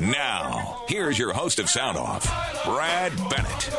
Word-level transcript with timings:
Now, 0.00 0.84
here's 0.88 1.18
your 1.18 1.32
host 1.32 1.58
of 1.58 1.70
Sound 1.70 1.96
Off, 1.96 2.24
Brad 2.64 3.16
Bennett. 3.30 3.70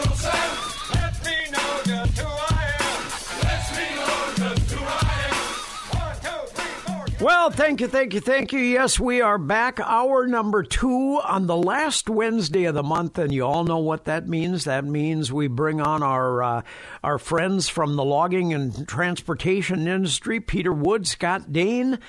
Well, 7.19 7.49
thank 7.51 7.81
you, 7.81 7.87
thank 7.87 8.13
you, 8.13 8.19
thank 8.19 8.51
you. 8.51 8.59
Yes, 8.59 8.99
we 8.99 9.21
are 9.21 9.37
back. 9.37 9.79
Hour 9.79 10.27
number 10.27 10.63
two 10.63 11.19
on 11.23 11.45
the 11.45 11.57
last 11.57 12.09
Wednesday 12.09 12.65
of 12.65 12.73
the 12.73 12.83
month, 12.83 13.19
and 13.19 13.31
you 13.31 13.45
all 13.45 13.63
know 13.63 13.79
what 13.79 14.05
that 14.05 14.27
means. 14.27 14.63
That 14.63 14.85
means 14.85 15.31
we 15.31 15.47
bring 15.47 15.81
on 15.81 16.01
our 16.01 16.41
uh, 16.41 16.61
our 17.03 17.19
friends 17.19 17.69
from 17.69 17.95
the 17.95 18.03
logging 18.03 18.53
and 18.53 18.87
transportation 18.87 19.87
industry, 19.87 20.39
Peter 20.39 20.73
Wood, 20.73 21.07
Scott 21.07 21.51
Dane, 21.51 21.99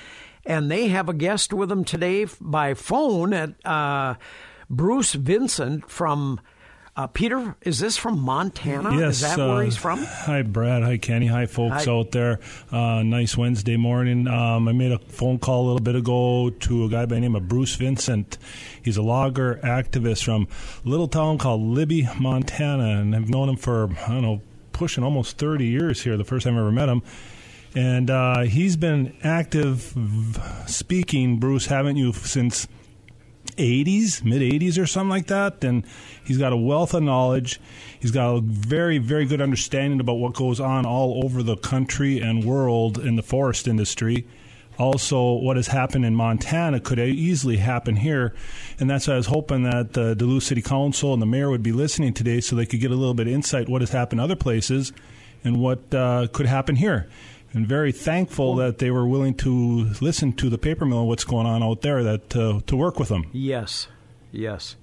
and 0.48 0.70
they 0.70 0.88
have 0.88 1.08
a 1.08 1.14
guest 1.14 1.52
with 1.52 1.68
them 1.68 1.84
today 1.84 2.26
by 2.40 2.74
phone 2.74 3.32
at 3.34 3.54
uh, 3.64 4.14
Bruce 4.68 5.12
Vincent 5.12 5.88
from. 5.88 6.40
Uh, 6.96 7.06
Peter, 7.06 7.54
is 7.62 7.78
this 7.78 7.96
from 7.96 8.18
Montana? 8.18 8.98
Yes. 8.98 9.16
Is 9.16 9.20
that 9.20 9.38
uh, 9.38 9.54
where 9.54 9.62
he's 9.62 9.76
from? 9.76 10.02
Hi, 10.02 10.42
Brad. 10.42 10.82
Hi, 10.82 10.96
Kenny. 10.98 11.28
Hi, 11.28 11.46
folks 11.46 11.84
Hi. 11.84 11.92
out 11.92 12.10
there. 12.10 12.40
Uh, 12.72 13.04
nice 13.04 13.36
Wednesday 13.36 13.76
morning. 13.76 14.26
Um, 14.26 14.66
I 14.66 14.72
made 14.72 14.90
a 14.90 14.98
phone 14.98 15.38
call 15.38 15.62
a 15.62 15.66
little 15.66 15.80
bit 15.80 15.94
ago 15.94 16.50
to 16.50 16.84
a 16.86 16.88
guy 16.88 17.06
by 17.06 17.14
the 17.14 17.20
name 17.20 17.36
of 17.36 17.46
Bruce 17.46 17.76
Vincent. 17.76 18.36
He's 18.82 18.96
a 18.96 19.02
logger 19.02 19.60
activist 19.62 20.24
from 20.24 20.48
a 20.84 20.88
little 20.88 21.06
town 21.06 21.38
called 21.38 21.60
Libby, 21.60 22.08
Montana, 22.18 23.00
and 23.00 23.14
I've 23.14 23.28
known 23.28 23.48
him 23.48 23.56
for, 23.58 23.88
I 24.04 24.08
don't 24.08 24.22
know, 24.22 24.42
pushing 24.72 25.04
almost 25.04 25.38
30 25.38 25.66
years 25.66 26.02
here, 26.02 26.16
the 26.16 26.24
first 26.24 26.46
time 26.46 26.56
I 26.56 26.58
ever 26.58 26.72
met 26.72 26.88
him. 26.88 27.02
And 27.74 28.10
uh, 28.10 28.40
he's 28.42 28.76
been 28.76 29.16
active 29.22 29.96
speaking, 30.66 31.38
Bruce, 31.38 31.66
haven't 31.66 31.96
you, 31.96 32.12
since 32.12 32.66
80s, 33.56 34.24
mid 34.24 34.40
80s 34.40 34.80
or 34.80 34.86
something 34.86 35.10
like 35.10 35.26
that. 35.26 35.62
And 35.62 35.84
he's 36.24 36.38
got 36.38 36.52
a 36.52 36.56
wealth 36.56 36.94
of 36.94 37.02
knowledge. 37.02 37.60
He's 38.00 38.10
got 38.10 38.36
a 38.36 38.40
very, 38.40 38.98
very 38.98 39.26
good 39.26 39.40
understanding 39.40 40.00
about 40.00 40.14
what 40.14 40.34
goes 40.34 40.60
on 40.60 40.86
all 40.86 41.24
over 41.24 41.42
the 41.42 41.56
country 41.56 42.20
and 42.20 42.44
world 42.44 42.98
in 42.98 43.16
the 43.16 43.22
forest 43.22 43.68
industry. 43.68 44.26
Also, 44.78 45.32
what 45.32 45.56
has 45.56 45.66
happened 45.66 46.04
in 46.04 46.14
Montana 46.14 46.78
could 46.78 47.00
easily 47.00 47.56
happen 47.56 47.96
here. 47.96 48.32
And 48.78 48.88
that's 48.88 49.08
why 49.08 49.14
I 49.14 49.16
was 49.16 49.26
hoping 49.26 49.64
that 49.64 49.94
the 49.94 50.14
Duluth 50.14 50.44
City 50.44 50.62
Council 50.62 51.12
and 51.12 51.20
the 51.20 51.26
mayor 51.26 51.50
would 51.50 51.64
be 51.64 51.72
listening 51.72 52.14
today 52.14 52.40
so 52.40 52.54
they 52.54 52.64
could 52.64 52.80
get 52.80 52.92
a 52.92 52.94
little 52.94 53.14
bit 53.14 53.26
of 53.26 53.32
insight 53.32 53.68
what 53.68 53.82
has 53.82 53.90
happened 53.90 54.20
other 54.20 54.36
places 54.36 54.92
and 55.42 55.60
what 55.60 55.92
uh, 55.92 56.28
could 56.32 56.46
happen 56.46 56.76
here 56.76 57.08
and 57.52 57.66
very 57.66 57.92
thankful 57.92 58.56
that 58.56 58.78
they 58.78 58.90
were 58.90 59.06
willing 59.06 59.34
to 59.34 59.90
listen 60.00 60.32
to 60.34 60.50
the 60.50 60.58
paper 60.58 60.84
mill 60.84 61.00
and 61.00 61.08
what's 61.08 61.24
going 61.24 61.46
on 61.46 61.62
out 61.62 61.82
there 61.82 62.02
that 62.02 62.36
uh, 62.36 62.60
to 62.66 62.76
work 62.76 62.98
with 62.98 63.08
them. 63.08 63.26
Yes, 63.32 63.88
yes. 64.32 64.76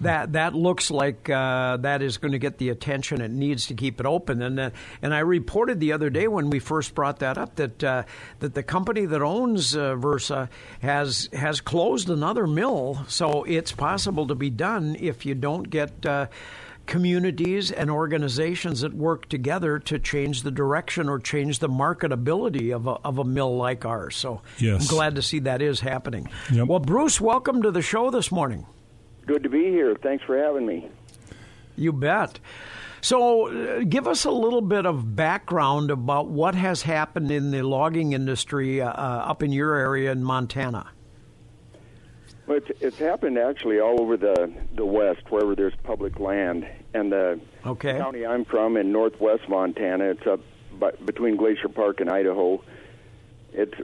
That 0.00 0.34
that 0.34 0.54
looks 0.54 0.92
like 0.92 1.28
uh, 1.28 1.76
that 1.78 2.02
is 2.02 2.18
going 2.18 2.30
to 2.30 2.38
get 2.38 2.58
the 2.58 2.68
attention 2.68 3.20
it 3.20 3.32
needs 3.32 3.66
to 3.66 3.74
keep 3.74 3.98
it 3.98 4.06
open. 4.06 4.42
And 4.42 4.60
uh, 4.60 4.70
and 5.02 5.12
I 5.12 5.18
reported 5.20 5.80
the 5.80 5.92
other 5.92 6.08
day 6.08 6.28
when 6.28 6.50
we 6.50 6.60
first 6.60 6.94
brought 6.94 7.18
that 7.18 7.36
up 7.36 7.56
that 7.56 7.82
uh, 7.82 8.04
that 8.38 8.54
the 8.54 8.62
company 8.62 9.06
that 9.06 9.22
owns 9.22 9.74
uh, 9.74 9.96
Verso 9.96 10.48
has 10.80 11.28
has 11.32 11.60
closed 11.60 12.08
another 12.10 12.46
mill. 12.46 13.04
So 13.08 13.42
it's 13.42 13.72
possible 13.72 14.28
to 14.28 14.36
be 14.36 14.50
done 14.50 14.96
if 15.00 15.26
you 15.26 15.34
don't 15.34 15.68
get. 15.68 16.06
Communities 16.88 17.70
and 17.70 17.90
organizations 17.90 18.80
that 18.80 18.94
work 18.94 19.28
together 19.28 19.78
to 19.78 19.98
change 19.98 20.42
the 20.42 20.50
direction 20.50 21.06
or 21.10 21.18
change 21.18 21.58
the 21.58 21.68
marketability 21.68 22.74
of 22.74 22.86
a, 22.86 22.92
of 23.04 23.18
a 23.18 23.24
mill 23.24 23.54
like 23.58 23.84
ours. 23.84 24.16
So 24.16 24.40
Yes. 24.56 24.80
I'm 24.80 24.96
glad 24.96 25.14
to 25.16 25.22
see 25.22 25.40
that 25.40 25.60
is 25.60 25.80
happening. 25.80 26.30
Yep. 26.50 26.66
Well, 26.66 26.78
Bruce, 26.78 27.20
welcome 27.20 27.60
to 27.60 27.70
the 27.70 27.82
show 27.82 28.10
this 28.10 28.32
morning. 28.32 28.64
Good 29.26 29.42
to 29.42 29.50
be 29.50 29.64
here. 29.64 29.96
Thanks 30.02 30.24
for 30.24 30.38
having 30.38 30.64
me. 30.64 30.88
You 31.76 31.92
bet. 31.92 32.40
So, 33.02 33.48
uh, 33.48 33.84
give 33.86 34.08
us 34.08 34.24
a 34.24 34.30
little 34.30 34.62
bit 34.62 34.86
of 34.86 35.14
background 35.14 35.90
about 35.90 36.28
what 36.28 36.54
has 36.54 36.80
happened 36.82 37.30
in 37.30 37.50
the 37.50 37.62
logging 37.62 38.14
industry 38.14 38.80
uh, 38.80 38.88
uh, 38.88 39.24
up 39.26 39.42
in 39.42 39.52
your 39.52 39.74
area 39.74 40.10
in 40.10 40.24
Montana. 40.24 40.86
Well, 42.48 42.56
it's, 42.56 42.70
it's 42.80 42.98
happened 42.98 43.36
actually 43.36 43.78
all 43.78 44.00
over 44.00 44.16
the 44.16 44.50
the 44.74 44.86
West, 44.86 45.30
wherever 45.30 45.54
there's 45.54 45.74
public 45.84 46.18
land, 46.18 46.66
and 46.94 47.12
the 47.12 47.38
Okay. 47.66 47.98
county 47.98 48.24
I'm 48.24 48.46
from 48.46 48.78
in 48.78 48.90
northwest 48.90 49.46
Montana. 49.50 50.04
It's 50.04 50.26
up 50.26 50.40
by, 50.72 50.92
between 50.92 51.36
Glacier 51.36 51.68
Park 51.68 52.00
and 52.00 52.08
Idaho. 52.08 52.62
It's 53.52 53.74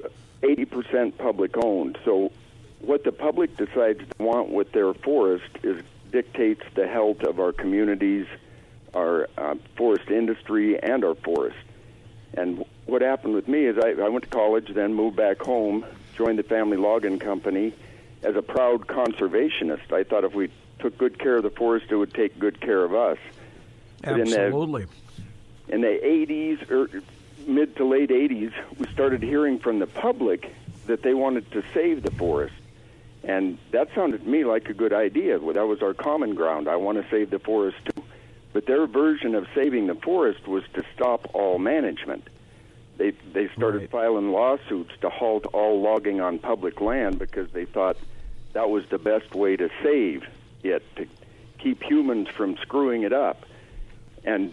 80% 0.42 1.18
public 1.18 1.62
owned. 1.62 1.98
So, 2.06 2.32
what 2.80 3.04
the 3.04 3.12
public 3.12 3.54
decides 3.58 3.98
to 3.98 4.22
want 4.22 4.48
with 4.48 4.72
their 4.72 4.94
forest 4.94 5.50
is 5.62 5.82
dictates 6.10 6.62
the 6.74 6.86
health 6.86 7.22
of 7.22 7.40
our 7.40 7.52
communities, 7.52 8.26
our 8.94 9.28
uh, 9.36 9.56
forest 9.76 10.08
industry, 10.08 10.82
and 10.82 11.04
our 11.04 11.16
forest. 11.16 11.56
And 12.32 12.64
what 12.86 13.02
happened 13.02 13.34
with 13.34 13.46
me 13.46 13.66
is 13.66 13.76
I, 13.78 13.90
I 13.90 14.08
went 14.08 14.24
to 14.24 14.30
college, 14.30 14.68
then 14.72 14.94
moved 14.94 15.16
back 15.16 15.42
home, 15.42 15.84
joined 16.16 16.38
the 16.38 16.44
family 16.44 16.78
logging 16.78 17.18
company 17.18 17.74
as 18.24 18.36
a 18.36 18.42
proud 18.42 18.86
conservationist. 18.86 19.92
I 19.92 20.02
thought 20.04 20.24
if 20.24 20.34
we 20.34 20.50
took 20.78 20.96
good 20.98 21.18
care 21.18 21.36
of 21.36 21.42
the 21.42 21.50
forest, 21.50 21.86
it 21.90 21.96
would 21.96 22.14
take 22.14 22.38
good 22.38 22.60
care 22.60 22.82
of 22.84 22.94
us. 22.94 23.18
But 24.02 24.20
in 24.20 24.28
the- 24.30 24.40
Absolutely. 24.40 24.86
in 25.68 25.80
the 25.82 25.98
80s 26.04 26.70
or 26.70 26.82
er, 26.84 27.02
mid 27.46 27.76
to 27.76 27.84
late 27.84 28.10
80s, 28.10 28.52
we 28.78 28.86
started 28.88 29.22
hearing 29.22 29.58
from 29.58 29.78
the 29.78 29.86
public 29.86 30.50
that 30.86 31.02
they 31.02 31.14
wanted 31.14 31.50
to 31.52 31.62
save 31.72 32.02
the 32.02 32.10
forest. 32.12 32.54
And 33.22 33.56
that 33.70 33.88
sounded 33.94 34.24
to 34.24 34.28
me 34.28 34.44
like 34.44 34.68
a 34.68 34.74
good 34.74 34.92
idea. 34.92 35.38
Well, 35.38 35.54
that 35.54 35.66
was 35.66 35.80
our 35.82 35.94
common 35.94 36.34
ground. 36.34 36.68
I 36.68 36.76
want 36.76 37.02
to 37.02 37.08
save 37.10 37.30
the 37.30 37.38
forest 37.38 37.78
too. 37.94 38.02
But 38.52 38.66
their 38.66 38.86
version 38.86 39.34
of 39.34 39.46
saving 39.54 39.86
the 39.86 39.94
forest 39.94 40.46
was 40.46 40.62
to 40.74 40.84
stop 40.94 41.34
all 41.34 41.58
management. 41.58 42.28
They 42.98 43.10
they 43.32 43.48
started 43.48 43.80
Right. 43.82 43.90
filing 43.90 44.30
lawsuits 44.30 44.92
to 45.00 45.08
halt 45.08 45.46
all 45.52 45.80
logging 45.80 46.20
on 46.20 46.38
public 46.38 46.80
land 46.80 47.18
because 47.18 47.50
they 47.50 47.64
thought 47.64 47.96
that 48.54 48.70
was 48.70 48.84
the 48.90 48.98
best 48.98 49.34
way 49.34 49.56
to 49.56 49.68
save 49.82 50.24
it 50.62 50.82
to 50.96 51.06
keep 51.58 51.82
humans 51.82 52.28
from 52.28 52.56
screwing 52.62 53.02
it 53.02 53.12
up. 53.12 53.44
And 54.24 54.52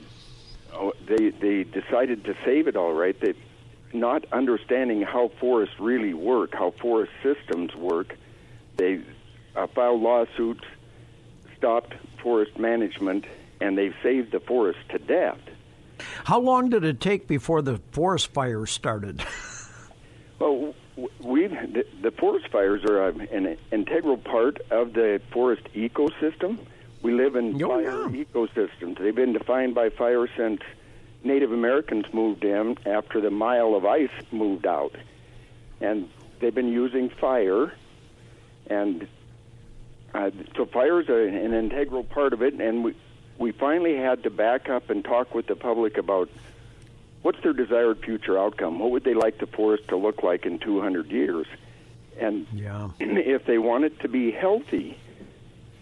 oh, 0.73 0.93
they 1.07 1.29
they 1.29 1.63
decided 1.63 2.25
to 2.25 2.35
save 2.43 2.67
it 2.67 2.75
all 2.75 2.93
right. 2.93 3.17
They 3.19 3.33
not 3.93 4.25
understanding 4.31 5.01
how 5.01 5.29
forests 5.39 5.75
really 5.79 6.13
work, 6.13 6.53
how 6.53 6.71
forest 6.71 7.11
systems 7.23 7.75
work. 7.75 8.17
They 8.77 9.01
uh, 9.55 9.67
filed 9.67 10.01
lawsuits, 10.01 10.63
stopped 11.57 11.93
forest 12.21 12.57
management, 12.57 13.25
and 13.59 13.77
they've 13.77 13.95
saved 14.01 14.31
the 14.31 14.39
forest 14.39 14.79
to 14.89 14.99
death. 14.99 15.39
How 16.23 16.39
long 16.39 16.69
did 16.69 16.83
it 16.83 16.99
take 16.99 17.27
before 17.27 17.61
the 17.61 17.79
forest 17.91 18.27
fires 18.33 18.71
started? 18.71 19.23
Well, 20.41 20.73
we 21.19 21.47
the, 21.47 21.85
the 22.01 22.11
forest 22.11 22.47
fires 22.49 22.83
are 22.85 23.07
an 23.09 23.57
integral 23.71 24.17
part 24.17 24.59
of 24.69 24.93
the 24.93 25.21
forest 25.31 25.63
ecosystem. 25.73 26.57
We 27.01 27.13
live 27.13 27.35
in 27.35 27.61
Oh, 27.63 27.69
fire 27.69 28.09
yeah. 28.09 28.23
ecosystems. 28.23 28.99
They've 28.99 29.15
been 29.15 29.33
defined 29.33 29.73
by 29.73 29.89
fire 29.89 30.27
since 30.37 30.61
Native 31.23 31.51
Americans 31.51 32.05
moved 32.13 32.43
in 32.43 32.77
after 32.85 33.21
the 33.21 33.31
mile 33.31 33.75
of 33.75 33.85
ice 33.85 34.09
moved 34.31 34.65
out, 34.67 34.95
and 35.79 36.09
they've 36.39 36.53
been 36.53 36.71
using 36.71 37.09
fire, 37.09 37.73
and 38.67 39.07
uh, 40.13 40.29
so 40.55 40.65
fire 40.65 40.99
is 41.01 41.09
an 41.09 41.53
integral 41.53 42.03
part 42.03 42.33
of 42.33 42.41
it. 42.41 42.53
And 42.55 42.83
we 42.83 42.95
we 43.37 43.51
finally 43.51 43.95
had 43.95 44.23
to 44.23 44.29
back 44.29 44.69
up 44.69 44.89
and 44.91 45.03
talk 45.03 45.33
with 45.33 45.47
the 45.47 45.55
public 45.55 45.97
about 45.97 46.29
what's 47.21 47.41
their 47.41 47.53
desired 47.53 47.99
future 47.99 48.37
outcome? 48.37 48.79
What 48.79 48.91
would 48.91 49.03
they 49.03 49.13
like 49.13 49.39
the 49.39 49.47
forest 49.47 49.87
to 49.89 49.97
look 49.97 50.23
like 50.23 50.45
in 50.45 50.59
200 50.59 51.11
years? 51.11 51.47
And 52.19 52.47
Yeah. 52.53 52.89
if 52.99 53.45
they 53.45 53.57
want 53.57 53.85
it 53.85 53.99
to 54.01 54.07
be 54.07 54.31
healthy, 54.31 54.97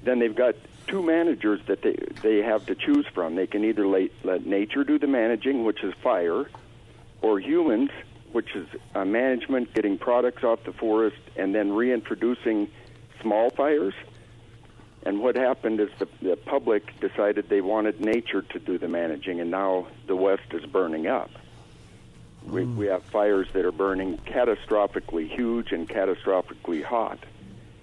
then 0.04 0.20
they've 0.20 0.36
got 0.36 0.56
two 0.88 1.04
managers 1.04 1.60
that 1.68 1.82
they 1.82 1.96
they 2.22 2.38
have 2.38 2.66
to 2.66 2.76
choose 2.76 3.06
from. 3.14 3.36
They 3.36 3.48
can 3.48 3.64
either 3.64 3.88
let, 3.88 4.10
let 4.24 4.46
nature 4.46 4.84
do 4.84 4.98
the 4.98 5.08
managing, 5.08 5.64
which 5.64 5.84
is 5.84 5.94
fire, 6.02 6.46
or 7.22 7.40
humans, 7.40 7.92
which 8.32 8.56
is 8.56 8.68
uh, 8.96 9.06
management, 9.06 9.74
getting 9.74 9.98
products 9.98 10.44
off 10.44 10.64
the 10.64 10.74
forest, 10.74 11.18
and 11.36 11.54
then 11.54 11.72
reintroducing 11.74 12.70
small 13.22 13.50
fires. 13.50 13.94
And 15.04 15.22
what 15.22 15.36
happened 15.36 15.80
is 15.80 15.90
the, 15.98 16.08
the 16.22 16.36
public 16.36 17.00
decided 17.00 17.48
they 17.50 17.62
wanted 17.62 18.02
nature 18.02 18.42
to 18.42 18.60
do 18.60 18.78
the 18.78 18.88
managing, 18.88 19.40
and 19.40 19.50
now 19.50 19.88
the 20.08 20.16
West 20.16 20.52
is 20.52 20.66
burning 20.66 21.08
up. 21.08 21.32
We, 22.46 22.64
hmm. 22.64 22.78
we 22.78 22.88
have 22.88 23.04
fires 23.04 23.48
that 23.54 23.66
are 23.66 23.72
burning 23.72 24.18
catastrophically 24.18 25.30
huge 25.30 25.72
and 25.72 25.88
catastrophically 25.88 26.84
hot. 26.84 27.20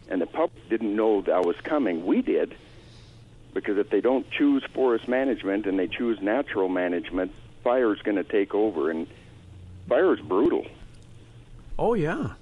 And 0.08 0.20
the 0.20 0.26
public 0.26 0.68
didn't 0.68 0.94
know 0.94 1.22
that 1.22 1.44
was 1.44 1.56
coming. 1.62 2.06
We 2.06 2.22
did, 2.22 2.54
because 3.54 3.78
if 3.78 3.90
they 3.90 4.00
don't 4.00 4.30
choose 4.30 4.62
forest 4.72 5.08
management 5.08 5.66
and 5.66 5.78
they 5.78 5.88
choose 5.88 6.20
natural 6.20 6.68
management, 6.68 7.32
fire's 7.64 8.00
going 8.02 8.16
to 8.16 8.24
take 8.24 8.54
over. 8.54 8.90
And 8.90 9.08
fire 9.88 10.14
is 10.14 10.20
brutal. 10.20 10.66
Oh, 11.78 11.94
yeah. 11.94 12.34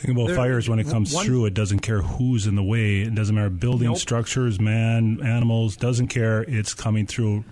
Think 0.00 0.16
about 0.16 0.28
There- 0.28 0.36
fires 0.36 0.66
when 0.68 0.78
it 0.78 0.88
comes 0.88 1.12
one- 1.14 1.26
through. 1.26 1.44
It 1.44 1.52
doesn't 1.54 1.80
care 1.80 2.00
who's 2.00 2.46
in 2.46 2.54
the 2.56 2.62
way. 2.62 3.00
It 3.02 3.14
doesn't 3.14 3.34
matter 3.34 3.50
building 3.50 3.88
Nope. 3.88 3.98
structures, 3.98 4.58
man, 4.58 5.20
animals. 5.22 5.76
Doesn't 5.76 6.08
care. 6.08 6.42
It's 6.48 6.72
coming 6.72 7.06
through 7.06 7.44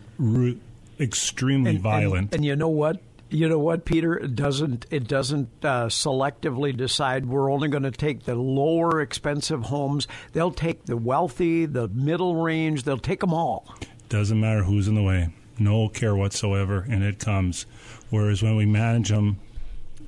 extremely 0.98 1.72
and, 1.72 1.80
violent. 1.80 2.26
And, 2.32 2.36
and 2.36 2.44
you 2.44 2.56
know 2.56 2.68
what? 2.68 3.00
You 3.30 3.46
know 3.50 3.58
what, 3.58 3.84
Peter? 3.84 4.16
It 4.16 4.34
doesn't. 4.34 4.86
It 4.90 5.06
doesn't 5.06 5.48
uh, 5.62 5.86
selectively 5.88 6.74
decide 6.74 7.26
we're 7.26 7.52
only 7.52 7.68
going 7.68 7.82
to 7.82 7.90
take 7.90 8.24
the 8.24 8.34
lower 8.34 9.02
expensive 9.02 9.64
homes. 9.64 10.08
They'll 10.32 10.50
take 10.50 10.86
the 10.86 10.96
wealthy, 10.96 11.66
the 11.66 11.88
middle 11.88 12.36
range. 12.36 12.84
They'll 12.84 12.96
take 12.96 13.20
them 13.20 13.34
all. 13.34 13.66
doesn't 14.08 14.40
matter 14.40 14.62
who's 14.62 14.88
in 14.88 14.94
the 14.94 15.02
way. 15.02 15.28
No 15.58 15.90
care 15.90 16.16
whatsoever, 16.16 16.86
and 16.88 17.02
it 17.04 17.18
comes. 17.18 17.66
Whereas 18.08 18.42
when 18.42 18.56
we 18.56 18.64
manage 18.64 19.10
them, 19.10 19.36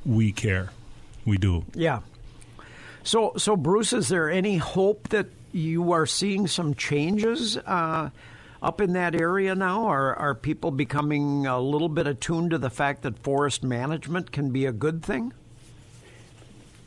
we 0.06 0.32
care. 0.32 0.70
We 1.26 1.36
do. 1.36 1.66
Yeah. 1.74 1.98
So, 3.10 3.32
so 3.36 3.56
Bruce, 3.56 3.92
is 3.92 4.06
there 4.06 4.30
any 4.30 4.58
hope 4.58 5.08
that 5.08 5.26
you 5.50 5.90
are 5.90 6.06
seeing 6.06 6.46
some 6.46 6.76
changes 6.76 7.56
uh, 7.56 8.10
up 8.62 8.80
in 8.80 8.92
that 8.92 9.20
area 9.20 9.56
now? 9.56 9.86
Are 9.86 10.14
are 10.14 10.32
people 10.32 10.70
becoming 10.70 11.44
a 11.44 11.58
little 11.58 11.88
bit 11.88 12.06
attuned 12.06 12.50
to 12.52 12.58
the 12.58 12.70
fact 12.70 13.02
that 13.02 13.18
forest 13.18 13.64
management 13.64 14.30
can 14.30 14.52
be 14.52 14.64
a 14.64 14.70
good 14.70 15.02
thing? 15.02 15.32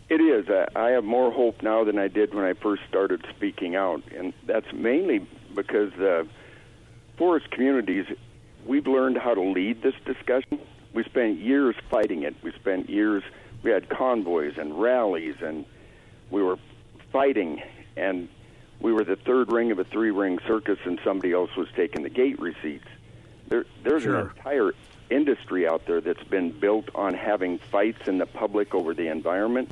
It 0.08 0.22
is. 0.22 0.46
I, 0.74 0.92
have 0.92 1.04
more 1.04 1.30
hope 1.30 1.62
now 1.62 1.84
than 1.84 2.00
I 2.00 2.08
did 2.08 2.34
when 2.34 2.46
I 2.46 2.54
first 2.54 2.84
started 2.88 3.25
speaking 3.36 3.75
out, 3.75 4.02
and 4.16 4.31
that's 4.46 4.72
mainly 4.72 5.28
because 5.54 5.92
uh, 5.96 6.24
forest 7.18 7.52
communities, 7.52 8.06
we've 8.66 8.88
learned 8.88 9.18
how 9.18 9.34
to 9.34 9.42
lead 9.42 9.81
this 9.81 9.96
discussion. 10.06 10.62
We 10.94 11.04
spent 11.04 11.40
years 11.40 11.75
fighting 11.90 12.24
it. 12.24 12.34
We 12.42 12.54
spent 12.54 12.90
years. 12.90 13.24
We 13.62 13.72
had 13.72 13.90
convoys 13.90 14.54
and 14.58 14.81
rallies, 14.81 15.36
and 15.42 15.66
we 16.33 16.41
were 16.44 16.57
fighting, 17.12 17.62
and 17.95 18.27
we 18.81 18.91
were 18.91 19.06
the 19.06 19.15
third 19.15 19.51
ring 19.51 19.71
of 19.71 19.80
a 19.80 19.85
three-ring 19.85 20.39
circus, 20.47 20.80
and 20.83 21.00
somebody 21.03 21.31
else 21.31 21.56
was 21.56 21.68
taking 21.75 22.03
the 22.03 22.09
gate 22.09 22.39
receipts. 22.39 22.88
There, 23.47 23.65
there's 23.83 24.03
Sure. 24.03 24.19
an 24.19 24.30
entire 24.35 24.74
industry 25.09 25.68
out 25.68 25.85
there 25.85 26.01
that's 26.01 26.24
been 26.24 26.51
built 26.51 26.89
on 26.95 27.13
having 27.13 27.59
fights 27.59 28.07
in 28.07 28.18
the 28.18 28.25
public 28.25 28.74
over 28.74 28.94
the 28.94 29.07
environment 29.07 29.71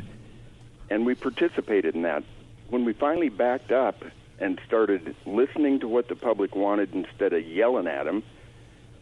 and 0.92 1.06
we 1.06 1.16
participated 1.16 1.96
in 1.96 2.02
that. 2.02 2.22
When 2.70 2.84
we 2.84 2.92
finally 2.92 3.30
backed 3.30 3.72
up 3.72 4.04
and 4.40 4.60
started 4.68 5.16
listening 5.26 5.80
to 5.80 5.88
what 5.88 6.10
the 6.10 6.16
public 6.16 6.54
wanted 6.54 6.94
instead 6.94 7.32
of 7.32 7.48
yelling 7.48 7.88
at 7.88 8.04
them, 8.04 8.24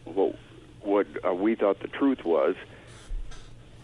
what, 0.04 0.38
what 0.82 1.08
uh, 1.26 1.34
we 1.34 1.56
thought 1.56 1.80
the 1.80 1.88
truth 1.88 2.24
was, 2.24 2.54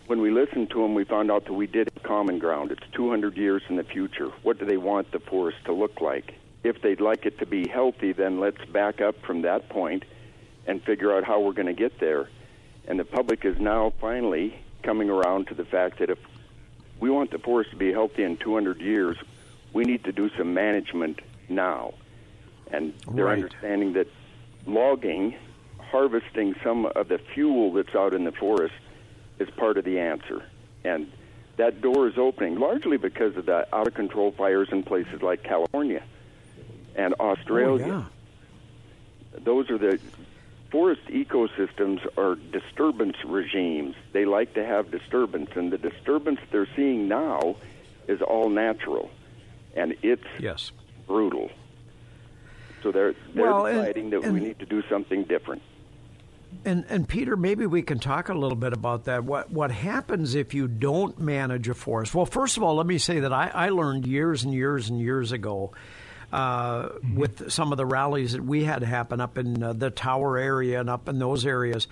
when 0.07 0.21
we 0.21 0.31
listened 0.31 0.71
to 0.71 0.83
them, 0.83 0.95
we 0.95 1.05
found 1.05 1.31
out 1.31 1.45
that 1.47 1.53
we 1.53 1.67
did 1.67 1.91
have 1.93 2.03
common 2.03 2.39
ground. 2.39 2.71
It's 2.71 2.83
200 2.93 3.37
years 3.37 3.63
in 3.69 3.77
the 3.77 3.85
future. 3.85 4.29
What 4.43 4.59
do 4.59 4.65
they 4.65 4.77
want 4.77 5.11
the 5.11 5.19
forest 5.19 5.59
to 5.65 5.73
look 5.73 6.01
like? 6.01 6.35
If 6.63 6.81
they'd 6.81 7.01
like 7.01 7.27
it 7.27 7.39
to 7.41 7.47
be 7.47 7.69
healthy, 7.69 8.13
then 8.13 8.41
let's 8.41 8.65
back 8.67 9.01
up 9.01 9.21
from 9.23 9.43
that 9.43 9.69
point 9.69 10.05
and 10.67 10.83
figure 10.83 11.15
out 11.17 11.25
how 11.25 11.41
we're 11.41 11.53
going 11.53 11.67
to 11.67 11.73
get 11.73 11.99
there. 11.99 12.29
And 12.87 12.99
the 12.99 13.05
public 13.05 13.45
is 13.45 13.59
now 13.59 13.93
finally 14.01 14.59
coming 14.83 15.11
around 15.11 15.49
to 15.49 15.55
the 15.55 15.65
fact 15.65 15.99
that 15.99 16.11
if 16.11 16.19
we 17.01 17.11
want 17.11 17.31
the 17.31 17.39
forest 17.39 17.71
to 17.71 17.77
be 17.77 17.93
healthy 17.93 18.23
in 18.23 18.37
200 18.37 18.81
years, 18.81 19.17
we 19.73 19.85
need 19.85 20.05
to 20.05 20.13
do 20.13 20.31
some 20.39 20.55
management 20.55 21.21
now. 21.49 21.95
And 22.71 22.95
they're 23.13 23.27
Right. 23.27 23.33
understanding 23.35 23.93
that 23.95 24.09
logging, 24.67 25.37
harvesting 25.79 26.55
some 26.65 26.87
of 26.87 27.09
the 27.09 27.19
fuel 27.19 27.73
that's 27.73 27.95
out 27.95 28.15
in 28.15 28.25
the 28.25 28.33
forest, 28.33 28.75
is 29.39 29.49
part 29.51 29.77
of 29.79 29.85
the 29.85 29.99
answer. 30.01 30.43
And 30.85 31.11
that 31.57 31.81
door 31.81 32.07
is 32.09 32.19
opening 32.19 32.59
largely 32.59 32.97
because 32.97 33.37
of 33.37 33.47
the 33.47 33.67
out 33.75 33.87
of 33.87 33.95
control 33.95 34.31
fires 34.33 34.69
in 34.71 34.83
places 34.83 35.23
like 35.23 35.43
California 35.43 36.03
and 36.95 37.15
Australia 37.15 37.85
Oh, 37.85 38.07
yeah. 39.35 39.39
those 39.45 39.71
are 39.71 39.79
the 39.79 39.99
forest 40.71 41.03
ecosystems 41.09 42.01
are 42.19 42.35
disturbance 42.53 43.17
regimes. 43.25 43.95
They 44.13 44.25
like 44.25 44.55
to 44.55 44.65
have 44.65 44.91
disturbance, 44.91 45.51
and 45.55 45.71
the 45.73 45.79
disturbance 45.79 46.41
they're 46.51 46.69
seeing 46.77 47.09
now 47.09 47.57
is 48.09 48.21
all 48.23 48.49
natural, 48.49 49.11
and 49.75 49.95
it's 50.03 50.25
Yes. 50.39 50.73
brutal. 51.07 51.51
So 52.83 52.93
they're 52.93 53.15
they're 53.35 53.45
Well, 53.45 53.67
and- 53.67 53.79
deciding 53.79 54.11
that 54.11 54.25
we 54.25 54.41
need 54.41 54.59
to 54.61 54.67
do 54.67 54.83
something 54.89 55.25
different. 55.25 55.63
And 56.65 56.85
and 56.89 57.09
Peter, 57.09 57.37
maybe 57.37 57.67
we 57.67 57.83
can 57.83 57.99
talk 57.99 58.29
a 58.29 58.35
little 58.35 58.57
bit 58.57 58.73
about 58.73 59.05
that. 59.05 59.25
What 59.25 59.51
what 59.51 59.71
happens 59.71 60.35
if 60.35 60.55
you 60.55 60.67
don't 60.67 61.19
manage 61.19 61.69
a 61.69 61.75
forest? 61.75 62.15
Well, 62.15 62.27
first 62.27 62.57
of 62.57 62.63
all, 62.63 62.77
let 62.77 62.87
me 62.87 62.99
say 62.99 63.21
that 63.21 63.33
I, 63.33 63.51
I 63.55 63.69
learned 63.69 64.07
years 64.07 64.43
and 64.43 64.53
years 64.53 64.89
and 64.89 65.01
years 65.01 65.33
ago 65.33 65.73
uh, 66.33 66.89
with 67.15 67.51
some 67.53 67.73
of 67.73 67.79
the 67.79 67.87
rallies 67.87 68.33
that 68.33 68.45
we 68.45 68.65
had 68.65 68.83
happen 68.83 69.21
up 69.21 69.39
in 69.39 69.63
uh, 69.63 69.73
the 69.73 69.91
Tower 69.91 70.39
area 70.39 70.81
and 70.81 70.91
up 70.91 71.09
in 71.09 71.19
those 71.19 71.47
areas. 71.47 71.87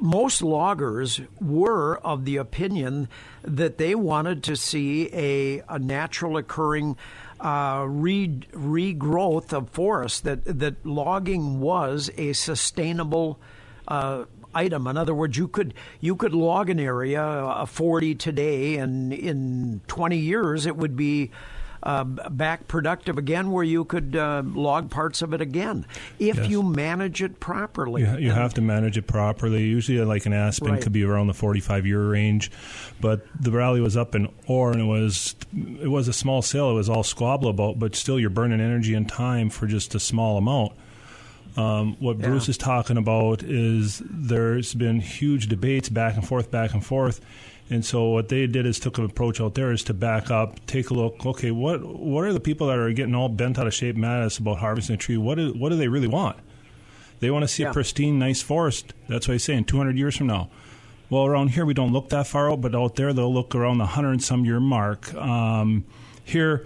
Most 0.00 0.42
loggers 0.42 1.20
were 1.40 1.98
of 1.98 2.24
the 2.24 2.36
opinion 2.36 3.08
that 3.42 3.78
they 3.78 3.94
wanted 3.94 4.42
to 4.44 4.56
see 4.56 5.08
a, 5.12 5.62
a 5.68 5.78
natural 5.78 6.36
occurring 6.36 6.96
uh, 7.40 7.84
re, 7.88 8.28
regrowth 8.52 9.52
of 9.52 9.70
forests, 9.70 10.20
that, 10.20 10.44
that 10.44 10.84
logging 10.84 11.60
was 11.60 12.10
a 12.16 12.32
sustainable 12.32 13.38
uh, 13.86 14.24
item. 14.54 14.86
In 14.86 14.96
other 14.96 15.14
words, 15.14 15.36
you 15.36 15.48
could 15.48 15.74
you 16.00 16.16
could 16.16 16.34
log 16.34 16.70
an 16.70 16.80
area, 16.80 17.24
a 17.24 17.66
40 17.66 18.14
today, 18.16 18.76
and 18.76 19.12
in 19.12 19.80
20 19.86 20.16
years 20.16 20.66
it 20.66 20.76
would 20.76 20.96
be 20.96 21.30
uh, 21.82 22.04
back 22.04 22.68
productive 22.68 23.18
again, 23.18 23.50
where 23.52 23.64
you 23.64 23.84
could 23.84 24.16
uh, 24.16 24.42
log 24.44 24.90
parts 24.90 25.22
of 25.22 25.32
it 25.32 25.40
again 25.40 25.86
if 26.18 26.36
Yes. 26.36 26.48
you 26.48 26.62
manage 26.62 27.22
it 27.22 27.40
properly. 27.40 28.02
You, 28.02 28.18
you 28.18 28.30
have 28.30 28.54
to 28.54 28.60
manage 28.60 28.96
it 28.98 29.06
properly. 29.06 29.64
Usually, 29.64 29.98
like 30.04 30.26
an 30.26 30.32
aspen 30.32 30.72
Right. 30.72 30.82
could 30.82 30.92
be 30.92 31.04
around 31.04 31.26
the 31.28 31.34
45 31.34 31.86
year 31.86 32.02
range, 32.10 32.50
but 33.00 33.26
the 33.40 33.50
rally 33.50 33.80
was 33.80 33.96
up 33.96 34.14
in 34.14 34.28
Orr, 34.46 34.72
and 34.72 34.80
it 34.80 34.84
was 34.84 35.36
it 35.80 35.88
was 35.88 36.08
a 36.08 36.12
small 36.12 36.42
sale. 36.42 36.70
It 36.70 36.74
was 36.74 36.88
all 36.88 37.02
squabble 37.02 37.48
about, 37.48 37.78
but 37.78 37.94
still, 37.94 38.18
you're 38.18 38.30
burning 38.30 38.60
energy 38.60 38.94
and 38.94 39.08
time 39.08 39.50
for 39.50 39.66
just 39.66 39.94
a 39.94 40.00
small 40.00 40.36
amount. 40.38 40.72
Um, 41.56 41.96
what 41.98 42.18
Yeah. 42.20 42.28
Bruce 42.28 42.48
is 42.48 42.56
talking 42.58 42.96
about 42.96 43.42
is 43.42 44.00
there's 44.08 44.74
been 44.74 45.00
huge 45.00 45.48
debates 45.48 45.88
back 45.88 46.14
and 46.14 46.26
forth, 46.26 46.50
back 46.50 46.72
and 46.74 46.84
forth. 46.84 47.20
And 47.70 47.84
so 47.84 48.08
what 48.08 48.28
they 48.30 48.46
did 48.46 48.64
is 48.64 48.78
took 48.78 48.96
an 48.98 49.04
approach 49.04 49.40
out 49.40 49.54
there 49.54 49.72
is 49.72 49.82
to 49.84 49.94
back 49.94 50.30
up, 50.30 50.64
take 50.66 50.88
a 50.90 50.94
look. 50.94 51.26
Okay, 51.26 51.50
what 51.50 51.84
what 51.84 52.24
are 52.24 52.32
the 52.32 52.40
people 52.40 52.66
that 52.68 52.78
are 52.78 52.90
getting 52.92 53.14
all 53.14 53.28
bent 53.28 53.58
out 53.58 53.66
of 53.66 53.74
shape, 53.74 53.94
mad 53.96 54.20
at 54.20 54.26
us 54.26 54.38
about 54.38 54.58
harvesting 54.58 54.94
a 54.94 54.96
tree? 54.98 55.18
What 55.18 55.36
do, 55.36 55.52
what 55.52 55.68
do 55.68 55.76
they 55.76 55.88
really 55.88 56.08
want? 56.08 56.38
They 57.20 57.30
want 57.30 57.42
to 57.42 57.48
see 57.48 57.64
Yeah. 57.64 57.70
a 57.70 57.72
pristine, 57.74 58.18
nice 58.18 58.40
forest. 58.40 58.94
That's 59.08 59.28
what 59.28 59.32
he's 59.34 59.44
saying. 59.44 59.64
200 59.64 59.98
years 59.98 60.16
from 60.16 60.28
now. 60.28 60.48
Well, 61.10 61.26
around 61.26 61.48
here 61.48 61.66
we 61.66 61.74
don't 61.74 61.92
look 61.92 62.08
that 62.10 62.26
far 62.26 62.50
out, 62.50 62.60
but 62.60 62.74
out 62.74 62.96
there 62.96 63.12
they'll 63.12 63.32
look 63.32 63.54
around 63.54 63.78
the 63.78 63.86
hundred 63.86 64.12
and 64.12 64.22
some 64.22 64.44
year 64.44 64.60
mark. 64.60 65.12
Um, 65.14 65.84
here, 66.24 66.64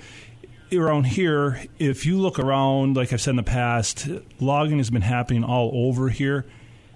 around 0.72 1.04
here, 1.06 1.64
if 1.78 2.06
you 2.06 2.18
look 2.18 2.38
around, 2.38 2.96
like 2.96 3.12
I've 3.12 3.20
said 3.20 3.30
in 3.30 3.36
the 3.36 3.42
past, 3.44 4.08
logging 4.40 4.78
has 4.78 4.90
been 4.90 5.02
happening 5.02 5.42
all 5.44 5.70
over 5.74 6.08
here. 6.10 6.44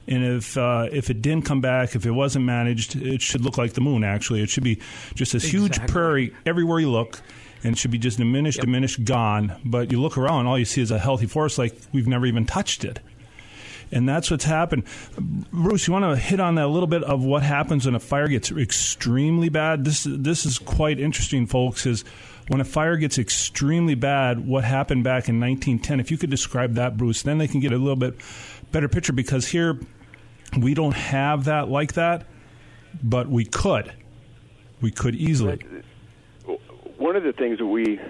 And 0.08 0.25
if 0.25 0.56
uh, 0.56 0.88
if 0.92 1.10
it 1.10 1.20
didn't 1.20 1.44
come 1.44 1.60
back, 1.60 1.96
if 1.96 2.06
it 2.06 2.12
wasn't 2.12 2.44
managed, 2.44 2.96
it 2.96 3.20
should 3.20 3.42
look 3.42 3.58
like 3.58 3.72
the 3.72 3.80
moon. 3.80 4.04
Actually, 4.04 4.42
it 4.42 4.50
should 4.50 4.64
be 4.64 4.80
just 5.14 5.32
this 5.32 5.44
huge 5.44 5.84
prairie 5.88 6.32
everywhere 6.44 6.78
you 6.78 6.90
look, 6.90 7.20
and 7.64 7.72
it 7.72 7.78
should 7.78 7.90
be 7.90 7.98
just 7.98 8.18
diminished, 8.18 8.60
diminished, 8.60 9.04
gone. 9.04 9.56
But 9.64 9.90
you 9.90 10.00
look 10.00 10.16
around, 10.16 10.46
all 10.46 10.58
you 10.58 10.64
see 10.64 10.80
is 10.80 10.90
a 10.90 10.98
healthy 10.98 11.26
forest, 11.26 11.58
like 11.58 11.76
we've 11.92 12.06
never 12.06 12.26
even 12.26 12.46
touched 12.46 12.84
it 12.84 13.00
and 13.92 14.08
that's 14.08 14.30
what's 14.30 14.44
happened. 14.44 14.84
Bruce, 15.18 15.86
you 15.86 15.92
want 15.92 16.04
to 16.04 16.16
hit 16.16 16.40
on 16.40 16.56
that 16.56 16.64
a 16.64 16.68
little 16.68 16.86
bit 16.86 17.04
of 17.04 17.25
what 17.25 17.42
happens 17.42 17.86
when 17.86 17.94
a 17.94 18.00
fire 18.00 18.28
gets 18.28 18.50
extremely 18.50 19.48
bad? 19.48 19.84
This 19.84 20.06
this 20.08 20.44
is 20.44 20.58
quite 20.58 20.98
interesting, 20.98 21.46
folks. 21.46 21.86
Is 21.86 22.04
when 22.48 22.60
a 22.60 22.64
fire 22.64 22.96
gets 22.96 23.18
extremely 23.18 23.94
bad, 23.94 24.46
what 24.46 24.64
happened 24.64 25.04
back 25.04 25.28
in 25.28 25.40
1910? 25.40 26.00
If 26.00 26.10
you 26.10 26.18
could 26.18 26.30
describe 26.30 26.75
that, 26.75 26.96
Bruce, 26.96 27.22
then 27.22 27.38
they 27.38 27.48
can 27.48 27.60
get 27.60 27.72
a 27.72 27.78
little 27.78 27.96
bit 27.96 28.14
better 28.72 28.88
picture 28.88 29.12
because 29.12 29.48
here 29.48 29.78
we 30.58 30.74
don't 30.74 30.94
have 30.94 31.44
that 31.44 31.68
like 31.68 31.94
that, 31.94 32.26
but 33.02 33.28
we 33.28 33.44
could. 33.44 33.92
We 34.80 34.90
could 34.90 35.14
easily. 35.14 35.58
Uh, 36.48 36.52
one 36.98 37.16
of 37.16 37.22
the 37.22 37.32
things 37.32 37.58
that 37.58 37.66
we 37.66 38.00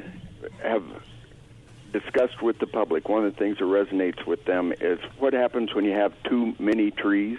have 0.63 0.85
discussed 1.93 2.43
with 2.43 2.59
the 2.59 2.67
public, 2.67 3.09
one 3.09 3.25
of 3.25 3.33
the 3.33 3.39
things 3.39 3.59
that 3.59 3.65
resonates 3.65 4.27
with 4.27 4.45
them 4.45 4.73
is 4.81 4.99
what 5.19 5.33
happens 5.33 5.75
when 5.75 5.85
you 5.85 5.93
have 5.93 6.13
too 6.25 6.55
many 6.59 6.91
trees. 6.91 7.39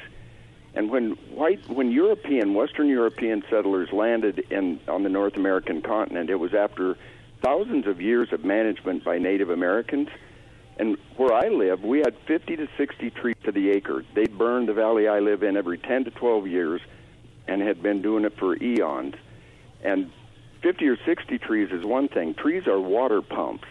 And 0.73 0.89
when 0.89 1.11
white, 1.33 1.67
when 1.69 1.91
European, 1.91 2.53
Western 2.53 2.87
European 2.87 3.43
settlers 3.49 3.91
landed 3.91 4.39
in 4.51 4.79
on 4.87 5.03
the 5.03 5.09
North 5.09 5.35
American 5.35 5.81
continent, 5.81 6.29
it 6.29 6.35
was 6.35 6.53
after 6.53 6.97
thousands 7.41 7.87
of 7.87 8.01
years 8.01 8.31
of 8.31 8.43
management 8.43 9.03
by 9.03 9.17
Native 9.17 9.49
Americans. 9.49 10.09
And 10.79 10.97
where 11.15 11.33
I 11.33 11.47
live, 11.47 11.83
we 11.83 11.99
had 11.99 12.15
50 12.27 12.55
to 12.57 12.67
60 12.77 13.09
trees 13.11 13.35
to 13.43 13.51
the 13.51 13.71
acre. 13.71 14.05
They'd 14.13 14.37
burn 14.37 14.67
the 14.67 14.73
valley 14.73 15.07
I 15.07 15.19
live 15.19 15.41
in 15.41 15.57
every 15.57 15.79
10 15.79 16.05
to 16.05 16.11
12 16.11 16.47
years, 16.47 16.81
and 17.47 17.61
had 17.61 17.81
been 17.81 18.01
doing 18.01 18.25
it 18.25 18.37
for 18.37 18.55
eons. 18.61 19.15
And 19.83 20.11
50 20.61 20.87
or 20.87 20.97
60 21.03 21.37
trees 21.39 21.69
is 21.71 21.83
one 21.83 22.07
thing. 22.07 22.33
Trees 22.35 22.67
are 22.67 22.79
water 22.79 23.21
pumps. 23.21 23.67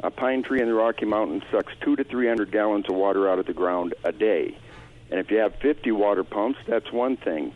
A 0.00 0.10
pine 0.10 0.42
tree 0.42 0.60
in 0.60 0.66
the 0.66 0.74
Rocky 0.74 1.06
Mountains 1.06 1.44
sucks 1.50 1.72
two 1.80 1.96
to 1.96 2.04
300 2.04 2.50
gallons 2.50 2.86
of 2.88 2.94
water 2.94 3.28
out 3.28 3.38
of 3.38 3.46
the 3.46 3.54
ground 3.54 3.94
a 4.04 4.12
day. 4.12 4.56
And 5.10 5.20
if 5.20 5.30
you 5.30 5.38
have 5.38 5.54
50 5.56 5.92
water 5.92 6.24
pumps, 6.24 6.58
that's 6.66 6.92
one 6.92 7.16
thing. 7.16 7.54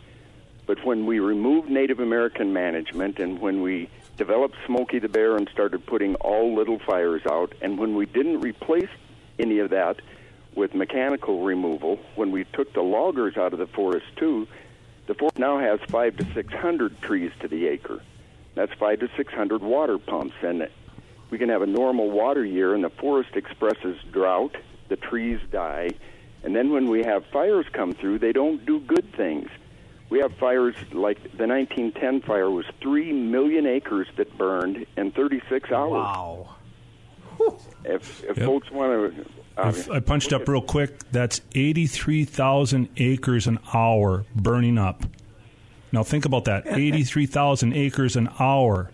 But 0.67 0.85
when 0.85 1.07
we 1.07 1.19
removed 1.19 1.69
Native 1.69 2.01
American 2.01 2.53
management 2.53 3.19
and 3.19 3.41
when 3.41 3.61
we 3.61 3.91
developed 4.19 4.57
Smokey 4.67 4.99
the 4.99 5.09
Bear 5.09 5.37
and 5.37 5.49
started 5.49 5.87
putting 5.87 6.15
all 6.17 6.55
little 6.55 6.79
fires 6.79 7.23
out, 7.25 7.55
and 7.63 7.79
when 7.79 7.95
we 7.95 8.05
didn't 8.05 8.41
replace 8.41 8.91
any 9.39 9.61
of 9.61 9.71
that 9.71 10.01
with 10.55 10.75
mechanical 10.75 11.43
removal, 11.43 11.99
when 12.17 12.31
we 12.31 12.45
took 12.53 12.75
the 12.75 12.83
loggers 12.83 13.37
out 13.37 13.53
of 13.55 13.59
the 13.59 13.67
forest 13.69 14.07
too, 14.17 14.47
the 15.07 15.15
forest 15.15 15.39
now 15.39 15.59
has 15.59 15.81
five 15.89 16.17
to 16.19 16.27
600 16.35 17.01
trees 17.01 17.33
to 17.41 17.49
the 17.49 17.69
acre. 17.69 18.03
That's 18.55 18.73
five 18.75 19.01
to 19.01 19.09
600 19.17 19.63
water 19.63 19.97
pumps. 19.97 20.35
And 20.43 20.69
we 21.31 21.39
can 21.39 21.49
have 21.49 21.63
a 21.63 21.67
normal 21.67 22.11
water 22.11 22.45
year, 22.45 22.75
and 22.75 22.85
the 22.85 22.91
forest 22.91 23.31
expresses 23.37 23.97
drought, 24.13 24.57
the 24.89 24.97
trees 24.97 25.39
die, 25.51 25.91
and 26.43 26.55
then 26.55 26.71
when 26.71 26.89
we 26.89 27.05
have 27.05 27.25
fires 27.27 27.67
come 27.73 27.93
through, 27.93 28.21
they 28.21 28.33
don't 28.33 28.65
do 28.65 28.81
good 28.81 29.13
things. 29.15 29.49
We 30.11 30.21
have 30.21 30.35
fires 30.37 30.75
like 30.93 31.23
the 31.37 31.47
1910 31.47 32.23
fire 32.23 32.51
was 32.51 32.65
3 32.81 33.13
million 33.13 33.67
acres 33.67 34.09
that 34.17 34.37
burned 34.39 34.87
in 34.97 35.13
36 35.13 35.71
hours. 35.71 35.91
Wow. 35.91 36.55
If, 37.85 38.25
if 38.25 38.37
Yep. 38.37 38.47
folks 38.47 38.71
want 38.71 39.15
to. 39.17 39.25
Uh, 39.57 39.69
if 39.69 39.91
I 39.91 40.01
punched 40.01 40.33
up 40.33 40.49
real 40.49 40.63
quick. 40.63 40.99
That's 41.13 41.41
83,000 41.55 42.89
acres 42.97 43.47
an 43.47 43.59
hour 43.75 44.25
burning 44.35 44.79
up. 44.79 45.05
Now 45.93 46.03
think 46.03 46.25
about 46.25 46.45
that 46.47 46.67
83,000 46.67 47.73
acres 47.75 48.17
an 48.17 48.29
hour. 48.39 48.91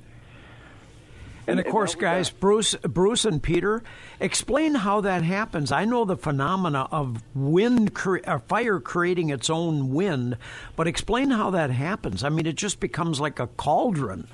And 1.47 1.61
of 1.61 1.67
course, 1.67 1.93
and 1.95 2.03
now 2.03 2.09
we 2.11 2.17
guys, 2.17 2.31
got- 2.31 2.41
Bruce, 2.41 2.75
Bruce, 2.77 3.25
and 3.25 3.43
Peter, 3.43 3.83
explain 4.21 4.75
how 4.75 5.01
that 5.03 5.23
happens. 5.23 5.73
I 5.73 5.85
know 5.85 6.05
the 6.05 6.17
phenomena 6.17 6.89
of 6.91 7.23
wind, 7.35 7.95
cre- 7.95 8.19
or 8.27 8.39
fire 8.41 8.81
creating 8.81 9.31
its 9.31 9.51
own 9.51 9.93
wind, 9.93 10.37
but 10.77 10.87
explain 10.87 11.31
how 11.31 11.51
that 11.51 11.71
happens. 11.71 12.25
I 12.25 12.29
mean, 12.31 12.47
it 12.47 12.57
just 12.57 12.81
becomes 12.81 13.21
like 13.21 13.39
a 13.39 13.47
cauldron. 13.47 14.27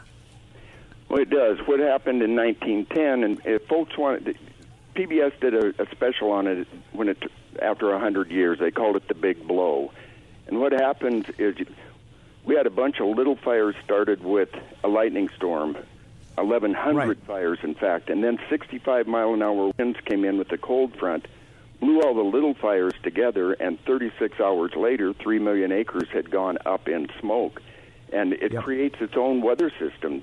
Well, 1.09 1.21
it 1.21 1.31
does. 1.31 1.59
What 1.67 1.81
happened 1.81 2.23
in 2.23 2.37
1910, 2.37 3.25
and 3.25 3.41
if 3.45 3.67
folks 3.67 3.99
want, 3.99 4.29
PBS 4.95 5.39
did 5.41 5.55
a, 5.55 5.83
a 5.83 5.87
special 5.91 6.31
on 6.31 6.47
it 6.47 6.69
when 6.93 7.09
it 7.09 7.19
after 7.61 7.91
a 7.93 7.99
hundred 7.99 8.31
years. 8.31 8.59
They 8.61 8.71
called 8.71 8.95
it 8.97 9.09
the 9.09 9.15
Big 9.15 9.47
Blow. 9.47 9.91
And 10.47 10.61
what 10.61 10.73
happens 10.73 11.27
is 11.39 11.57
we 12.45 12.55
had 12.55 12.67
a 12.67 12.71
bunch 12.71 13.01
of 13.01 13.09
little 13.17 13.37
fires 13.37 13.75
started 13.85 14.23
with 14.23 14.51
a 14.85 14.89
lightning 14.89 15.29
storm, 15.37 15.77
1,100 16.45 16.97
Right. 17.09 17.17
fires, 17.27 17.59
in 17.63 17.75
fact, 17.75 18.11
and 18.11 18.23
then 18.23 18.39
65 18.49 19.07
mile 19.07 19.35
an 19.35 19.43
hour 19.43 19.73
winds 19.79 19.99
came 20.05 20.25
in 20.25 20.39
with 20.39 20.49
the 20.49 20.59
cold 20.59 20.95
front, 20.97 21.27
blew 21.81 22.01
all 22.03 22.15
the 22.15 22.23
little 22.25 22.55
fires 22.55 22.95
together, 23.03 23.53
and 23.55 23.79
36 23.85 24.39
hours 24.41 24.75
later, 24.77 25.13
3 25.13 25.39
million 25.39 25.73
acres 25.73 26.09
had 26.13 26.31
gone 26.31 26.59
up 26.67 26.89
in 26.89 27.09
smoke. 27.21 27.63
And 28.13 28.33
it 28.35 28.53
Yep. 28.53 28.65
creates 28.65 29.01
its 29.01 29.17
own 29.17 29.41
weather 29.41 29.71
system 29.79 30.23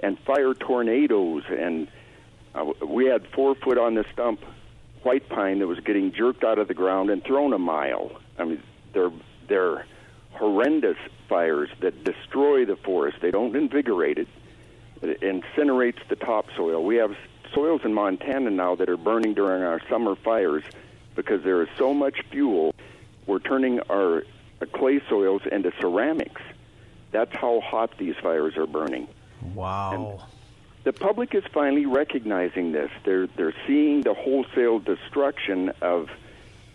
and 0.00 0.18
fire 0.20 0.54
tornadoes. 0.54 1.42
And 1.48 1.88
uh, 2.54 2.72
we 2.86 3.06
had 3.06 3.26
four 3.28 3.54
foot 3.56 3.76
on 3.78 3.94
the 3.94 4.04
stump 4.12 4.40
white 5.02 5.28
pine 5.28 5.58
that 5.58 5.66
was 5.66 5.80
getting 5.80 6.12
jerked 6.12 6.44
out 6.44 6.58
of 6.58 6.68
the 6.68 6.74
ground 6.74 7.10
and 7.10 7.22
thrown 7.24 7.52
a 7.52 7.58
mile. 7.58 8.12
I 8.38 8.44
mean, 8.44 8.62
they're 8.92 9.10
they're 9.48 9.84
horrendous 10.30 10.96
fires 11.28 11.68
that 11.80 12.04
destroy 12.04 12.64
the 12.64 12.76
forest. 12.76 13.18
They 13.20 13.30
don't 13.30 13.54
invigorate 13.54 14.18
it. 14.18 14.28
It 15.08 15.20
incinerates 15.20 16.06
the 16.08 16.16
topsoil. 16.16 16.82
We 16.84 16.96
have 16.96 17.16
soils 17.52 17.82
in 17.84 17.94
Montana 17.94 18.50
now 18.50 18.74
that 18.76 18.88
are 18.88 18.96
burning 18.96 19.34
during 19.34 19.62
our 19.62 19.80
summer 19.88 20.16
fires 20.16 20.64
because 21.14 21.42
there 21.44 21.62
is 21.62 21.68
so 21.78 21.94
much 21.94 22.20
fuel. 22.30 22.74
We're 23.26 23.38
turning 23.38 23.80
our 23.90 24.24
uh, 24.60 24.66
clay 24.72 25.00
soils 25.08 25.42
into 25.50 25.72
ceramics. 25.80 26.42
That's 27.12 27.34
how 27.34 27.60
hot 27.60 27.96
these 27.98 28.16
fires 28.22 28.56
are 28.56 28.66
burning 28.66 29.06
Wow. 29.54 30.26
the 30.84 30.92
public 30.92 31.34
is 31.34 31.44
finally 31.52 31.86
recognizing 31.86 32.72
this. 32.72 32.90
They're 33.04 33.26
they're 33.26 33.54
seeing 33.66 34.00
the 34.00 34.14
wholesale 34.14 34.78
destruction 34.78 35.70
of 35.80 36.08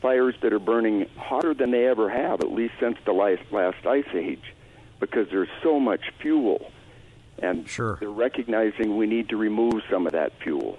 fires 0.02 0.36
that 0.42 0.54
are 0.54 0.60
burning 0.60 1.08
hotter 1.18 1.54
than 1.54 1.72
they 1.72 1.88
ever 1.88 2.10
have, 2.10 2.42
at 2.42 2.52
least 2.52 2.76
since 2.80 2.98
the 3.06 3.12
last, 3.12 3.42
last 3.52 3.86
ice 3.86 4.08
age, 4.14 4.54
because 5.00 5.28
there's 5.30 5.50
so 5.62 5.80
much 5.80 6.12
fuel, 6.22 6.72
and 7.42 7.68
Sure. 7.68 7.98
they're 8.00 8.10
recognizing 8.10 8.98
we 8.98 9.08
need 9.08 9.30
to 9.30 9.38
remove 9.38 9.82
some 9.90 10.06
of 10.06 10.14
that 10.14 10.34
fuel, 10.42 10.78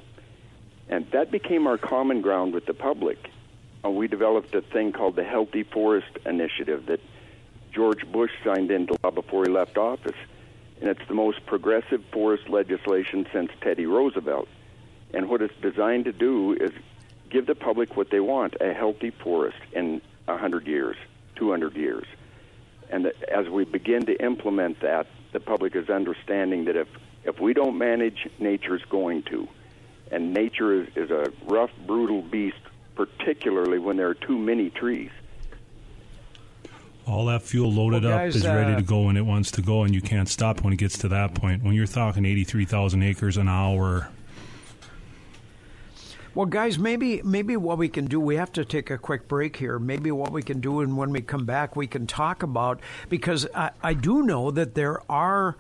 and 0.89 1.07
that 1.13 1.31
became 1.31 1.67
our 1.67 1.79
common 1.79 2.21
ground 2.21 2.55
with 2.55 2.67
the 2.67 2.75
public. 2.75 3.31
Uh, 3.85 3.91
we 3.91 4.09
developed 4.09 4.55
a 4.55 4.61
thing 4.61 4.93
called 4.93 5.17
the 5.17 5.25
Healthy 5.25 5.63
Forest 5.65 6.19
Initiative 6.27 6.87
that 6.87 7.01
George 7.73 8.07
Bush 8.11 8.33
signed 8.45 8.71
into 8.71 8.97
law 9.03 9.11
before 9.11 9.45
he 9.45 9.51
left 9.51 9.79
office 9.79 10.17
and 10.81 10.89
it's 10.89 11.07
the 11.09 11.15
most 11.15 11.45
progressive 11.47 12.03
forest 12.11 12.49
legislation 12.49 13.27
since 13.33 13.51
Teddy 13.61 13.87
Roosevelt. 13.87 14.49
And 15.13 15.29
what 15.29 15.43
it's 15.43 15.55
designed 15.61 16.07
to 16.07 16.13
do 16.13 16.55
is 16.55 16.73
give 17.29 17.47
the 17.47 17.55
public 17.55 17.97
what 17.97 18.11
they 18.11 18.21
want 18.21 18.57
a 18.61 18.73
healthy 18.73 19.11
forest 19.11 19.59
in 19.73 20.01
100 20.25 20.67
years, 20.67 20.97
200 21.37 21.77
years. 21.77 22.07
And 22.89 23.13
as 23.31 23.49
we 23.49 23.65
begin 23.65 24.07
to 24.07 24.15
implement 24.23 24.81
that, 24.81 25.07
the 25.33 25.41
public 25.41 25.77
is 25.77 25.89
understanding 25.89 26.65
that 26.67 26.77
if, 26.77 26.89
if 27.25 27.41
we 27.41 27.53
don't 27.53 27.79
manage, 27.79 28.29
nature's 28.39 28.85
going 28.89 29.23
to. 29.25 29.49
And 30.11 30.35
nature 30.35 30.83
is, 30.83 30.89
is 30.97 31.11
a 31.11 31.33
rough, 31.45 31.71
brutal 31.87 32.23
beast, 32.23 32.59
particularly 32.95 33.79
when 33.79 33.97
there 33.97 34.09
are 34.09 34.15
too 34.15 34.39
many 34.39 34.71
trees. 34.71 35.11
All 37.07 37.27
that 37.27 37.43
fuel 37.43 37.73
loaded 37.73 38.05
Well, 38.05 38.13
up 38.13 38.19
guys, 38.21 38.37
is 38.37 38.47
ready 38.47 38.73
uh, 38.73 38.77
to 38.77 38.83
go 38.83 39.03
when 39.03 39.17
it 39.17 39.25
wants 39.25 39.51
to 39.53 39.63
go, 39.63 39.83
and 39.83 39.95
you 39.95 40.01
can't 40.01 40.29
stop 40.29 40.63
when 40.63 40.73
it 40.73 40.77
gets 40.77 40.99
to 40.99 41.09
that 41.09 41.35
point. 41.35 41.63
When 41.63 41.75
you're 41.75 41.87
talking 41.87 42.25
83,000 42.25 43.03
acres 43.03 43.37
an 43.37 43.49
hour, 43.49 44.11
Well, 46.33 46.47
guys, 46.47 46.79
maybe 46.79 47.23
maybe 47.23 47.57
what 47.57 47.79
we 47.79 47.89
can 47.89 48.07
do, 48.07 48.21
we 48.21 48.37
have 48.37 48.53
to 48.53 48.65
take 48.65 48.91
a 48.91 48.99
quick 48.99 49.27
break 49.27 49.57
here. 49.57 49.81
Maybe 49.81 50.13
what 50.13 50.31
we 50.31 50.43
can 50.43 50.61
do, 50.61 50.81
and 50.81 50.97
when 50.97 51.11
we 51.11 51.23
come 51.23 51.45
back, 51.45 51.75
we 51.75 51.89
can 51.89 52.07
talk 52.07 52.45
about 52.45 52.81
because 53.09 53.49
I, 53.53 53.71
I 53.83 53.95
do 53.95 54.23
know 54.23 54.53
that 54.53 54.77
there 54.77 55.01
are 55.11 55.57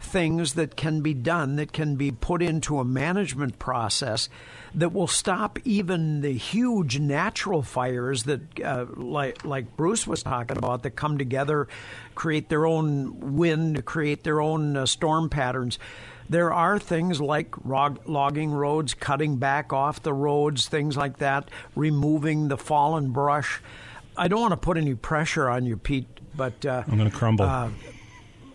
things 0.00 0.54
that 0.54 0.76
can 0.76 1.00
be 1.00 1.14
done 1.14 1.56
that 1.56 1.72
can 1.72 1.96
be 1.96 2.10
put 2.10 2.42
into 2.42 2.78
a 2.78 2.84
management 2.84 3.58
process 3.58 4.28
that 4.74 4.92
will 4.92 5.06
stop 5.06 5.58
even 5.64 6.20
the 6.20 6.32
huge 6.32 6.98
natural 6.98 7.62
fires 7.62 8.24
that 8.24 8.60
uh, 8.60 8.84
like 8.96 9.44
like 9.44 9.76
Bruce 9.76 10.06
was 10.06 10.22
talking 10.22 10.56
about 10.58 10.82
that 10.82 10.90
come 10.90 11.16
together 11.16 11.68
create 12.14 12.48
their 12.48 12.66
own 12.66 13.36
wind 13.36 13.84
create 13.84 14.24
their 14.24 14.40
own 14.40 14.76
uh, 14.76 14.86
storm 14.86 15.28
patterns 15.30 15.78
there 16.28 16.52
are 16.52 16.78
things 16.78 17.20
like 17.20 17.54
rog- 17.64 18.00
logging 18.06 18.50
roads 18.52 18.94
cutting 18.94 19.36
back 19.36 19.72
off 19.72 20.02
the 20.02 20.12
roads 20.12 20.68
things 20.68 20.96
like 20.96 21.18
that 21.18 21.48
removing 21.76 22.48
the 22.48 22.56
fallen 22.56 23.10
brush 23.10 23.60
I 24.16 24.28
don't 24.28 24.40
want 24.40 24.52
to 24.52 24.56
put 24.56 24.76
any 24.76 24.94
pressure 24.94 25.48
on 25.48 25.66
you 25.66 25.76
Pete 25.76 26.06
but 26.36 26.64
uh, 26.66 26.82
I'm 26.88 26.98
going 26.98 27.10
to 27.10 27.16
crumble. 27.16 27.44
uh, 27.44 27.70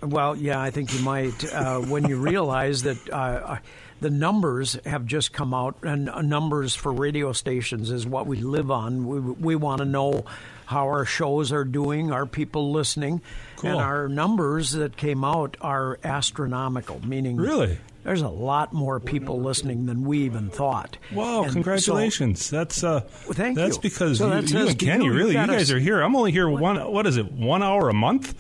well, 0.02 0.36
yeah, 0.36 0.62
I 0.62 0.72
think 0.72 0.94
you 0.94 1.02
might 1.04 1.54
uh, 1.54 1.80
when 1.80 2.08
you 2.08 2.18
realize 2.18 2.84
that 2.84 3.10
uh, 3.10 3.58
the 4.02 4.10
numbers 4.10 4.78
have 4.86 5.06
just 5.06 5.34
come 5.34 5.54
out, 5.54 5.76
and 5.84 6.10
uh, 6.10 6.22
numbers 6.22 6.74
for 6.76 6.92
radio 6.92 7.34
stations 7.34 7.92
is 7.92 8.06
what 8.08 8.28
we 8.28 8.38
live 8.38 8.72
on. 8.72 9.06
We, 9.08 9.20
we 9.20 9.56
want 9.56 9.80
to 9.80 9.86
know 9.86 10.26
how 10.66 10.86
our 10.88 11.04
shows 11.06 11.52
are 11.52 11.64
doing, 11.66 12.12
are 12.12 12.26
people 12.26 12.72
listening, 12.72 13.22
Cool. 13.58 13.72
and 13.72 13.80
our 13.82 14.08
numbers 14.08 14.72
that 14.74 14.96
came 14.96 15.24
out 15.26 15.58
are 15.62 15.98
astronomical. 16.04 17.02
Meaning, 17.06 17.38
Really? 17.38 17.78
there's 18.04 18.22
a 18.22 18.30
lot 18.30 18.72
more 18.72 19.00
people 19.00 19.42
listening 19.42 19.88
than 19.88 20.04
we 20.04 20.20
even 20.20 20.50
thought. 20.50 20.98
wow, 21.12 21.40
And 21.42 21.48
so- 21.50 21.54
congratulations! 21.54 22.50
that's 22.50 22.84
uh, 22.84 23.02
thank 23.02 23.58
that's 23.58 23.78
you. 23.78 23.82
because 23.82 24.20
So 24.20 24.28
you, 24.28 24.42
that 24.42 24.50
you 24.52 24.68
and 24.68 24.80
Kenny 24.80 25.06
you, 25.06 25.14
really, 25.14 25.32
you 25.32 25.46
guys 25.48 25.72
are 25.72 25.80
here. 25.80 26.02
I'm 26.02 26.16
only 26.16 26.32
here 26.32 26.48
one. 26.48 26.78
What 26.92 27.06
is 27.08 27.18
it? 27.18 27.32
One 27.32 27.64
hour 27.64 27.90
a 27.90 27.94
month? 27.94 28.36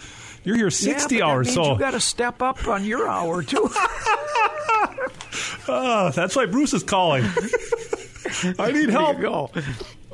You're 0.50 0.58
here 0.58 0.72
60 0.72 0.94
but 1.03 1.20
that 1.20 1.24
hours, 1.29 1.46
means 1.46 1.56
so 1.56 1.74
you 1.74 1.77
got 1.79 1.91
to 1.91 2.00
step 2.00 2.41
up 2.41 2.68
on 2.68 2.84
your 2.84 3.08
hour 3.08 3.44
too. 3.44 3.70
Ah, 5.72 6.12
that's 6.15 6.36
why 6.36 6.48
Bruce 6.48 6.74
is 6.74 6.82
calling. 6.82 7.24
I 8.58 8.72
need 8.72 8.88
There 8.88 8.91
help. 8.91 9.18
you 9.18 9.22
go. 9.24 9.51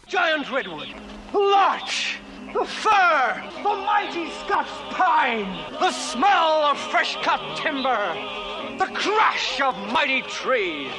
giant 0.07 0.51
redwood, 0.51 0.89
the 1.31 1.39
larch, 1.39 2.17
the 2.53 2.65
fir, 2.65 3.43
the 3.63 3.63
mighty 3.63 4.29
Scots 4.41 4.69
pine, 4.91 5.45
the 5.79 5.91
smell 5.93 6.65
of 6.65 6.77
fresh 6.91 7.15
cut 7.23 7.39
timber, 7.55 8.13
the 8.77 8.87
crash 8.93 9.61
of 9.61 9.73
mighty 9.93 10.21
trees. 10.23 10.91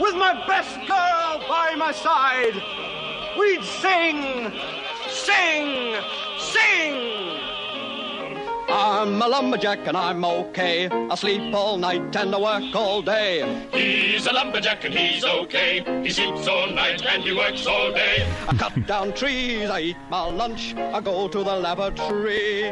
With 0.00 0.16
my 0.16 0.44
best 0.48 0.74
girl 0.88 1.44
by 1.48 1.74
my 1.76 1.92
side, 1.92 2.54
we'd 3.38 3.62
sing, 3.62 4.50
sing, 5.10 5.96
sing. 6.38 6.96
I'm 8.72 9.20
a 9.20 9.26
lumberjack 9.26 9.86
and 9.88 9.96
I'm 9.96 10.24
okay. 10.24 10.88
I 10.88 11.14
sleep 11.16 11.52
all 11.52 11.76
night 11.76 12.14
and 12.14 12.32
I 12.34 12.38
work 12.38 12.74
all 12.74 13.02
day. 13.02 13.66
He's 13.72 14.26
a 14.26 14.32
lumberjack 14.32 14.84
and 14.84 14.94
he's 14.94 15.24
okay. 15.24 15.82
He 16.04 16.10
sleeps 16.10 16.46
all 16.46 16.68
night 16.70 17.04
and 17.04 17.22
he 17.24 17.32
works 17.32 17.66
all 17.66 17.92
day. 17.92 18.24
I 18.48 18.56
cut 18.56 18.86
down 18.86 19.12
trees, 19.12 19.68
I 19.68 19.80
eat 19.80 19.96
my 20.08 20.24
lunch, 20.30 20.74
I 20.76 21.00
go 21.00 21.26
to 21.26 21.38
the 21.42 21.56
laboratory. 21.56 22.70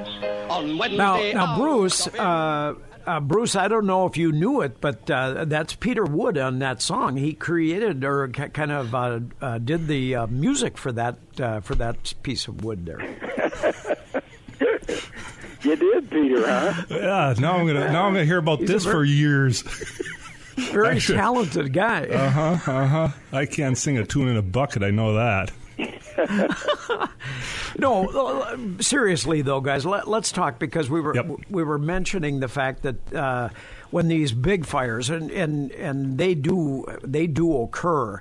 On 0.49 0.79
Wednesday, 0.79 1.33
Now, 1.35 1.47
now, 1.47 1.57
Bruce, 1.59 2.07
uh, 2.07 2.75
uh, 3.09 3.21
Bruce, 3.21 3.57
I 3.57 3.69
don't 3.69 3.87
know 3.87 4.07
if 4.07 4.17
you 4.17 4.31
knew 4.33 4.61
it, 4.61 4.81
but 4.81 5.11
uh, 5.11 5.45
that's 5.47 5.75
Peter 5.75 6.05
Wood 6.05 6.37
on 6.39 6.59
that 6.61 6.83
song. 6.83 7.17
He 7.17 7.33
created 7.33 8.05
or 8.05 8.29
ki- 8.29 8.49
kind 8.51 8.71
of 8.71 8.95
uh, 8.95 9.21
uh, 9.41 9.59
did 9.59 9.87
the 9.87 10.15
uh, 10.15 10.27
music 10.27 10.77
for 10.79 10.93
that 10.93 11.17
uh, 11.41 11.61
for 11.61 11.75
that 11.77 12.13
piece 12.23 12.47
of 12.49 12.63
wood 12.65 12.85
there. 12.87 13.01
You 15.63 15.75
did, 15.75 16.09
Peter, 16.09 16.47
huh? 16.47 16.85
Yeah, 16.89 17.35
now 17.39 17.57
I'm 17.57 17.67
gonna 17.67 17.91
now 17.93 18.05
I'm 18.07 18.13
gonna 18.13 18.25
hear 18.25 18.39
about 18.39 18.61
He's 18.61 18.69
this 18.69 18.85
ver- 18.85 18.93
for 18.93 19.05
years. 19.05 19.63
Very 20.57 20.89
Actually- 20.97 21.17
talented 21.19 21.73
guy. 21.73 22.07
Uh 22.07 22.31
huh. 22.31 22.73
Uh 22.73 22.87
huh. 22.87 23.09
I 23.33 23.45
can't 23.47 23.77
sing 23.77 23.99
a 23.99 24.05
tune 24.07 24.29
in 24.29 24.37
a 24.37 24.43
bucket. 24.43 24.85
I 24.85 24.91
know 24.93 25.15
that. 25.15 25.51
No, 27.79 28.07
uh, 28.09 28.57
seriously 28.81 29.43
though, 29.43 29.61
guys, 29.61 29.85
let, 29.87 30.09
us 30.09 30.33
talk 30.33 30.59
because 30.59 30.91
we 30.91 31.01
were 31.01 31.15
Yep. 31.15 31.27
we 31.51 31.63
were 31.63 31.79
mentioning 31.79 32.41
the 32.41 32.49
fact 32.49 32.83
that 32.83 33.15
uh, 33.15 33.49
when 33.91 34.09
these 34.09 34.33
big 34.33 34.65
fires 34.67 35.11
and, 35.11 35.31
and 35.31 35.71
and 35.73 36.19
they 36.19 36.35
do 36.35 36.85
they 37.03 37.27
do 37.27 37.63
occur. 37.63 38.21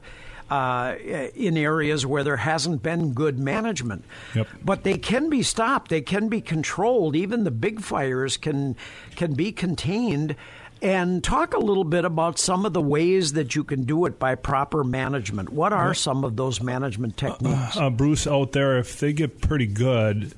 Uh, 0.49 0.95
in 1.35 1.57
areas 1.57 2.05
where 2.05 2.23
there 2.23 2.37
hasn't 2.37 2.81
been 2.81 3.11
good 3.11 3.37
management, 3.37 4.05
Yep. 4.33 4.47
but 4.63 4.83
they 4.85 4.97
can 4.97 5.29
be 5.29 5.43
stopped. 5.43 5.89
They 5.89 5.99
can 5.99 6.29
be 6.29 6.39
controlled. 6.39 7.17
Even 7.17 7.43
the 7.43 7.51
big 7.51 7.81
fires 7.81 8.37
can 8.37 8.77
can 9.17 9.33
be 9.33 9.51
contained. 9.51 10.37
And 10.81 11.23
talk 11.23 11.53
a 11.53 11.59
little 11.59 11.83
bit 11.83 12.05
about 12.05 12.37
some 12.39 12.65
of 12.65 12.73
the 12.73 12.81
ways 12.81 13.33
that 13.33 13.55
you 13.55 13.63
can 13.63 13.83
do 13.83 14.05
it 14.05 14.19
by 14.19 14.35
proper 14.35 14.83
management. 14.83 15.49
What 15.49 15.73
are 15.73 15.93
some 15.93 16.23
of 16.23 16.35
those 16.35 16.61
management 16.61 17.17
techniques? 17.17 17.77
Uh, 17.77 17.89
Bruce, 17.89 18.27
out 18.27 18.51
there, 18.51 18.77
if 18.77 18.99
they 18.99 19.13
get 19.13 19.41
pretty 19.41 19.65
good, 19.65 20.33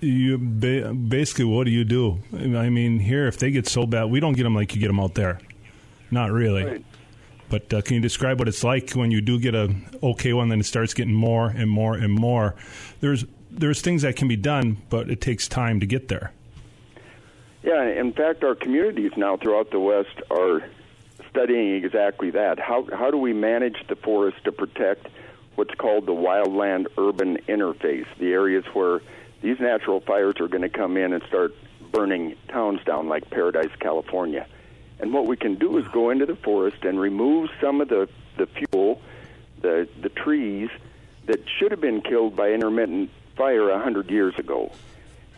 you 0.00 0.38
ba- 0.38 0.92
basically 0.92 1.44
what 1.44 1.64
do 1.64 1.70
you 1.70 1.84
do? 1.84 2.20
I 2.32 2.68
mean, 2.68 2.98
here, 2.98 3.26
if 3.26 3.38
they 3.38 3.50
get 3.50 3.68
so 3.68 3.86
bad, 3.86 4.04
we 4.04 4.20
don't 4.20 4.34
get 4.34 4.42
them 4.42 4.54
like 4.54 4.74
you 4.74 4.80
get 4.80 4.88
them 4.88 5.00
out 5.00 5.14
there. 5.14 5.38
Not 6.10 6.30
really. 6.32 6.64
Right. 6.64 6.84
But 7.48 7.72
uh, 7.72 7.80
can 7.82 7.94
you 7.94 8.00
describe 8.00 8.38
what 8.38 8.48
it's 8.48 8.64
like 8.64 8.92
when 8.92 9.10
you 9.10 9.20
do 9.20 9.38
get 9.38 9.54
a 9.54 9.72
okay 10.02 10.32
one, 10.32 10.48
then 10.48 10.60
it 10.60 10.66
starts 10.66 10.94
getting 10.94 11.14
more 11.14 11.48
and 11.48 11.70
more 11.70 11.94
and 11.94 12.12
more? 12.12 12.56
There's 13.00 13.24
there's 13.50 13.80
things 13.80 14.02
that 14.02 14.16
can 14.16 14.28
be 14.28 14.36
done, 14.36 14.78
but 14.90 15.10
it 15.10 15.20
takes 15.20 15.46
time 15.48 15.80
to 15.80 15.86
get 15.86 16.08
there. 16.08 16.32
Yeah, 17.66 17.82
in 17.82 18.12
fact, 18.12 18.44
our 18.44 18.54
communities 18.54 19.10
now 19.16 19.36
throughout 19.36 19.72
the 19.72 19.80
West 19.80 20.22
are 20.30 20.62
studying 21.28 21.74
exactly 21.84 22.30
that. 22.30 22.60
How 22.60 22.86
how 22.92 23.10
do 23.10 23.18
we 23.18 23.32
manage 23.32 23.76
the 23.88 23.96
forest 23.96 24.36
to 24.44 24.52
protect 24.52 25.08
what's 25.56 25.74
called 25.74 26.06
the 26.06 26.12
wildland 26.12 26.86
urban 26.96 27.38
interface, 27.48 28.06
the 28.20 28.32
areas 28.32 28.64
where 28.72 29.00
these 29.42 29.58
natural 29.58 29.98
fires 29.98 30.36
are 30.38 30.46
going 30.46 30.62
to 30.62 30.68
come 30.68 30.96
in 30.96 31.12
and 31.12 31.24
start 31.24 31.56
burning 31.90 32.36
towns 32.48 32.84
down 32.84 33.08
like 33.08 33.28
Paradise, 33.30 33.74
California. 33.80 34.46
And 35.00 35.12
what 35.12 35.26
we 35.26 35.36
can 35.36 35.56
do 35.56 35.76
is 35.78 35.88
go 35.88 36.10
into 36.10 36.24
the 36.24 36.36
forest 36.36 36.84
and 36.84 37.00
remove 37.00 37.50
some 37.60 37.80
of 37.80 37.88
the, 37.88 38.08
the 38.36 38.46
fuel, 38.46 39.02
the 39.60 39.88
the 40.00 40.10
trees 40.10 40.70
that 41.24 41.40
should 41.58 41.72
have 41.72 41.80
been 41.80 42.00
killed 42.00 42.36
by 42.36 42.52
intermittent 42.52 43.10
fire 43.36 43.70
a 43.70 43.82
hundred 43.82 44.08
years 44.08 44.38
ago. 44.38 44.70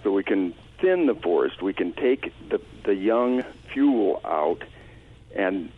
So 0.02 0.12
we 0.12 0.24
can 0.24 0.52
thin 0.80 1.06
the 1.06 1.14
forest. 1.14 1.62
We 1.62 1.72
can 1.72 1.92
take 1.92 2.32
the 2.48 2.60
the 2.84 2.94
young 2.94 3.44
fuel 3.72 4.20
out 4.24 4.62
and 5.34 5.70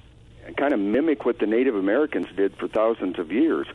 kind 0.57 0.73
of 0.73 0.81
mimic 0.81 1.25
what 1.25 1.39
the 1.39 1.47
Native 1.47 1.75
Americans 1.75 2.29
did 2.37 2.57
for 2.57 2.69
thousands 2.69 3.19
of 3.19 3.33
years. 3.33 3.67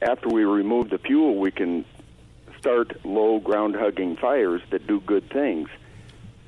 After 0.00 0.28
we 0.28 0.44
remove 0.44 0.90
the 0.90 0.98
fuel, 0.98 1.36
we 1.36 1.50
can 1.50 1.84
start 2.58 3.04
low 3.04 3.38
ground 3.38 3.74
hugging 3.76 4.16
fires 4.16 4.62
that 4.70 4.86
do 4.86 5.00
good 5.00 5.30
things. 5.30 5.68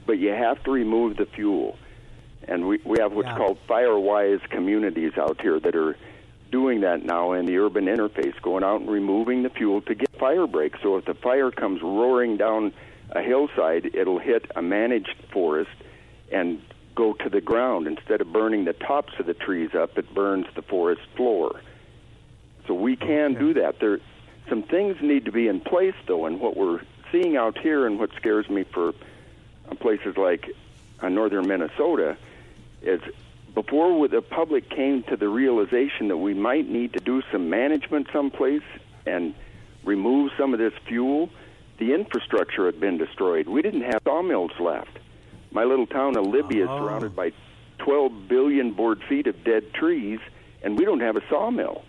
But 0.06 0.18
you 0.18 0.30
have 0.30 0.62
to 0.64 0.70
remove 0.70 1.16
the 1.16 1.26
fuel. 1.26 1.78
And 2.48 2.66
we, 2.66 2.80
we 2.84 2.98
have 3.00 3.12
what's 3.12 3.28
Yeah. 3.28 3.36
called 3.36 3.58
fire-wise 3.68 4.40
communities 4.48 5.12
out 5.18 5.40
here 5.40 5.60
that 5.60 5.76
are 5.76 5.96
doing 6.50 6.80
that 6.80 7.04
now 7.04 7.32
in 7.32 7.46
the 7.46 7.58
urban 7.58 7.84
interface, 7.86 8.40
going 8.42 8.64
out 8.64 8.80
and 8.80 8.90
removing 8.90 9.42
the 9.42 9.50
fuel 9.50 9.80
to 9.82 9.94
get 9.94 10.08
fire 10.18 10.46
breaks. 10.46 10.80
So 10.82 10.96
if 10.96 11.04
the 11.04 11.14
fire 11.14 11.50
comes 11.50 11.80
roaring 11.82 12.36
down 12.36 12.72
a 13.12 13.22
hillside, 13.22 13.94
it'll 13.94 14.18
hit 14.18 14.50
a 14.54 14.62
managed 14.62 15.16
forest 15.32 15.70
and 16.30 16.62
go 16.94 17.12
to 17.14 17.28
the 17.28 17.40
ground. 17.40 17.86
Instead 17.86 18.20
of 18.20 18.32
burning 18.32 18.64
the 18.64 18.72
tops 18.72 19.12
of 19.18 19.26
the 19.26 19.34
trees 19.34 19.74
up, 19.74 19.98
it 19.98 20.12
burns 20.14 20.46
the 20.54 20.62
forest 20.62 21.02
floor. 21.16 21.60
So 22.66 22.74
we 22.74 22.96
can 22.96 23.34
do 23.34 23.54
that. 23.54 23.80
There, 23.80 24.00
some 24.48 24.62
things 24.62 24.96
need 25.00 25.24
to 25.24 25.32
be 25.32 25.48
in 25.48 25.60
place, 25.60 25.94
though, 26.06 26.26
and 26.26 26.40
what 26.40 26.56
we're 26.56 26.80
seeing 27.10 27.36
out 27.36 27.58
here, 27.58 27.86
and 27.86 27.98
what 27.98 28.10
scares 28.16 28.48
me 28.48 28.64
for 28.64 28.90
uh, 29.68 29.74
places 29.76 30.16
like 30.16 30.50
uh, 31.00 31.08
northern 31.08 31.48
Minnesota, 31.48 32.16
is 32.82 33.00
before 33.54 34.06
the 34.08 34.22
public 34.22 34.70
came 34.70 35.02
to 35.04 35.16
the 35.16 35.28
realization 35.28 36.08
that 36.08 36.16
we 36.16 36.34
might 36.34 36.68
need 36.68 36.92
to 36.92 37.00
do 37.00 37.22
some 37.32 37.50
management 37.50 38.06
someplace 38.12 38.62
and 39.06 39.34
remove 39.84 40.30
some 40.38 40.52
of 40.52 40.58
this 40.58 40.72
fuel, 40.86 41.30
the 41.80 41.94
infrastructure 41.94 42.66
had 42.66 42.78
been 42.78 42.98
destroyed. 42.98 43.48
We 43.48 43.62
didn't 43.62 43.82
have 43.82 44.02
sawmills 44.04 44.52
left. 44.60 44.98
My 45.50 45.64
little 45.64 45.86
town 45.86 46.16
of 46.16 46.26
Libby 46.26 46.60
is 46.60 46.68
oh. 46.70 46.78
surrounded 46.78 47.16
by 47.16 47.32
12 47.78 48.28
billion 48.28 48.72
board 48.72 49.02
feet 49.08 49.26
of 49.26 49.42
dead 49.42 49.72
trees, 49.72 50.20
and 50.62 50.78
we 50.78 50.84
don't 50.84 51.00
have 51.00 51.16
a 51.16 51.22
sawmill. 51.28 51.82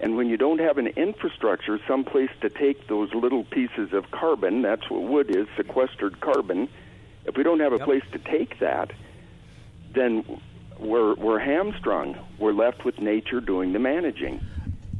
And 0.00 0.16
when 0.16 0.28
you 0.28 0.36
don't 0.36 0.58
have 0.58 0.78
an 0.78 0.88
infrastructure, 0.88 1.78
someplace 1.86 2.30
to 2.40 2.50
take 2.50 2.88
those 2.88 3.14
little 3.14 3.44
pieces 3.44 3.92
of 3.92 4.10
carbon, 4.10 4.62
that's 4.62 4.90
what 4.90 5.02
wood 5.02 5.34
is, 5.34 5.46
sequestered 5.56 6.20
carbon. 6.20 6.68
If 7.24 7.36
we 7.36 7.44
don't 7.44 7.60
have 7.60 7.72
a 7.72 7.78
place 7.78 8.02
to 8.12 8.18
take 8.18 8.58
that, 8.58 8.90
then 9.94 10.40
we're 10.80 11.14
we're 11.14 11.38
hamstrung. 11.38 12.18
We're 12.40 12.52
left 12.52 12.84
with 12.84 12.98
nature 12.98 13.40
doing 13.40 13.72
the 13.72 13.78
managing, 13.78 14.44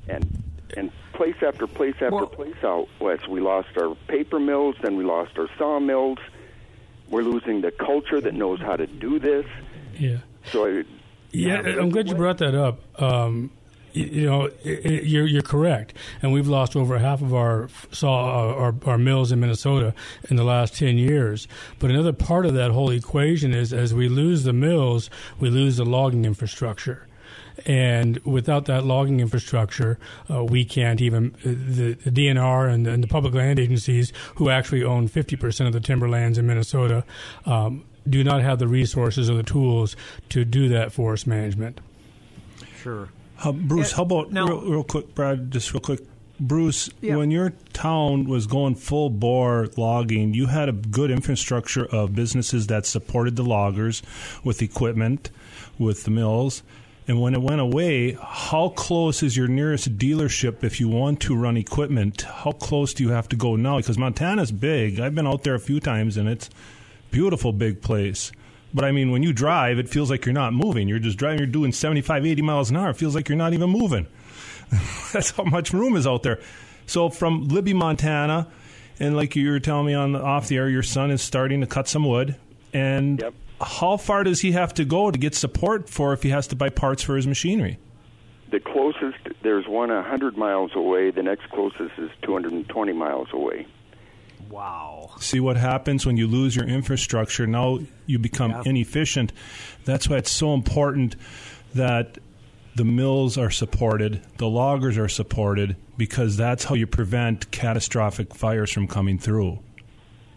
and 0.08 0.42
and 0.76 0.92
place 1.14 1.36
after 1.46 1.66
place 1.66 1.94
after 1.94 2.10
Well- 2.10 2.26
place 2.26 2.62
out 2.62 2.88
west, 3.00 3.28
we 3.28 3.40
lost 3.40 3.68
our 3.76 3.94
paper 4.08 4.38
mills, 4.38 4.76
then 4.82 4.96
we 4.96 5.04
lost 5.04 5.38
our 5.38 5.48
sawmills. 5.58 6.18
We're 7.08 7.22
losing 7.22 7.60
the 7.60 7.70
culture 7.70 8.20
that 8.20 8.34
knows 8.34 8.60
how 8.60 8.76
to 8.76 8.86
do 8.86 9.18
this. 9.18 9.46
Yeah. 9.98 10.18
So 10.46 10.64
it, 10.64 10.86
Yeah, 11.32 11.60
I'm 11.60 11.90
glad 11.90 12.08
you 12.08 12.14
brought 12.14 12.38
that 12.38 12.54
up. 12.54 12.80
Um, 13.00 13.50
you, 13.92 14.04
you 14.04 14.26
know, 14.26 14.48
i 14.64 14.68
i 14.68 14.88
you're 14.88 15.26
you're 15.26 15.42
correct, 15.42 15.94
and 16.22 16.32
we've 16.32 16.48
lost 16.48 16.76
over 16.76 16.98
half 16.98 17.22
of 17.22 17.32
our 17.34 17.68
saw 17.92 18.50
uh, 18.50 18.54
our, 18.54 18.74
our 18.86 18.98
mills 18.98 19.32
in 19.32 19.40
Minnesota 19.40 19.94
in 20.30 20.36
the 20.36 20.44
last 20.44 20.76
ten 20.76 20.98
years. 20.98 21.46
But 21.78 21.90
another 21.90 22.12
part 22.12 22.46
of 22.46 22.54
that 22.54 22.70
whole 22.72 22.90
equation 22.90 23.54
is 23.54 23.72
as 23.72 23.94
we 23.94 24.08
lose 24.08 24.44
the 24.44 24.52
mills, 24.52 25.10
we 25.38 25.50
lose 25.50 25.76
the 25.76 25.84
logging 25.84 26.24
infrastructure. 26.24 27.06
And 27.66 28.18
without 28.24 28.66
that 28.66 28.84
logging 28.84 29.20
infrastructure, 29.20 29.98
uh, 30.30 30.44
we 30.44 30.64
can't 30.64 31.00
even 31.00 31.34
the, 31.44 31.94
the 31.94 32.10
DNR 32.10 32.72
and, 32.72 32.86
and 32.86 33.02
the 33.02 33.08
public 33.08 33.34
land 33.34 33.58
agencies, 33.58 34.12
who 34.36 34.50
actually 34.50 34.82
own 34.82 35.08
50% 35.08 35.66
of 35.66 35.72
the 35.72 35.80
timberlands 35.80 36.36
in 36.38 36.46
Minnesota, 36.46 37.04
um, 37.46 37.84
do 38.08 38.22
not 38.22 38.42
have 38.42 38.58
the 38.58 38.68
resources 38.68 39.30
or 39.30 39.36
the 39.36 39.42
tools 39.42 39.96
to 40.30 40.44
do 40.44 40.68
that 40.68 40.92
forest 40.92 41.26
management. 41.26 41.80
Sure. 42.82 43.08
Uh, 43.42 43.52
Bruce, 43.52 43.90
Yeah, 43.90 43.96
how 43.96 44.02
about 44.02 44.32
now- 44.32 44.46
real, 44.46 44.60
real 44.70 44.84
quick, 44.84 45.14
Brad? 45.14 45.50
Just 45.50 45.72
real 45.72 45.80
quick, 45.80 46.00
Bruce. 46.38 46.90
Yeah. 47.00 47.16
When 47.16 47.30
your 47.30 47.52
town 47.72 48.24
was 48.24 48.46
going 48.46 48.74
full 48.74 49.08
bore 49.10 49.68
logging, 49.76 50.34
you 50.34 50.46
had 50.46 50.68
a 50.68 50.72
good 50.72 51.10
infrastructure 51.10 51.86
of 51.86 52.14
businesses 52.14 52.66
that 52.66 52.84
supported 52.86 53.36
the 53.36 53.42
loggers 53.44 54.02
with 54.42 54.60
equipment, 54.60 55.30
with 55.78 56.04
the 56.04 56.10
mills. 56.10 56.62
And 57.06 57.20
when 57.20 57.34
it 57.34 57.42
went 57.42 57.60
away, 57.60 58.16
how 58.20 58.70
close 58.70 59.22
is 59.22 59.36
your 59.36 59.46
nearest 59.46 59.98
dealership 59.98 60.64
if 60.64 60.80
you 60.80 60.88
want 60.88 61.20
to 61.20 61.36
run 61.36 61.56
equipment? 61.58 62.22
How 62.22 62.52
close 62.52 62.94
do 62.94 63.02
you 63.02 63.10
have 63.10 63.28
to 63.28 63.36
go 63.36 63.56
now? 63.56 63.76
Because 63.76 63.98
Montana's 63.98 64.50
big. 64.50 64.98
I've 64.98 65.14
been 65.14 65.26
out 65.26 65.42
there 65.44 65.54
a 65.54 65.60
few 65.60 65.80
times, 65.80 66.16
and 66.16 66.28
it's 66.28 66.48
beautiful, 67.10 67.52
big 67.52 67.82
place. 67.82 68.32
But 68.72 68.86
I 68.86 68.90
mean, 68.90 69.10
when 69.10 69.22
you 69.22 69.34
drive, 69.34 69.78
it 69.78 69.88
feels 69.88 70.10
like 70.10 70.24
you're 70.24 70.32
not 70.32 70.54
moving. 70.54 70.88
You're 70.88 70.98
just 70.98 71.18
driving. 71.18 71.38
You're 71.38 71.46
doing 71.46 71.72
75, 71.72 72.24
80 72.24 72.42
miles 72.42 72.70
an 72.70 72.76
hour. 72.76 72.90
It 72.90 72.96
feels 72.96 73.14
like 73.14 73.28
you're 73.28 73.36
not 73.36 73.52
even 73.52 73.68
moving. 73.68 74.06
That's 75.12 75.30
how 75.32 75.44
much 75.44 75.74
room 75.74 75.96
is 75.96 76.06
out 76.06 76.22
there. 76.22 76.40
So 76.86 77.10
from 77.10 77.48
Libby, 77.48 77.74
Montana, 77.74 78.48
and 78.98 79.14
like 79.14 79.36
you 79.36 79.50
were 79.50 79.60
telling 79.60 79.86
me 79.86 79.94
on 79.94 80.12
the, 80.12 80.22
off 80.22 80.48
the 80.48 80.56
air, 80.56 80.68
your 80.70 80.82
son 80.82 81.10
is 81.10 81.20
starting 81.20 81.60
to 81.60 81.66
cut 81.66 81.86
some 81.86 82.04
wood. 82.06 82.36
And 82.72 83.20
Yep. 83.20 83.34
How 83.60 83.96
far 83.96 84.24
does 84.24 84.40
he 84.40 84.52
have 84.52 84.74
to 84.74 84.84
go 84.84 85.10
to 85.10 85.18
get 85.18 85.34
support 85.34 85.88
for 85.88 86.12
if 86.12 86.22
he 86.22 86.30
has 86.30 86.46
to 86.48 86.56
buy 86.56 86.68
parts 86.70 87.02
for 87.02 87.16
his 87.16 87.26
machinery? 87.26 87.78
the 88.50 88.60
closest 88.60 89.16
there's 89.42 89.66
one 89.66 89.88
100 89.88 90.36
miles 90.36 90.70
away 90.76 91.10
the 91.10 91.22
next 91.22 91.48
closest 91.50 91.90
is 91.98 92.10
220 92.22 92.92
miles 92.92 93.28
away 93.32 93.66
Wow. 94.50 95.10
See 95.18 95.40
what 95.40 95.56
happens 95.56 96.04
when 96.06 96.16
you 96.16 96.26
lose 96.28 96.54
your 96.54 96.66
infrastructure. 96.66 97.46
Now 97.46 97.80
you 98.06 98.18
become 98.18 98.50
Yeah. 98.50 98.62
inefficient. 98.66 99.32
That's 99.84 100.08
why 100.08 100.18
it's 100.18 100.30
so 100.30 100.52
important 100.54 101.16
that 101.74 102.18
the 102.76 102.84
mills 102.84 103.36
are 103.38 103.50
supported, 103.50 104.20
the 104.36 104.48
loggers 104.48 104.98
are 104.98 105.08
supported, 105.08 105.76
because 105.96 106.36
that's 106.36 106.64
how 106.64 106.74
you 106.74 106.86
prevent 106.86 107.50
catastrophic 107.50 108.34
fires 108.34 108.70
from 108.70 108.86
coming 108.86 109.18
through. 109.18 109.58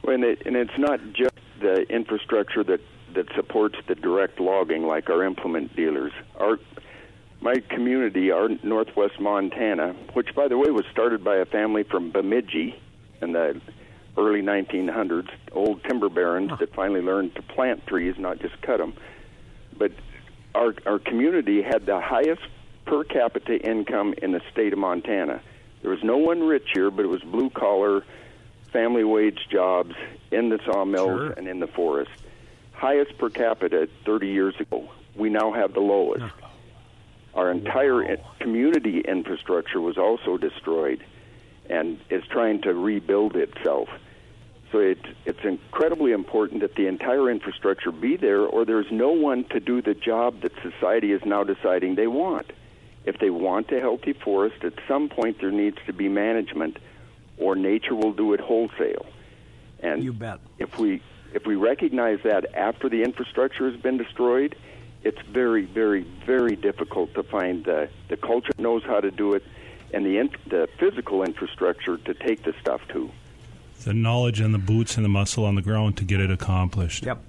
And, 0.07 0.23
it, 0.23 0.41
and 0.45 0.55
it's 0.55 0.77
not 0.77 0.99
just 1.13 1.35
the 1.59 1.81
infrastructure 1.93 2.63
that, 2.63 2.79
that 3.13 3.27
supports 3.35 3.77
the 3.87 3.95
direct 3.95 4.39
logging, 4.39 4.85
like 4.85 5.09
our 5.09 5.23
implement 5.23 5.75
dealers. 5.75 6.11
Our 6.39 6.59
my 7.39 7.55
community, 7.69 8.31
our 8.31 8.49
Northwest 8.63 9.19
Montana, 9.19 9.93
which 10.13 10.33
by 10.35 10.47
the 10.47 10.57
way 10.57 10.71
was 10.71 10.85
started 10.91 11.23
by 11.23 11.35
a 11.37 11.45
family 11.45 11.83
from 11.83 12.11
Bemidji 12.11 12.79
in 13.21 13.31
the 13.33 13.61
early 14.17 14.41
1900s, 14.41 15.29
old 15.51 15.83
timber 15.83 16.09
barons 16.09 16.51
that 16.59 16.73
finally 16.73 17.01
learned 17.01 17.35
to 17.35 17.43
plant 17.43 17.85
trees, 17.85 18.15
not 18.17 18.39
just 18.39 18.59
cut 18.63 18.77
them. 18.77 18.93
But 19.77 19.91
our 20.55 20.73
our 20.85 20.99
community 20.99 21.61
had 21.61 21.85
the 21.85 21.99
highest 22.01 22.41
per 22.85 23.03
capita 23.03 23.57
income 23.57 24.13
in 24.21 24.31
the 24.31 24.41
state 24.51 24.73
of 24.73 24.79
Montana. 24.79 25.41
There 25.81 25.91
was 25.91 26.03
no 26.03 26.17
one 26.17 26.41
rich 26.41 26.69
here, 26.73 26.89
but 26.89 27.05
it 27.05 27.09
was 27.09 27.21
blue 27.21 27.49
collar, 27.51 28.03
family 28.73 29.03
wage 29.03 29.39
jobs 29.51 29.93
in 30.31 30.49
the 30.49 30.59
sawmills 30.65 31.19
Sure. 31.19 31.31
and 31.31 31.47
in 31.47 31.59
the 31.59 31.67
forest. 31.67 32.11
Highest 32.77 33.17
per 33.17 33.29
capita 33.29 33.87
30 34.05 34.27
years 34.27 34.55
ago. 34.59 34.87
We 35.15 35.29
now 35.29 35.51
have 35.51 35.73
the 35.73 35.79
lowest. 35.79 36.23
Our 37.33 37.51
entire 37.51 38.03
i- 38.03 38.17
community 38.39 38.99
infrastructure 39.01 39.81
was 39.81 39.97
also 39.97 40.37
destroyed 40.37 41.03
and 41.69 41.99
is 42.09 42.23
trying 42.29 42.61
to 42.61 42.73
rebuild 42.73 43.35
itself. 43.35 43.89
So 44.71 44.79
it, 44.79 44.99
it's 45.25 45.43
incredibly 45.43 46.11
important 46.11 46.61
that 46.61 46.75
the 46.75 46.87
entire 46.87 47.29
infrastructure 47.31 47.91
be 47.91 48.15
there, 48.15 48.41
or 48.41 48.63
there's 48.65 48.91
no 48.91 49.09
one 49.11 49.43
to 49.45 49.59
do 49.59 49.81
the 49.81 49.93
job 49.93 50.41
that 50.41 50.51
society 50.61 51.11
is 51.11 51.21
now 51.25 51.43
deciding 51.43 51.95
they 51.95 52.07
want. 52.07 52.51
If 53.05 53.17
they 53.19 53.29
want 53.29 53.71
a 53.71 53.79
healthy 53.79 54.13
forest, 54.13 54.63
at 54.63 54.73
some 54.87 55.09
point 55.09 55.39
there 55.39 55.51
needs 55.51 55.77
to 55.87 55.93
be 55.93 56.09
management, 56.09 56.77
or 57.37 57.55
nature 57.55 57.95
will 57.95 58.11
do 58.13 58.33
it 58.33 58.39
wholesale. 58.39 59.05
And 59.79 60.03
You 60.03 60.13
bet. 60.13 60.39
if 60.59 60.77
we 60.77 61.01
if 61.33 61.45
we 61.45 61.55
recognize 61.55 62.19
that 62.23 62.53
after 62.55 62.89
the 62.89 63.03
infrastructure 63.03 63.69
has 63.69 63.79
been 63.79 63.97
destroyed, 63.97 64.55
it's 65.03 65.21
very, 65.31 65.65
very, 65.65 66.03
very 66.25 66.55
difficult 66.55 67.13
to 67.13 67.23
find 67.23 67.65
the 67.65 67.89
the 68.07 68.17
culture 68.17 68.51
that 68.55 68.61
knows 68.61 68.83
how 68.83 68.99
to 68.99 69.11
do 69.11 69.33
it, 69.33 69.43
and 69.93 70.05
the 70.05 70.17
in, 70.17 70.29
the 70.47 70.67
physical 70.79 71.23
infrastructure 71.23 71.97
to 71.97 72.13
take 72.13 72.43
the 72.43 72.53
stuff 72.61 72.81
to. 72.89 73.09
The 73.83 73.93
knowledge 73.93 74.39
and 74.39 74.53
the 74.53 74.59
boots 74.59 74.97
and 74.97 75.05
the 75.05 75.09
muscle 75.09 75.45
on 75.45 75.55
the 75.55 75.61
ground 75.61 75.97
to 75.97 76.03
get 76.03 76.19
it 76.19 76.31
accomplished. 76.31 77.05
Yep. 77.05 77.21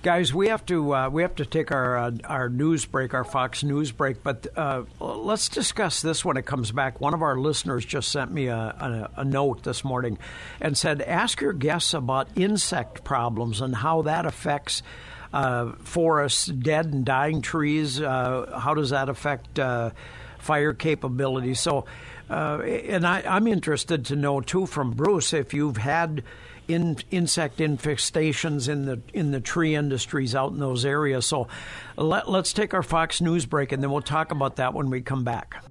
Guys, 0.00 0.32
we 0.32 0.46
have 0.46 0.64
to 0.66 0.94
uh, 0.94 1.08
we 1.08 1.22
have 1.22 1.34
to 1.34 1.44
take 1.44 1.72
our 1.72 1.98
uh, 1.98 2.12
our 2.22 2.48
news 2.48 2.84
break, 2.84 3.14
our 3.14 3.24
Fox 3.24 3.64
News 3.64 3.90
break. 3.90 4.22
But 4.22 4.46
uh, 4.56 4.84
let's 5.00 5.48
discuss 5.48 6.02
this 6.02 6.24
when 6.24 6.36
it 6.36 6.46
comes 6.46 6.70
back. 6.70 7.00
One 7.00 7.14
of 7.14 7.22
our 7.22 7.36
listeners 7.36 7.84
just 7.84 8.12
sent 8.12 8.30
me 8.30 8.46
a, 8.46 8.56
a, 8.56 9.10
a 9.22 9.24
note 9.24 9.64
this 9.64 9.82
morning 9.82 10.16
and 10.60 10.78
said, 10.78 11.02
"Ask 11.02 11.40
your 11.40 11.52
guests 11.52 11.94
about 11.94 12.28
insect 12.36 13.02
problems 13.02 13.60
and 13.60 13.74
how 13.74 14.02
that 14.02 14.24
affects 14.24 14.84
uh, 15.32 15.72
forests, 15.80 16.46
dead 16.46 16.86
and 16.86 17.04
dying 17.04 17.42
trees. 17.42 18.00
Uh, 18.00 18.56
how 18.56 18.74
does 18.74 18.90
that 18.90 19.08
affect 19.08 19.58
uh, 19.58 19.90
fire 20.38 20.74
capability?" 20.74 21.54
So, 21.54 21.86
uh, 22.30 22.60
and 22.62 23.06
I, 23.06 23.22
I'm 23.26 23.46
interested 23.46 24.04
to 24.06 24.16
know 24.16 24.40
too 24.40 24.66
from 24.66 24.92
Bruce 24.92 25.32
if 25.32 25.54
you've 25.54 25.78
had 25.78 26.22
in, 26.68 26.98
insect 27.10 27.58
infestations 27.58 28.68
in 28.68 28.84
the 28.84 29.00
in 29.12 29.30
the 29.30 29.40
tree 29.40 29.74
industries 29.74 30.34
out 30.34 30.52
in 30.52 30.58
those 30.58 30.84
areas. 30.84 31.26
So 31.26 31.48
let, 31.96 32.28
let's 32.30 32.52
take 32.52 32.74
our 32.74 32.82
Fox 32.82 33.20
News 33.20 33.46
break, 33.46 33.72
and 33.72 33.82
then 33.82 33.90
we'll 33.90 34.02
talk 34.02 34.30
about 34.30 34.56
that 34.56 34.74
when 34.74 34.90
we 34.90 35.00
come 35.00 35.24
back. 35.24 35.64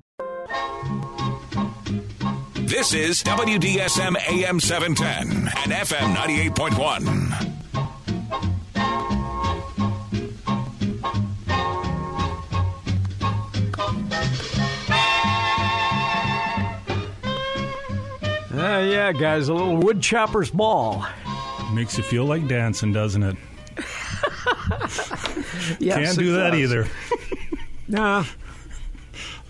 This 2.56 2.94
is 2.94 3.24
WDSM 3.24 4.16
AM 4.28 4.60
710 4.60 5.48
and 5.64 5.72
FM 5.72 6.16
98.1. 6.16 7.47
yeah, 19.14 19.20
guys, 19.20 19.48
a 19.50 19.54
little 19.54 19.78
woodchopper's 19.78 20.52
ball. 20.52 21.06
Makes 21.74 21.98
you 21.98 22.04
feel 22.04 22.26
like 22.26 22.48
dancing, 22.48 22.92
doesn't 22.94 23.24
it? 23.24 23.36
Yes, 25.80 25.98
Can't 26.16 26.18
do 26.18 26.34
that 26.34 26.52
does. 26.52 26.60
either. 26.60 26.88
Nah, 27.88 28.24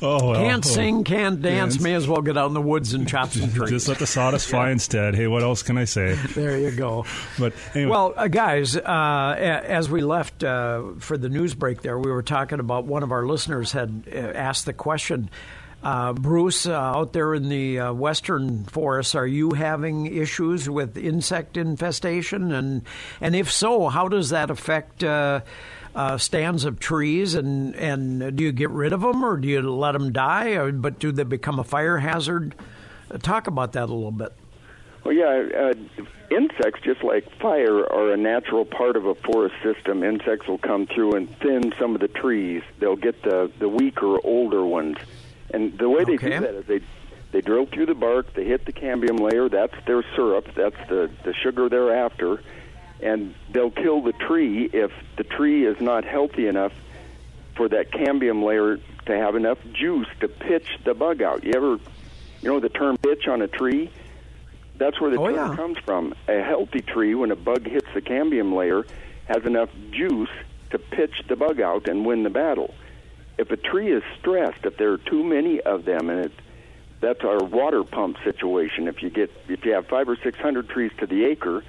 Oh, 0.02 0.30
well. 0.32 0.36
can't 0.42 0.66
Oh. 0.66 0.70
sing, 0.70 1.04
can't 1.04 1.42
dance. 1.42 1.80
May 1.80 1.94
as 1.96 2.08
well 2.08 2.22
get 2.22 2.38
out 2.38 2.48
in 2.48 2.54
the 2.54 2.62
woods 2.62 2.94
and 2.94 3.08
chop 3.08 3.32
some 3.32 3.52
trees. 3.54 3.70
Just 3.72 3.88
let 3.88 3.98
the 4.00 4.06
sawdust 4.08 4.48
fly 4.50 4.70
instead. 4.72 5.16
Hey, 5.16 5.28
what 5.28 5.42
else 5.44 5.64
can 5.64 5.78
I 5.78 5.86
say? 5.86 6.14
there 6.36 6.58
you 6.58 6.72
go. 6.72 7.06
But 7.40 7.54
anyway, 7.74 7.90
Well, 7.92 8.14
uh, 8.16 8.28
guys, 8.28 8.76
uh, 8.78 9.36
as 9.38 9.90
we 9.90 10.02
left 10.02 10.44
uh, 10.44 10.84
for 11.00 11.18
the 11.18 11.30
news 11.30 11.56
break 11.56 11.82
there, 11.82 11.98
we 11.98 12.12
were 12.12 12.24
talking 12.24 12.60
about 12.60 12.86
one 12.86 13.02
of 13.04 13.12
our 13.12 13.26
listeners 13.26 13.72
had 13.72 14.04
uh, 14.12 14.16
asked 14.18 14.66
the 14.66 14.74
question. 14.74 15.30
Uh, 15.84 16.12
Bruce, 16.14 16.66
uh, 16.66 16.74
out 16.74 17.14
there 17.14 17.34
in 17.36 17.50
the 17.50 17.80
uh, 17.80 17.94
western 17.94 18.66
forests, 18.66 19.14
are 19.16 19.28
you 19.28 19.52
having 19.52 20.08
issues 20.08 20.70
with 20.70 20.98
insect 20.98 21.56
infestation? 21.56 22.52
And 22.52 22.82
and 23.22 23.36
if 23.36 23.52
so, 23.52 23.88
how 23.88 24.08
does 24.08 24.30
that 24.30 24.50
affect 24.50 25.04
uh, 25.04 25.42
uh, 25.96 26.18
stands 26.18 26.66
of 26.66 26.80
trees? 26.80 27.36
And 27.36 27.76
and 27.76 28.36
do 28.36 28.44
you 28.44 28.52
get 28.52 28.72
rid 28.72 28.92
of 28.92 29.02
them, 29.02 29.24
or 29.24 29.38
do 29.38 29.48
you 29.48 29.62
let 29.62 29.92
them 29.92 30.12
die? 30.12 30.56
Or, 30.56 30.72
but 30.72 31.00
do 31.00 31.12
they 31.12 31.24
become 31.24 31.60
a 31.60 31.64
fire 31.64 32.00
hazard? 32.00 32.56
Uh, 33.12 33.20
talk 33.20 33.48
about 33.48 33.74
that 33.74 33.84
a 33.84 33.94
little 33.94 34.12
bit. 34.12 34.34
Well, 35.04 35.14
yeah, 35.14 35.72
insects, 36.30 36.82
just 36.84 37.04
like 37.04 37.32
fire, 37.40 37.86
are 37.86 38.12
a 38.12 38.18
natural 38.18 38.66
part 38.66 38.98
of 38.98 39.06
a 39.06 39.16
forest 39.16 39.56
system. 39.64 40.04
Insects 40.04 40.48
will 40.48 40.58
come 40.58 40.86
through 40.86 41.14
and 41.14 41.34
thin 41.38 41.74
some 41.80 41.96
of 41.96 42.02
the 42.02 42.10
trees. 42.10 42.64
They'll 42.80 42.98
get 42.98 43.22
the 43.22 43.50
the 43.60 43.70
weaker, 43.70 44.18
older 44.26 44.66
ones, 44.66 44.98
and 45.54 45.78
the 45.78 45.90
way 45.90 46.04
they 46.04 46.14
Okay. 46.16 46.30
do 46.32 46.40
that 46.42 46.54
is 46.56 46.66
they 46.66 46.82
they 47.32 47.42
drill 47.42 47.66
through 47.66 47.86
the 47.88 47.94
bark. 47.96 48.34
They 48.34 48.46
hit 48.46 48.66
the 48.66 48.72
cambium 48.74 49.20
layer. 49.20 49.50
That's 49.50 49.74
their 49.86 50.04
syrup. 50.16 50.48
That's 50.56 50.78
the 50.90 51.10
the 51.24 51.34
sugar 51.34 51.70
they're 51.70 51.94
after, 51.96 52.42
and 53.02 53.34
they'll 53.52 53.72
kill 53.72 54.02
the 54.02 54.14
tree 54.14 54.70
if 54.72 54.92
the 55.18 55.24
tree 55.24 55.66
is 55.66 55.80
not 55.82 56.06
healthy 56.06 56.48
enough 56.48 56.74
for 57.56 57.68
that 57.70 57.92
cambium 57.92 58.44
layer 58.44 58.78
to 59.08 59.18
have 59.18 59.36
enough 59.36 59.58
juice 59.74 60.08
to 60.20 60.28
pitch 60.28 60.68
the 60.86 60.94
bug 60.94 61.22
out. 61.22 61.44
You 61.44 61.54
ever, 61.56 61.72
you 62.42 62.50
know, 62.50 62.60
the 62.60 62.70
term 62.70 62.98
pitch 62.98 63.28
on 63.28 63.42
a 63.42 63.48
tree? 63.48 63.90
That's 64.78 65.02
where 65.02 65.10
the 65.10 65.18
Oh, 65.20 65.26
term 65.28 65.36
yeah. 65.52 65.56
comes 65.56 65.78
from. 65.80 66.14
A 66.28 66.42
healthy 66.42 66.82
tree, 66.82 67.16
when 67.16 67.32
a 67.32 67.36
bug 67.36 67.66
hits 67.66 67.88
the 67.96 68.02
cambium 68.02 68.54
layer, 68.56 68.86
has 69.26 69.44
enough 69.46 69.70
juice 69.92 70.30
to 70.70 70.78
pitch 70.78 71.24
the 71.28 71.36
bug 71.36 71.60
out 71.60 71.88
and 71.88 72.06
win 72.06 72.22
the 72.24 72.30
battle. 72.30 72.76
If 73.38 73.52
a 73.52 73.58
tree 73.58 73.92
is 73.92 74.04
stressed, 74.20 74.66
if 74.66 74.78
there 74.78 74.92
are 74.94 74.98
too 74.98 75.24
many 75.24 75.62
of 75.62 75.86
them, 75.86 76.10
and 76.10 76.26
it, 76.26 76.32
that's 77.00 77.24
our 77.24 77.44
water 77.44 77.84
pump 77.84 78.18
situation. 78.24 78.88
If 78.88 79.04
you 79.04 79.10
get 79.10 79.32
if 79.48 79.64
you 79.66 79.74
have 79.74 79.88
five 79.88 80.10
or 80.10 80.18
six 80.18 80.40
hundred 80.40 80.70
trees 80.70 80.92
to 81.00 81.06
the 81.08 81.26
acre, 81.26 81.64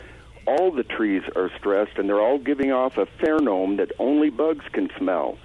all 0.47 0.71
the 0.71 0.85
trees 0.85 1.23
are 1.37 1.51
stressed, 1.59 1.99
and 1.99 2.09
they're 2.09 2.21
all 2.21 2.39
giving 2.39 2.73
off 2.73 2.97
a 2.97 3.07
pheromone 3.07 3.77
that 3.77 3.93
only 3.99 4.31
bugs 4.31 4.65
can 4.73 4.91
smell 4.97 5.39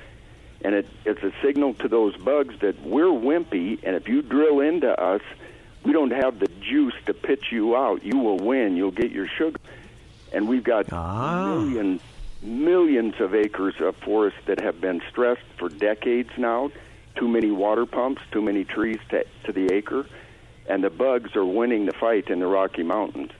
and 0.63 0.75
it, 0.75 0.87
it's 1.05 1.21
a 1.23 1.33
signal 1.43 1.73
to 1.75 1.87
those 1.87 2.15
bugs 2.17 2.55
that 2.61 2.81
we're 2.81 3.05
wimpy, 3.07 3.79
and 3.83 3.95
if 3.95 4.07
you 4.07 4.21
drill 4.21 4.61
into 4.61 4.89
us, 4.89 5.21
we 5.83 5.91
don't 5.91 6.11
have 6.11 6.39
the 6.39 6.47
juice 6.61 6.93
to 7.05 7.13
pitch 7.13 7.51
you 7.51 7.75
out. 7.75 8.03
You 8.03 8.17
will 8.17 8.37
win. 8.37 8.77
You'll 8.77 8.91
get 8.91 9.11
your 9.11 9.27
sugar. 9.27 9.59
And 10.31 10.47
we've 10.47 10.63
got 10.63 10.91
Ah. 10.93 11.55
millions, 11.55 12.01
millions 12.43 13.15
of 13.19 13.33
acres 13.33 13.75
of 13.79 13.95
forest 13.97 14.37
that 14.45 14.59
have 14.61 14.79
been 14.81 15.01
stressed 15.09 15.41
for 15.57 15.69
decades 15.69 16.29
now. 16.37 16.71
Too 17.15 17.27
many 17.27 17.51
water 17.51 17.85
pumps, 17.85 18.21
too 18.31 18.41
many 18.41 18.63
trees 18.63 18.99
to, 19.09 19.25
to 19.45 19.53
the 19.53 19.73
acre, 19.73 20.05
and 20.67 20.83
the 20.83 20.89
bugs 20.89 21.35
are 21.35 21.45
winning 21.45 21.85
the 21.85 21.93
fight 21.93 22.29
in 22.29 22.39
the 22.39 22.47
Rocky 22.47 22.83
Mountains. 22.83 23.31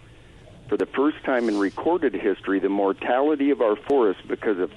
For 0.70 0.78
the 0.78 0.86
first 0.86 1.24
time 1.24 1.50
in 1.50 1.58
recorded 1.58 2.14
history, 2.14 2.60
the 2.60 2.70
mortality 2.70 3.50
of 3.52 3.62
our 3.62 3.76
forests 3.76 4.24
because 4.28 4.60
of 4.60 4.72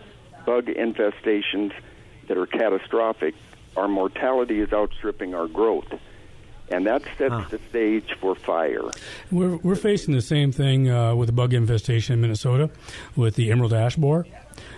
bug 0.45 0.67
infestations 0.67 1.73
that 2.29 2.37
are 2.37 2.47
catastrophic, 2.47 3.35
our 3.77 3.89
mortality 3.89 4.61
is 4.61 4.73
outstripping 4.73 5.35
our 5.35 5.47
growth. 5.47 5.87
And 6.71 6.87
that 6.87 7.03
sets 7.17 7.51
the 7.51 7.61
stage 7.71 8.13
for 8.21 8.35
fire. 8.35 8.83
We're, 9.31 9.57
we're 9.59 9.77
facing 9.77 10.15
the 10.15 10.21
same 10.23 10.51
thing 10.53 10.91
uh, 10.91 11.15
with 11.15 11.29
the 11.29 11.33
bug 11.33 11.55
infestation 11.55 12.15
in 12.15 12.21
Minnesota 12.21 12.71
with 13.15 13.37
the 13.37 13.51
emerald 13.53 13.73
ash 13.73 13.97
borer. 13.97 14.27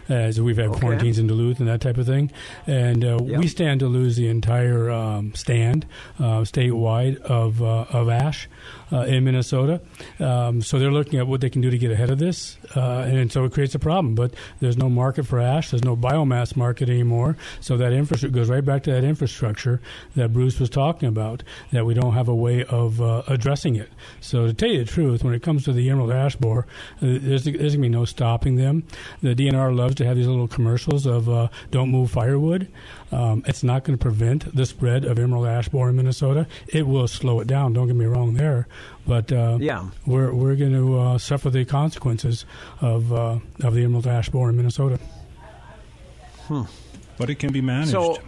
as 0.09 0.41
we've 0.41 0.57
had 0.57 0.69
Okay. 0.69 0.81
quarantines 0.81 1.19
in 1.19 1.27
Duluth 1.27 1.61
and 1.61 1.69
that 1.69 1.81
type 1.81 1.99
of 1.99 2.07
thing. 2.07 2.31
And 2.67 3.05
uh, 3.05 3.19
Yep. 3.23 3.39
we 3.41 3.47
stand 3.47 3.81
to 3.81 3.87
lose 3.89 4.17
the 4.17 4.29
entire 4.29 4.91
um, 4.91 5.35
stand 5.35 5.87
uh, 6.19 6.41
statewide 6.43 7.19
of 7.23 7.63
uh, 7.63 7.85
of 7.91 8.09
ash 8.09 8.49
uh, 8.93 9.01
in 9.01 9.25
Minnesota. 9.25 9.81
Um, 10.19 10.63
so 10.63 10.79
they're 10.79 10.91
looking 10.91 11.19
at 11.19 11.27
what 11.27 11.41
they 11.41 11.51
can 11.51 11.61
do 11.63 11.71
to 11.71 11.79
get 11.79 11.91
ahead 11.91 12.11
of 12.11 12.19
this, 12.19 12.59
uh, 12.77 13.01
and 13.01 13.31
so 13.31 13.45
it 13.45 13.53
creates 13.53 13.75
a 13.75 13.79
problem. 13.79 14.15
But 14.15 14.35
there's 14.61 14.77
no 14.77 14.89
market 14.89 15.27
for 15.27 15.41
ash. 15.41 15.71
There's 15.71 15.85
no 15.85 15.97
biomass 15.97 16.57
market 16.57 16.89
anymore. 16.89 17.37
So 17.61 17.77
that 17.77 17.93
infrastructure 17.93 18.35
goes 18.35 18.49
right 18.49 18.65
back 18.65 18.83
to 18.85 18.93
that 18.93 19.05
infrastructure 19.05 19.81
that 20.17 20.33
Bruce 20.33 20.59
was 20.59 20.71
talking 20.71 21.09
about. 21.09 21.43
That 21.73 21.87
we 21.87 21.95
don't 21.95 22.15
have 22.15 22.29
a 22.29 22.35
way 22.35 22.65
of 22.65 23.01
uh, 23.01 23.23
addressing 23.29 23.77
it. 23.77 23.91
So 24.21 24.47
to 24.47 24.55
tell 24.55 24.69
you 24.69 24.85
the 24.85 24.91
truth, 24.91 25.25
when 25.25 25.35
it 25.35 25.43
comes 25.43 25.65
to 25.65 25.73
the 25.73 25.89
emerald 25.91 26.13
ash 26.13 26.37
borer, 26.37 26.67
uh, 26.97 26.97
there's, 27.01 27.45
there's 27.45 27.55
going 27.55 27.71
to 27.71 27.79
be 27.79 27.89
no 27.89 28.05
stopping 28.05 28.57
them. 28.57 28.85
The 29.23 29.35
DNR 29.35 29.75
loves 29.75 29.95
to 29.97 30.07
have 30.07 30.17
these 30.17 30.27
little 30.27 30.49
commercials 30.49 31.07
of 31.07 31.29
uh, 31.29 31.49
"Don't 31.71 31.91
move 31.91 32.11
firewood." 32.11 32.69
Um, 33.11 33.43
it's 33.47 33.63
not 33.63 33.85
going 33.85 33.97
to 33.99 34.03
prevent 34.03 34.55
the 34.55 34.67
spread 34.67 35.05
of 35.05 35.19
emerald 35.19 35.47
ash 35.47 35.69
borer 35.71 35.89
in 35.91 35.97
Minnesota. 35.97 36.47
It 36.67 36.87
will 36.87 37.09
slow 37.09 37.41
it 37.41 37.47
down. 37.47 37.73
Don't 37.73 37.87
get 37.87 37.97
me 37.97 38.05
wrong 38.05 38.35
there, 38.35 38.67
but 39.07 39.33
uh, 39.33 39.57
Yeah. 39.61 39.89
we're 40.07 40.33
we're 40.35 40.57
going 40.57 40.73
to 40.75 40.99
uh, 40.99 41.19
suffer 41.19 41.49
the 41.49 41.65
consequences 41.65 42.45
of 42.83 43.11
uh, 43.13 43.39
of 43.63 43.75
the 43.75 43.83
emerald 43.85 44.07
ash 44.07 44.29
borer 44.29 44.51
in 44.51 44.57
Minnesota. 44.57 44.99
But 47.19 47.31
it 47.31 47.37
can 47.39 47.53
be 47.53 47.61
managed. 47.61 47.91
So, 47.93 48.19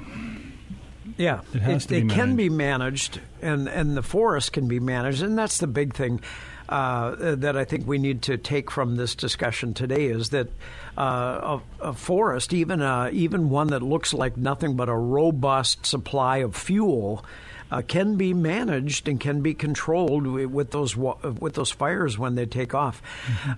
yeah, 1.16 1.40
It 1.54 1.62
has 1.62 1.86
to 1.86 2.00
be 2.02 2.08
can 2.14 2.36
be 2.36 2.48
managed, 2.48 3.20
and 3.40 3.68
and 3.68 3.96
the 3.96 4.02
forest 4.02 4.52
can 4.52 4.68
be 4.68 4.80
managed, 4.80 5.22
and 5.22 5.38
that's 5.38 5.58
the 5.58 5.66
big 5.66 5.94
thing 5.94 6.20
uh, 6.70 7.34
that 7.34 7.56
I 7.56 7.64
think 7.64 7.86
we 7.86 7.98
need 7.98 8.22
to 8.22 8.38
take 8.38 8.70
from 8.70 8.96
this 8.96 9.16
discussion 9.16 9.74
today 9.74 10.06
is 10.06 10.30
that 10.30 10.48
uh, 10.96 11.58
a, 11.80 11.88
a 11.88 11.92
forest, 11.92 12.52
even 12.52 12.80
uh, 12.80 13.10
even 13.12 13.50
one 13.50 13.68
that 13.68 13.82
looks 13.82 14.14
like 14.14 14.36
nothing 14.36 14.76
but 14.76 14.88
a 14.88 14.94
robust 14.94 15.84
supply 15.84 16.38
of 16.38 16.56
fuel. 16.56 17.24
Uh, 17.72 17.82
can 17.82 18.16
be 18.16 18.34
managed 18.34 19.06
and 19.06 19.20
can 19.20 19.42
be 19.42 19.54
controlled 19.54 20.26
with 20.26 20.72
those 20.72 20.96
with 20.96 21.54
those 21.54 21.70
fires 21.70 22.18
when 22.18 22.34
they 22.34 22.44
take 22.44 22.74
off. 22.74 23.00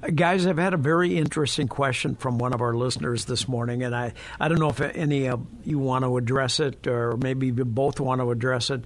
Uh, 0.03 0.09
guys, 0.09 0.46
I've 0.46 0.59
had 0.59 0.75
a 0.75 0.77
very 0.77 1.16
interesting 1.16 1.66
question 1.66 2.14
from 2.16 2.37
one 2.37 2.53
of 2.53 2.61
our 2.61 2.75
listeners 2.75 3.25
this 3.25 3.48
morning, 3.48 3.83
and 3.83 3.96
I, 3.96 4.12
I 4.38 4.48
don't 4.48 4.59
know 4.59 4.68
if 4.68 4.83
any 4.83 5.31
of 5.31 5.46
you 5.64 5.79
want 5.79 6.05
to 6.05 6.18
address 6.18 6.61
it 6.61 6.87
or 6.87 7.16
maybe 7.16 7.46
you 7.46 7.64
both 7.64 8.01
want 8.01 8.20
to 8.20 8.31
address 8.31 8.68
it. 8.68 8.85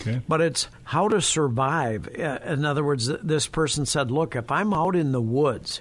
Okay. 0.00 0.20
But 0.28 0.40
it's 0.40 0.68
how 0.84 1.08
to 1.08 1.20
survive. 1.20 2.08
Uh, 2.08 2.38
In 2.44 2.64
other 2.64 2.84
words, 2.84 3.06
this 3.06 3.46
person 3.46 3.86
said, 3.86 4.10
"Look, 4.10 4.36
if 4.36 4.50
I'm 4.50 4.72
out 4.72 4.96
in 4.96 5.12
the 5.12 5.22
woods." 5.22 5.80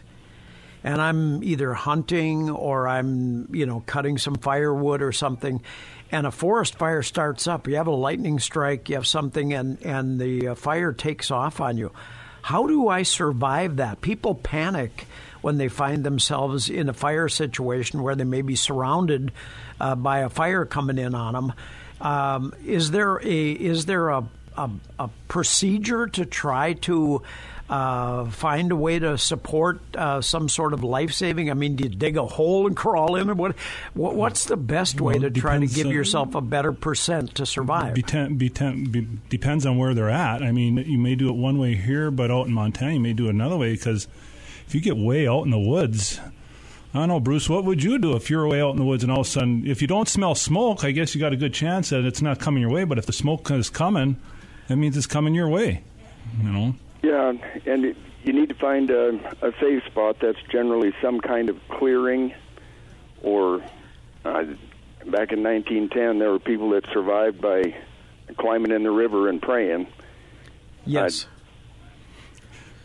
and 0.83 1.01
I'm 1.01 1.43
either 1.43 1.73
hunting 1.73 2.49
or 2.49 2.87
I'm, 2.87 3.53
you 3.53 3.65
know, 3.65 3.83
cutting 3.85 4.17
some 4.17 4.35
firewood 4.35 5.01
or 5.01 5.11
something, 5.11 5.61
and 6.11 6.25
a 6.25 6.31
forest 6.31 6.75
fire 6.75 7.01
starts 7.01 7.47
up, 7.47 7.67
you 7.67 7.75
have 7.75 7.87
a 7.87 7.91
lightning 7.91 8.39
strike, 8.39 8.87
you 8.87 8.95
have 8.95 9.07
something, 9.07 9.53
and 9.53 9.83
and 9.83 10.19
the 10.19 10.49
uh, 10.49 10.55
fire 10.55 10.93
takes 10.93 11.31
off 11.31 11.59
on 11.59 11.77
you. 11.77 11.91
How 12.41 12.67
do 12.67 12.87
I 12.87 13.03
survive 13.03 13.77
that? 13.77 13.99
People 13.99 14.35
panic 14.35 15.07
when 15.41 15.57
they 15.57 15.67
find 15.67 16.03
themselves 16.03 16.69
in 16.69 16.87
a 16.87 16.93
fire 16.93 17.27
situation 17.27 18.01
where 18.01 18.15
they 18.15 18.23
may 18.23 18.41
be 18.41 18.55
surrounded 18.55 19.33
uh, 19.81 19.95
by 19.95 20.19
a 20.19 20.29
fire 20.29 20.63
coming 20.63 20.97
in 20.97 21.13
on 21.13 21.33
them. 21.33 21.53
Um, 21.99 22.53
is 22.65 22.91
there 22.91 23.17
a 23.17 23.51
is 23.51 23.85
there 23.85 24.09
a, 24.09 24.23
a, 24.55 24.69
a 24.99 25.09
procedure 25.27 26.07
to 26.07 26.25
try 26.25 26.73
to 26.73 27.23
uh, 27.69 28.25
find 28.25 28.71
a 28.71 28.75
way 28.75 28.97
to 28.97 29.17
support 29.17 29.79
uh, 29.95 30.21
some 30.21 30.47
sort 30.47 30.73
of 30.73 30.83
life 30.83 31.11
saving? 31.11 31.49
I 31.49 31.53
mean, 31.53 31.75
do 31.75 31.83
you 31.85 31.89
dig 31.89 32.17
a 32.17 32.25
hole 32.25 32.67
and 32.67 32.77
crawl 32.77 33.15
in, 33.15 33.29
or 33.29 33.33
what? 33.33 33.55
what 33.93 34.15
what's 34.15 34.45
the 34.45 34.57
best 34.57 35.01
way 35.01 35.13
Well, 35.13 35.23
to 35.23 35.31
try 35.31 35.59
to 35.59 35.67
give 35.67 35.87
yourself 35.87 36.35
a 36.35 36.41
better 36.41 36.71
percent 36.71 37.35
to 37.35 37.45
survive? 37.45 37.95
Beten- 37.95 38.37
beten- 38.37 38.85
be, 38.85 39.07
depends 39.29 39.65
on 39.65 39.77
where 39.77 39.93
they're 39.93 40.09
at. 40.09 40.41
I 40.43 40.51
mean, 40.51 40.77
you 40.77 40.97
may 40.97 41.15
do 41.15 41.29
it 41.29 41.35
one 41.35 41.57
way 41.57 41.75
here, 41.75 42.11
but 42.11 42.31
out 42.31 42.47
in 42.47 42.53
Montana, 42.53 42.93
you 42.93 42.99
may 42.99 43.13
do 43.13 43.27
it 43.27 43.31
another 43.31 43.57
way 43.57 43.73
because 43.73 44.07
if 44.67 44.75
you 44.75 44.81
get 44.81 44.97
way 44.97 45.27
out 45.27 45.43
in 45.43 45.51
the 45.51 45.59
woods, 45.59 46.19
I 46.97 47.01
don't 47.01 47.09
know, 47.09 47.19
Bruce, 47.19 47.47
what 47.47 47.63
would 47.63 47.83
you 47.83 47.99
do 47.99 48.15
if 48.15 48.27
you're 48.27 48.47
way 48.47 48.59
out 48.59 48.71
in 48.71 48.77
the 48.77 48.83
woods 48.83 49.03
and 49.03 49.11
all 49.11 49.19
of 49.19 49.27
a 49.27 49.29
sudden, 49.29 49.67
if 49.67 49.83
you 49.83 49.87
don't 49.87 50.07
smell 50.07 50.33
smoke, 50.33 50.83
I 50.83 50.89
guess 50.89 51.13
you 51.13 51.21
got 51.21 51.31
a 51.31 51.37
good 51.37 51.53
chance 51.53 51.91
that 51.91 52.03
it's 52.05 52.23
not 52.23 52.39
coming 52.39 52.59
your 52.59 52.71
way. 52.71 52.85
But 52.85 52.97
if 52.97 53.05
the 53.05 53.13
smoke 53.13 53.51
is 53.51 53.69
coming, 53.69 54.17
that 54.67 54.77
means 54.77 54.97
it's 54.97 55.05
coming 55.05 55.35
your 55.35 55.47
way. 55.47 55.83
You 56.41 56.51
know? 56.51 56.75
Yeah, 57.03 57.33
and 57.67 57.85
it, 57.85 57.97
you 58.23 58.33
need 58.33 58.49
to 58.49 58.55
find 58.55 58.89
a, 58.89 59.09
a 59.43 59.51
safe 59.59 59.85
spot 59.85 60.17
that's 60.19 60.41
generally 60.49 60.91
some 60.99 61.21
kind 61.21 61.51
of 61.51 61.59
clearing, 61.69 62.33
or 63.21 63.61
uh, 64.25 64.45
back 65.05 65.31
in 65.31 65.43
1910, 65.43 66.17
there 66.17 66.31
were 66.31 66.39
people 66.39 66.71
that 66.71 66.87
survived 66.91 67.39
by 67.39 67.75
climbing 68.37 68.71
in 68.71 68.81
the 68.81 68.89
river 68.89 69.29
and 69.29 69.39
praying. 69.39 69.85
yes. 70.83 71.27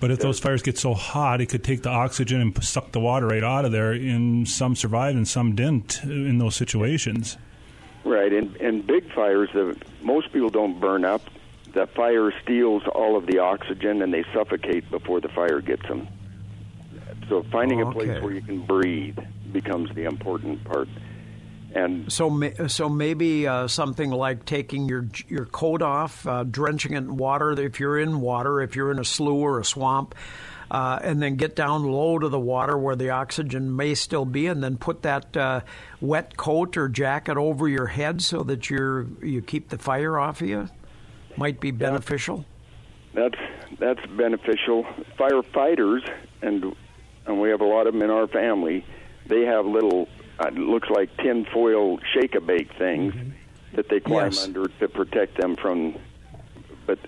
But 0.03 0.11
if 0.11 0.19
those 0.19 0.41
fires 0.41 0.62
get 0.62 0.77
so 0.77 0.95
hot, 0.95 1.41
it 1.41 1.47
could 1.47 1.62
take 1.62 1.85
the 1.85 1.88
oxygen 1.88 2.41
and 2.41 2.65
suck 2.65 2.91
the 2.91 2.99
water 2.99 3.29
right 3.29 3.45
out 3.45 3.65
of 3.65 3.71
there. 3.71 3.93
And 3.93 4.49
some 4.49 4.75
survive 4.75 5.15
and 5.15 5.29
some 5.29 5.55
didn't 5.55 6.01
uh, 6.05 6.11
in 6.11 6.38
those 6.38 6.57
situations. 6.57 7.38
Right, 8.03 8.33
and 8.33 8.57
and 8.57 8.85
big 8.85 9.12
fires, 9.12 9.51
the, 9.55 9.77
most 10.03 10.33
people 10.33 10.51
don't 10.51 10.81
burn 10.81 11.05
up. 11.05 11.23
The 11.73 11.87
fire 11.87 12.35
steals 12.43 12.83
all 12.93 13.17
of 13.17 13.27
the 13.27 13.38
oxygen, 13.38 14.03
and 14.03 14.12
they 14.12 14.25
suffocate 14.35 14.91
before 14.91 15.21
the 15.21 15.29
fire 15.29 15.61
gets 15.61 15.87
them. 15.87 16.09
So 17.29 17.45
finding 17.53 17.81
a 17.81 17.85
oh, 17.85 17.91
Okay. 17.91 17.99
place 17.99 18.23
where 18.23 18.33
you 18.33 18.43
can 18.43 18.67
breathe 18.67 19.21
becomes 19.53 19.95
the 19.95 20.03
important 20.03 20.65
part. 20.65 20.88
And 21.75 22.13
So, 22.13 22.51
so 22.67 22.89
maybe 22.89 23.47
uh, 23.47 23.67
something 23.69 24.11
like 24.11 24.45
taking 24.45 24.89
your 24.89 25.09
your 25.29 25.47
coat 25.47 25.83
off, 25.83 26.27
uh, 26.27 26.45
drenching 26.45 26.93
it 26.93 26.99
in 26.99 27.17
water 27.17 27.53
if 27.53 27.81
you're 27.81 27.99
in 27.99 28.21
water, 28.21 28.61
if 28.61 28.77
you're 28.77 28.91
in 28.91 28.99
a 28.99 29.05
slough 29.05 29.35
or 29.35 29.61
a 29.61 29.65
swamp, 29.65 30.15
uh, 30.71 30.99
and 31.03 31.23
then 31.23 31.37
get 31.37 31.57
down 31.57 31.85
low 31.85 32.19
to 32.19 32.29
the 32.29 32.39
water 32.39 32.77
where 32.77 32.97
the 32.97 33.11
oxygen 33.11 33.75
may 33.75 33.95
still 33.95 34.25
be, 34.25 34.47
and 34.47 34.63
then 34.63 34.77
put 34.77 35.03
that 35.03 35.37
uh, 35.37 35.61
wet 36.01 36.37
coat 36.37 36.77
or 36.77 36.89
jacket 36.89 37.37
over 37.37 37.69
your 37.69 37.87
head 37.87 38.21
so 38.21 38.43
that 38.43 38.69
you're 38.69 39.07
you 39.23 39.41
keep 39.41 39.69
the 39.69 39.79
fire 39.79 40.19
off 40.19 40.41
of 40.41 40.49
you. 40.49 40.69
Might 41.37 41.61
be 41.61 41.71
beneficial. 41.71 42.45
that's 43.15 43.39
that's 43.79 44.05
beneficial. 44.17 44.85
Firefighters, 45.19 46.09
and 46.43 46.75
and 47.27 47.41
we 47.41 47.51
have 47.51 47.61
a 47.61 47.67
lot 47.67 47.87
of 47.87 47.95
them 47.95 48.03
in 48.03 48.11
our 48.11 48.27
family. 48.27 48.85
They 49.27 49.43
have 49.43 49.67
little, 49.67 50.09
uh, 50.46 50.50
looks 50.50 50.88
like 50.90 51.16
tin 51.18 51.44
foil 51.44 51.98
shake 52.12 52.35
a 52.35 52.40
bake 52.40 52.72
things 52.76 53.14
that 53.74 53.88
they 53.88 54.00
climb 54.00 54.33
Yes. 54.33 54.44
under 54.44 54.68
to 54.68 54.88
protect 54.88 55.37
them 55.40 55.57
from. 55.57 55.96
But 56.87 56.98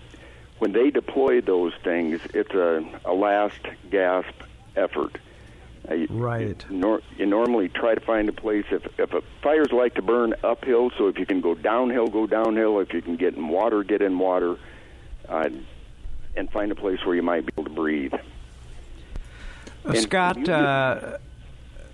when 0.59 0.73
they 0.73 0.91
deploy 0.91 1.41
those 1.41 1.73
things, 1.83 2.21
it's 2.33 2.55
a, 2.55 2.85
a 3.05 3.13
last 3.13 3.61
gasp 3.91 4.35
effort. 4.77 5.19
Uh, 5.91 5.95
you- 5.95 6.07
Right. 6.11 6.65
You, 6.71 6.77
nor, 6.77 7.01
you 7.19 7.27
normally 7.27 7.69
try 7.69 7.95
to 7.95 8.01
find 8.01 8.29
a 8.29 8.33
place 8.33 8.65
if 8.71 8.87
if 8.99 9.13
a 9.13 9.21
fires 9.43 9.73
like 9.73 9.95
to 9.97 10.03
burn 10.03 10.35
uphill. 10.43 10.91
So 10.97 11.09
if 11.09 11.19
you 11.19 11.27
can 11.27 11.41
go 11.43 11.55
downhill, 11.55 12.07
go 12.09 12.27
downhill. 12.27 12.81
If 12.81 12.95
you 12.95 13.03
can 13.03 13.17
get 13.17 13.35
in 13.35 13.49
water, 13.49 13.83
get 13.83 14.01
in 14.01 14.19
water, 14.19 14.57
uh, 15.29 15.51
and 16.37 16.51
find 16.51 16.73
a 16.73 16.75
place 16.75 17.05
where 17.05 17.15
you 17.15 17.23
might 17.23 17.45
be 17.45 17.53
able 17.55 17.65
to 17.65 17.71
breathe. 17.71 18.15
Uh, 19.85 19.93
Scott, 19.95 20.39
you- 20.39 20.53
uh, 20.53 21.19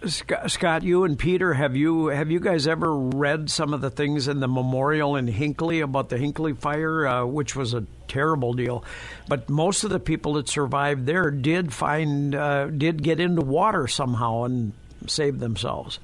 Scott, 0.06 0.50
Scott, 0.50 0.82
you 0.82 1.04
and 1.04 1.18
Peter, 1.18 1.52
have 1.52 1.76
you 1.76 2.06
have 2.06 2.30
you 2.30 2.40
guys 2.40 2.66
ever 2.66 2.94
read 2.94 3.50
some 3.50 3.74
of 3.74 3.82
the 3.82 3.90
things 3.90 4.28
in 4.28 4.40
the 4.40 4.48
memorial 4.48 5.16
in 5.16 5.26
Hinckley 5.26 5.80
about 5.80 6.08
the 6.08 6.16
Hinckley 6.16 6.54
fire, 6.54 7.06
uh, 7.06 7.24
which 7.26 7.54
was 7.54 7.74
a 7.74 7.84
terrible 8.08 8.54
deal? 8.54 8.82
But 9.28 9.50
most 9.50 9.84
of 9.84 9.90
the 9.90 10.00
people 10.00 10.34
that 10.34 10.48
survived 10.48 11.04
there 11.04 11.30
did 11.30 11.74
find 11.74 12.34
uh, 12.34 12.68
did 12.68 13.02
get 13.02 13.20
into 13.20 13.42
water 13.42 13.86
somehow 13.86 14.44
and 14.44 14.72
save 15.06 15.38
themselves. 15.38 15.98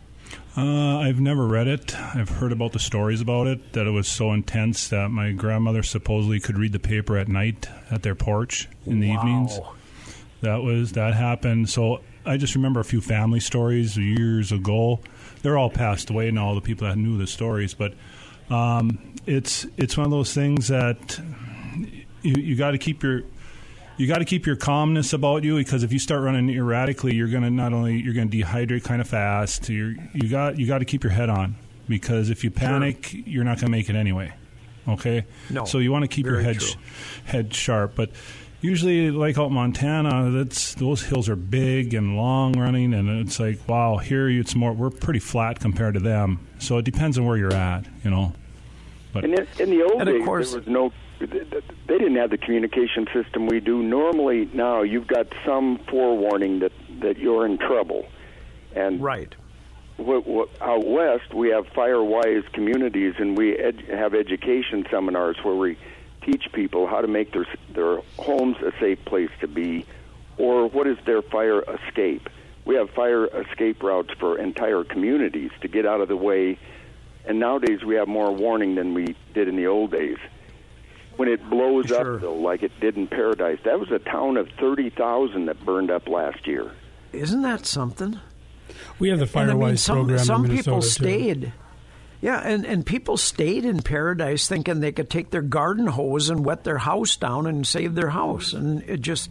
Uh, 0.57 0.99
I've 0.99 1.21
never 1.21 1.47
read 1.47 1.67
it. 1.67 1.95
I've 1.99 2.29
heard 2.29 2.53
about 2.53 2.73
the 2.73 2.79
stories 2.79 3.21
about 3.23 3.47
it. 3.47 3.73
That 3.73 3.87
it 3.87 3.91
was 3.91 4.09
so 4.09 4.33
intense 4.33 4.89
that 4.89 5.11
my 5.11 5.33
grandmother 5.33 5.83
supposedly 5.83 6.41
could 6.41 6.59
read 6.59 6.73
the 6.73 6.79
paper 6.79 7.17
at 7.17 7.29
night 7.29 7.69
at 7.91 8.03
their 8.03 8.15
porch 8.15 8.69
in 8.85 9.01
the 9.01 9.09
evenings. 9.09 9.59
That 10.43 10.63
was 10.63 10.93
that 10.93 11.15
happened. 11.15 11.71
So 11.71 12.01
I 12.27 12.37
just 12.37 12.55
remember 12.55 12.81
a 12.81 12.85
few 12.85 13.01
family 13.01 13.41
stories 13.41 13.97
years 13.97 14.53
ago. 14.53 15.01
They're 15.43 15.57
all 15.57 15.71
passed 15.71 16.11
away 16.11 16.31
now. 16.31 16.49
All 16.49 16.55
the 16.55 16.61
people 16.61 16.89
that 16.89 16.97
knew 16.97 17.19
the 17.19 17.27
stories, 17.27 17.75
but 17.75 17.95
um, 18.51 19.15
it's 19.27 19.67
it's 19.77 19.97
one 19.97 20.05
of 20.07 20.11
those 20.11 20.33
things 20.35 20.69
that 20.69 21.21
you, 22.23 22.35
you 22.43 22.57
got 22.57 22.73
to 22.73 22.79
keep 22.79 23.03
your 23.03 23.23
you 23.97 24.07
got 24.07 24.19
to 24.19 24.25
keep 24.25 24.45
your 24.47 24.57
calmness 24.57 25.13
about 25.13 25.43
you 25.45 25.57
because 25.57 25.83
if 25.83 25.93
you 25.93 25.99
start 25.99 26.23
running 26.23 26.51
erratically, 26.51 27.15
you're 27.15 27.29
gonna 27.29 27.51
not 27.51 27.73
only 27.73 27.97
you're 28.01 28.15
gonna 28.15 28.29
dehydrate 28.29 28.85
kind 28.85 29.01
of 29.01 29.09
fast. 29.09 29.69
You're, 29.69 29.95
you 30.13 30.29
got 30.29 30.59
you 30.59 30.67
got 30.67 30.79
to 30.79 30.85
keep 30.85 31.03
your 31.03 31.13
head 31.13 31.31
on 31.31 31.57
because 31.89 32.31
if 32.31 32.45
you 32.45 32.51
panic, 32.51 33.11
you're 33.13 33.45
not 33.45 33.59
gonna 33.61 33.71
make 33.71 33.89
it 33.89 33.97
anyway. 33.97 34.33
Okay. 34.89 35.25
No, 35.51 35.65
So 35.65 35.79
you 35.79 35.91
want 35.91 36.05
to 36.05 36.09
keep 36.09 36.27
your 36.27 36.41
head 36.41 36.63
sh- 36.63 36.77
head 37.25 37.53
sharp, 37.55 37.95
but 37.97 38.11
usually 38.61 39.11
like 39.11 39.39
out 39.39 39.51
Montana, 39.51 40.31
that's 40.31 40.75
those 40.75 41.03
hills 41.03 41.29
are 41.29 41.37
big 41.37 41.95
and 41.95 42.17
long 42.17 42.59
running, 42.59 42.95
and 42.95 43.09
it's 43.21 43.39
like 43.41 43.59
wow, 43.69 43.97
here 43.99 44.29
it's 44.29 44.55
more 44.55 44.73
we're 44.73 44.91
pretty 44.91 45.21
flat 45.21 45.61
compared 45.61 45.95
to 45.95 46.01
them. 46.01 46.47
So 46.59 46.79
it 46.79 46.85
depends 46.85 47.19
on 47.19 47.27
where 47.27 47.37
you're 47.37 47.53
at, 47.55 47.87
you 48.05 48.11
know. 48.11 48.33
But 49.13 49.25
And 49.25 49.39
in, 49.39 49.47
in 49.59 49.71
the 49.71 49.83
old 49.83 50.01
And 50.01 50.09
of 50.09 50.15
days, 50.17 50.25
course- 50.25 50.51
there 50.53 50.61
was 50.61 50.69
no. 50.69 50.93
They 51.19 51.97
didn't 51.99 52.17
have 52.17 52.29
the 52.29 52.37
communication 52.37 53.07
system 53.15 53.47
we 53.47 53.59
do. 53.61 53.83
Normally, 53.83 54.51
now 54.53 54.83
you've 54.83 55.07
got 55.07 55.27
some 55.47 55.79
forewarning 55.89 56.59
that 56.59 56.73
that 57.01 57.17
you're 57.19 57.47
in 57.47 57.57
trouble, 57.57 58.07
and 58.75 59.01
Right. 59.01 59.35
what, 59.97 60.27
what, 60.27 60.51
out 60.61 60.87
west 60.87 61.33
we 61.33 61.49
have 61.49 61.67
fire-wise 61.69 62.43
communities, 62.53 63.15
and 63.19 63.37
we 63.37 63.57
ed, 63.57 63.81
have 63.91 64.15
education 64.15 64.85
seminars 64.91 65.37
where 65.43 65.55
we 65.55 65.79
teach 66.27 66.45
people 66.53 66.87
how 66.87 67.01
to 67.01 67.07
make 67.09 67.33
their 67.33 67.47
their 67.73 68.01
homes 68.19 68.57
a 68.59 68.73
safe 68.81 69.03
place 69.07 69.31
to 69.41 69.49
be, 69.49 69.87
or 70.37 70.69
what 70.69 70.87
is 70.87 70.99
their 71.07 71.23
fire 71.23 71.63
escape. 71.63 72.29
We 72.67 72.75
have 72.75 72.91
fire 72.91 73.27
escape 73.27 73.83
routes 73.83 74.11
for 74.19 74.37
entire 74.39 74.83
communities 74.85 75.53
to 75.61 75.69
get 75.69 75.87
out 75.87 76.01
of 76.01 76.09
the 76.09 76.17
way, 76.17 76.59
and 77.25 77.39
nowadays 77.39 77.85
we 77.85 77.95
have 77.95 78.09
more 78.09 78.33
warning 78.33 78.75
than 78.75 78.93
we 78.93 79.15
did 79.35 79.47
in 79.49 79.57
the 79.57 79.69
old 79.69 79.93
days. 79.93 80.19
When 81.17 81.29
it 81.29 81.49
blows 81.49 81.87
Sure. 81.87 82.17
up, 82.17 82.21
though, 82.21 82.35
like 82.35 82.63
it 82.63 82.73
did 82.81 82.97
in 82.97 83.07
Paradise, 83.07 83.59
that 83.65 83.79
was 83.81 83.91
a 83.91 83.99
town 84.01 84.37
of 84.37 84.49
thirty 84.59 84.91
thousand 84.91 85.47
that 85.47 85.65
burned 85.65 85.91
up 85.91 86.09
last 86.09 86.47
year. 86.47 86.73
Isn't 87.13 87.43
that 87.43 87.65
something? 87.65 88.19
We 88.99 89.09
have 89.11 89.19
the 89.21 89.25
And 89.41 89.51
I 89.51 89.55
Firewise 89.55 89.67
mean, 89.69 89.77
some, 89.77 89.97
program 89.99 90.19
some 90.19 90.45
in 90.45 90.51
Minnesota 90.51 90.71
people 90.77 90.83
too. 90.83 91.53
Yeah, 92.27 92.41
and, 92.41 92.67
and 92.67 92.85
people 92.85 93.17
stayed 93.19 93.65
in 93.65 93.83
paradise 93.83 94.49
thinking 94.49 94.81
they 94.81 94.91
could 94.91 95.09
take 95.09 95.31
their 95.31 95.43
garden 95.43 95.87
hose 95.87 96.29
and 96.29 96.45
wet 96.45 96.65
their 96.65 96.77
house 96.77 97.15
down 97.15 97.47
and 97.47 97.65
save 97.65 97.95
their 97.95 98.09
house, 98.09 98.53
and 98.53 98.83
it 98.83 99.01
just 99.01 99.31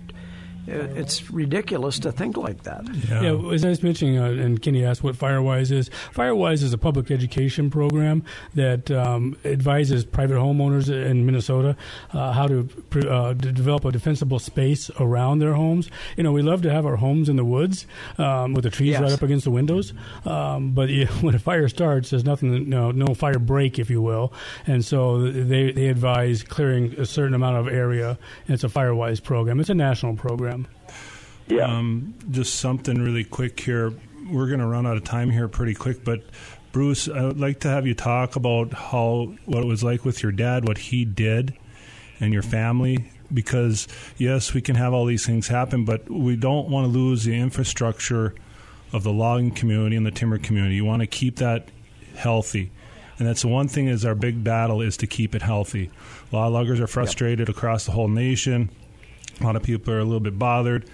it's 0.67 1.29
ridiculous 1.31 1.99
to 1.99 2.11
think 2.11 2.37
like 2.37 2.63
that. 2.63 2.83
Yeah, 3.09 3.35
as 3.51 3.63
I 3.65 3.69
was 3.69 3.83
mentioning, 3.83 4.17
uh, 4.17 4.25
and 4.25 4.61
Kenny 4.61 4.83
asked 4.85 5.03
what 5.03 5.15
Firewise 5.15 5.71
is. 5.71 5.89
Firewise 6.13 6.63
is 6.63 6.73
a 6.73 6.77
public 6.77 7.11
education 7.11 7.69
program 7.69 8.23
that 8.55 8.89
um, 8.91 9.37
advises 9.45 10.05
private 10.05 10.35
homeowners 10.35 10.89
in 10.89 11.25
Minnesota 11.25 11.75
uh, 12.13 12.31
how 12.31 12.47
to, 12.47 12.63
pr- 12.89 13.07
uh, 13.07 13.29
to 13.33 13.51
develop 13.51 13.85
a 13.85 13.91
defensible 13.91 14.39
space 14.39 14.89
around 14.99 15.39
their 15.39 15.53
homes. 15.53 15.89
You 16.17 16.23
know, 16.23 16.31
we 16.31 16.41
love 16.41 16.61
to 16.63 16.71
have 16.71 16.85
our 16.85 16.95
homes 16.95 17.29
in 17.29 17.35
the 17.35 17.45
woods 17.45 17.85
um, 18.17 18.53
with 18.53 18.63
the 18.63 18.69
trees 18.69 18.85
Yes. 18.91 19.01
right 19.01 19.11
up 19.11 19.21
against 19.23 19.45
the 19.45 19.51
windows, 19.51 19.93
um, 20.25 20.71
but 20.71 20.89
you, 20.89 21.05
when 21.21 21.35
a 21.35 21.39
fire 21.39 21.67
starts, 21.67 22.09
there's 22.11 22.23
nothing, 22.25 22.69
no, 22.69 22.91
no 22.91 23.13
fire 23.13 23.39
break, 23.39 23.77
if 23.79 23.89
you 23.89 24.01
will, 24.01 24.31
and 24.67 24.83
so 24.85 25.31
they 25.31 25.71
they 25.71 25.87
advise 25.87 26.43
clearing 26.43 26.93
a 26.99 27.05
certain 27.05 27.33
amount 27.33 27.57
of 27.57 27.67
area. 27.67 28.17
And 28.47 28.53
it's 28.53 28.63
a 28.63 28.67
Firewise 28.69 29.21
program. 29.21 29.59
It's 29.59 29.69
a 29.69 29.73
national 29.73 30.15
program. 30.15 30.54
Yeah. 31.47 31.65
Um, 31.65 32.15
just 32.31 32.55
something 32.55 33.01
really 33.01 33.23
quick 33.23 33.59
here. 33.59 33.93
We're 34.29 34.47
going 34.47 34.59
to 34.59 34.67
run 34.67 34.87
out 34.87 34.97
of 34.97 35.03
time 35.03 35.29
here 35.29 35.47
pretty 35.47 35.75
quick, 35.75 36.03
but 36.03 36.23
Bruce, 36.71 37.07
I 37.07 37.23
would 37.23 37.39
like 37.39 37.61
to 37.61 37.69
have 37.69 37.87
you 37.87 37.93
talk 37.93 38.35
about 38.35 38.73
how 38.73 39.33
what 39.45 39.63
it 39.63 39.67
was 39.67 39.83
like 39.83 40.03
with 40.03 40.21
your 40.23 40.31
dad, 40.31 40.67
what 40.67 40.77
he 40.77 41.05
did, 41.05 41.53
and 42.19 42.33
your 42.33 42.41
family. 42.41 43.11
Because 43.33 43.87
yes, 44.17 44.53
we 44.53 44.61
can 44.61 44.75
have 44.75 44.93
all 44.93 45.05
these 45.05 45.25
things 45.25 45.47
happen, 45.47 45.85
but 45.85 46.09
we 46.09 46.35
don't 46.35 46.69
want 46.69 46.91
to 46.91 46.97
lose 46.97 47.23
the 47.23 47.35
infrastructure 47.35 48.35
of 48.91 49.03
the 49.03 49.11
logging 49.11 49.51
community 49.51 49.95
and 49.95 50.05
the 50.05 50.11
timber 50.11 50.37
community. 50.37 50.75
You 50.75 50.85
want 50.85 51.01
to 51.01 51.07
keep 51.07 51.37
that 51.37 51.69
healthy. 52.15 52.71
And 53.17 53.27
that's 53.27 53.43
the 53.43 53.47
one 53.47 53.67
thing 53.67 53.87
is 53.87 54.05
our 54.05 54.15
big 54.15 54.43
battle 54.43 54.81
is 54.81 54.97
to 54.97 55.07
keep 55.07 55.35
it 55.35 55.41
healthy. 55.41 55.89
A 56.31 56.35
lot 56.35 56.47
of 56.47 56.53
loggers 56.53 56.79
are 56.79 56.87
frustrated 56.87 57.47
across 57.49 57.85
the 57.85 57.91
whole 57.91 58.09
nation. 58.09 58.69
A 59.39 59.43
lot 59.43 59.55
of 59.55 59.63
people 59.63 59.93
are 59.93 59.99
a 59.99 60.03
little 60.03 60.19
bit 60.19 60.37
bothered. 60.37 60.89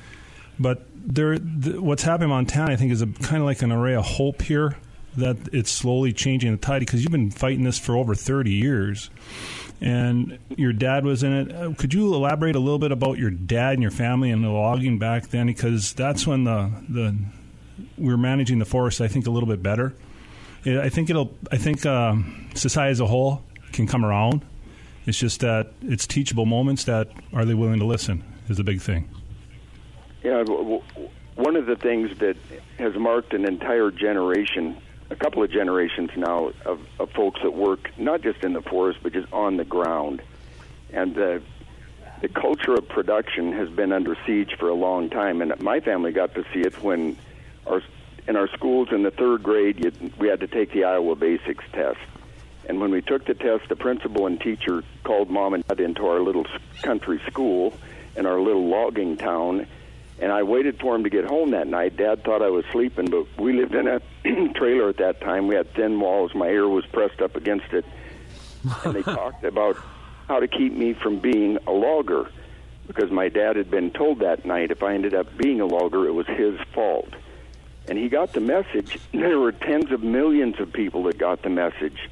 But 0.60 0.86
there, 0.96 1.38
th- 1.38 1.78
what's 1.78 2.04
happening 2.04 2.30
in 2.30 2.36
Montana, 2.36 2.72
I 2.72 2.76
think, 2.76 2.92
is 2.92 3.02
a 3.02 3.08
kind 3.08 3.38
of 3.38 3.44
like 3.44 3.62
an 3.62 3.72
array 3.72 3.96
of 3.96 4.06
hope 4.06 4.42
here 4.42 4.78
that 5.18 5.38
it's 5.52 5.72
slowly 5.72 6.14
changing 6.14 6.52
the 6.52 6.58
tide 6.58 6.80
because 6.80 7.02
you've 7.04 7.12
been 7.12 7.32
fighting 7.32 7.64
this 7.64 7.78
for 7.78 7.98
over 7.98 8.16
30 8.16 8.52
years. 8.52 9.10
And 9.82 10.38
your 10.56 10.74
dad 10.74 11.04
was 11.06 11.24
in 11.24 11.34
it. 11.34 11.56
Uh, 11.56 11.74
Could 11.74 11.94
you 11.94 12.14
elaborate 12.14 12.56
a 12.56 12.60
little 12.60 12.78
bit 12.78 12.92
about 12.92 13.18
your 13.18 13.32
dad 13.32 13.74
and 13.74 13.82
your 13.82 13.92
family 13.92 14.30
and 14.30 14.44
the 14.44 14.50
logging 14.50 15.00
back 15.00 15.30
then? 15.30 15.48
Because 15.48 15.94
that's 15.94 16.28
when 16.28 16.44
the 16.44 16.72
the 16.88 17.16
we 17.98 18.08
were 18.12 18.18
managing 18.18 18.60
the 18.60 18.66
forest. 18.66 19.02
I 19.02 19.08
think 19.08 19.26
a 19.26 19.32
little 19.32 19.50
bit 19.50 19.64
better. 19.64 19.96
I 20.68 20.90
think 20.90 21.10
it'll. 21.10 21.36
I 21.52 21.58
think 21.58 21.84
um, 21.88 22.48
society 22.54 22.92
as 22.92 23.00
a 23.00 23.08
whole 23.08 23.42
can 23.72 23.88
come 23.88 24.06
around. 24.06 24.46
It's 25.08 25.18
just 25.18 25.40
that 25.40 25.72
it's 25.82 26.06
teachable 26.06 26.46
moments 26.46 26.84
that 26.84 27.10
are 27.34 27.44
they 27.44 27.56
willing 27.56 27.80
to 27.80 27.86
listen 27.86 28.24
is 28.52 28.58
the 28.58 28.64
big 28.64 28.82
thing. 28.82 29.10
Yeah, 30.24 30.44
one 31.36 31.56
of 31.56 31.66
the 31.66 31.76
things 31.76 32.16
that 32.20 32.38
has 32.78 32.94
marked 32.96 33.34
an 33.34 33.46
entire 33.46 33.90
generation, 33.90 34.78
a 35.10 35.16
couple 35.16 35.42
of 35.42 35.50
generations 35.50 36.12
now, 36.16 36.52
of, 36.66 36.80
of 37.00 37.10
folks 37.12 37.42
that 37.42 37.54
work 37.54 37.90
not 37.98 38.22
just 38.22 38.44
in 38.44 38.54
the 38.54 38.62
forest 38.62 39.00
but 39.02 39.14
just 39.14 39.32
on 39.34 39.58
the 39.58 39.66
ground, 39.66 40.22
and 40.92 41.16
the 41.16 41.42
the 42.22 42.28
culture 42.28 42.76
of 42.76 42.88
production 42.88 43.52
has 43.52 43.68
been 43.70 43.92
under 43.92 44.16
siege 44.28 44.54
for 44.60 44.70
a 44.70 44.76
long 44.76 45.10
time. 45.10 45.42
And 45.42 45.60
my 45.60 45.80
family 45.80 46.12
got 46.12 46.36
to 46.36 46.44
see 46.54 46.60
it 46.60 46.84
when 46.84 47.18
our 47.66 47.82
in 48.28 48.36
our 48.36 48.48
schools 48.50 48.90
in 48.92 49.02
the 49.02 49.10
third 49.10 49.42
grade, 49.42 49.84
you, 49.84 50.12
we 50.20 50.28
had 50.28 50.42
to 50.42 50.48
take 50.48 50.72
the 50.72 50.84
Iowa 50.84 51.16
Basics 51.16 51.64
test. 51.74 51.98
And 52.70 52.80
when 52.80 52.92
we 52.92 53.02
took 53.02 53.26
the 53.26 53.34
test, 53.34 53.70
the 53.70 53.76
principal 53.76 54.28
and 54.28 54.40
teacher 54.40 54.84
called 55.04 55.32
mom 55.32 55.56
and 55.56 55.68
dad 55.68 55.80
into 55.80 56.06
our 56.06 56.20
little 56.20 56.46
country 56.84 57.20
school 57.28 57.74
in 58.16 58.26
our 58.26 58.40
little 58.40 58.68
logging 58.68 59.18
town. 59.18 59.68
And 60.20 60.32
I 60.32 60.44
waited 60.44 60.80
for 60.80 60.96
him 60.96 61.04
to 61.04 61.10
get 61.10 61.26
home 61.26 61.52
that 61.52 61.68
night. 61.68 61.98
Dad 61.98 62.24
thought 62.24 62.42
I 62.42 62.50
was 62.50 62.64
sleeping, 62.72 63.10
but 63.10 63.26
we 63.40 63.54
lived 63.54 63.74
in 63.74 63.88
a 63.88 64.02
trailer 64.54 64.90
at 64.90 64.98
that 64.98 65.22
time. 65.22 65.48
We 65.48 65.56
had 65.56 65.74
thin 65.74 66.00
walls. 66.00 66.36
My 66.36 66.48
ear 66.48 66.68
was 66.68 66.86
pressed 66.86 67.22
up 67.22 67.36
against 67.36 67.74
it. 67.74 67.86
And 68.84 68.94
they 68.94 69.02
talked 69.04 69.44
about 69.44 69.78
how 70.28 70.40
to 70.40 70.48
keep 70.48 70.74
me 70.74 70.94
from 70.94 71.20
being 71.20 71.58
a 71.66 71.72
logger 71.72 72.30
because 72.88 73.12
my 73.12 73.30
dad 73.30 73.56
had 73.56 73.72
been 73.72 73.92
told 73.92 74.20
that 74.20 74.46
night 74.46 74.72
if 74.72 74.84
I 74.84 74.94
ended 74.94 75.14
up 75.14 75.38
being 75.38 75.62
a 75.62 75.66
logger, 75.66 76.08
it 76.08 76.12
was 76.12 76.28
his 76.28 76.60
fault. 76.74 77.10
And 77.88 77.98
he 77.98 78.10
got 78.10 78.34
the 78.34 78.42
message. 78.42 79.00
There 79.12 79.40
were 79.40 79.52
tens 79.52 79.92
of 79.92 80.04
millions 80.04 80.60
of 80.60 80.72
people 80.74 81.04
that 81.04 81.18
got 81.18 81.42
the 81.42 81.50
message. 81.50 82.10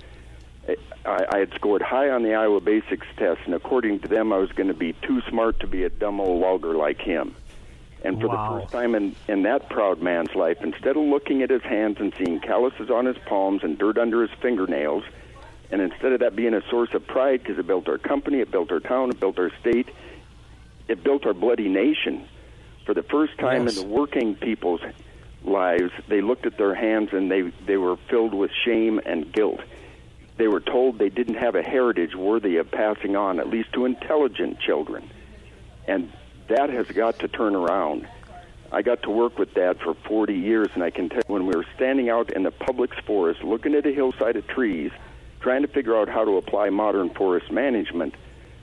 I, 1.06 1.26
I 1.32 1.38
had 1.40 1.54
scored 1.54 1.82
high 1.82 2.10
on 2.10 2.24
the 2.24 2.34
Iowa 2.34 2.60
Basics 2.62 3.08
test, 3.18 3.42
and 3.46 3.54
according 3.54 4.00
to 4.02 4.08
them, 4.08 4.32
I 4.34 4.38
was 4.38 4.52
going 4.52 4.68
to 4.68 4.74
be 4.74 4.94
too 4.94 5.22
smart 5.30 5.60
to 5.62 5.68
be 5.68 5.84
a 5.84 5.90
dumb 5.90 6.20
old 6.20 6.42
logger 6.42 6.74
like 6.76 7.00
him. 7.02 7.36
And 8.04 8.20
for 8.22 8.28
Wow. 8.28 8.54
the 8.56 8.62
first 8.62 8.72
time 8.72 8.96
in, 8.96 9.16
in 9.28 9.44
that 9.44 9.70
proud 9.70 10.02
man's 10.02 10.34
life, 10.36 10.58
instead 10.62 10.96
of 10.96 11.04
looking 11.04 11.42
at 11.42 11.50
his 11.50 11.62
hands 11.64 11.98
and 12.00 12.14
seeing 12.18 12.40
calluses 12.40 12.90
on 12.90 13.06
his 13.06 13.18
palms 13.26 13.64
and 13.64 13.78
dirt 13.78 13.98
under 13.98 14.22
his 14.22 14.32
fingernails, 14.42 15.04
and 15.72 15.82
instead 15.82 16.14
of 16.14 16.22
that 16.22 16.36
being 16.36 16.54
a 16.54 16.62
source 16.70 16.94
of 16.94 17.06
pride 17.06 17.44
because 17.44 17.60
it 17.60 17.68
built 17.68 17.88
our 17.90 17.98
company, 17.98 18.40
it 18.40 18.52
built 18.52 18.72
our 18.72 18.80
town, 18.80 19.10
it 19.10 19.20
built 19.20 19.38
our 19.38 19.52
state, 19.60 19.90
it 20.88 21.04
built 21.04 21.26
our 21.26 21.34
bloody 21.34 21.68
nation. 21.68 22.26
For 22.86 22.94
the 22.94 23.04
first 23.04 23.38
time 23.38 23.66
Yes. 23.66 23.78
in 23.78 23.84
the 23.90 23.94
working 23.96 24.36
people's 24.36 24.82
lives, 25.44 25.92
they 26.08 26.22
looked 26.22 26.46
at 26.46 26.58
their 26.58 26.74
hands 26.74 27.10
and 27.12 27.30
they, 27.30 27.42
they 27.66 27.78
were 27.78 27.98
filled 28.10 28.34
with 28.34 28.52
shame 28.66 29.00
and 29.06 29.32
guilt. 29.32 29.60
They 30.40 30.48
were 30.48 30.62
told 30.62 30.98
they 30.98 31.10
didn't 31.10 31.36
have 31.36 31.56
a 31.56 31.62
heritage 31.62 32.16
worthy 32.16 32.56
of 32.58 32.72
passing 32.72 33.18
on, 33.18 33.42
at 33.42 33.50
least 33.50 33.74
to 33.74 33.84
intelligent 33.86 34.62
children. 34.62 35.10
And 35.86 36.14
that 36.48 36.70
has 36.70 36.88
got 36.88 37.20
to 37.20 37.28
turn 37.28 37.56
around. 37.56 38.08
I 38.72 38.82
got 38.82 39.04
to 39.04 39.10
work 39.10 39.38
with 39.38 39.54
Dad 39.54 39.82
for 39.82 39.96
40 40.08 40.34
years, 40.34 40.70
and 40.76 40.82
I 40.82 40.92
can 40.92 41.10
tell 41.10 41.18
you 41.28 41.34
when 41.34 41.46
we 41.46 41.54
were 41.54 41.66
standing 41.76 42.10
out 42.10 42.32
in 42.32 42.44
the 42.44 42.52
public's 42.52 42.98
forest, 43.06 43.44
looking 43.44 43.76
at 43.76 43.86
a 43.86 43.92
hillside 43.92 44.38
of 44.38 44.48
trees, 44.48 44.92
trying 45.42 45.64
to 45.64 45.68
figure 45.68 45.98
out 45.98 46.08
how 46.08 46.24
to 46.24 46.38
apply 46.38 46.70
modern 46.70 47.10
forest 47.10 47.52
management, 47.52 48.16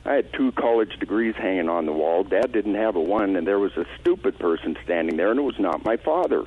I 0.06 0.14
had 0.14 0.32
two 0.32 0.52
college 0.52 0.98
degrees 0.98 1.34
hanging 1.36 1.68
on 1.68 1.84
the 1.84 1.92
wall. 1.92 2.24
Dad 2.24 2.52
didn't 2.52 2.76
have 2.76 2.96
a 2.96 3.00
one, 3.00 3.36
and 3.36 3.46
there 3.46 3.58
was 3.58 3.76
a 3.76 3.84
stupid 4.00 4.38
person 4.38 4.78
standing 4.82 5.18
there, 5.18 5.30
and 5.30 5.38
it 5.38 5.42
was 5.42 5.58
not 5.58 5.84
my 5.84 5.98
father. 5.98 6.46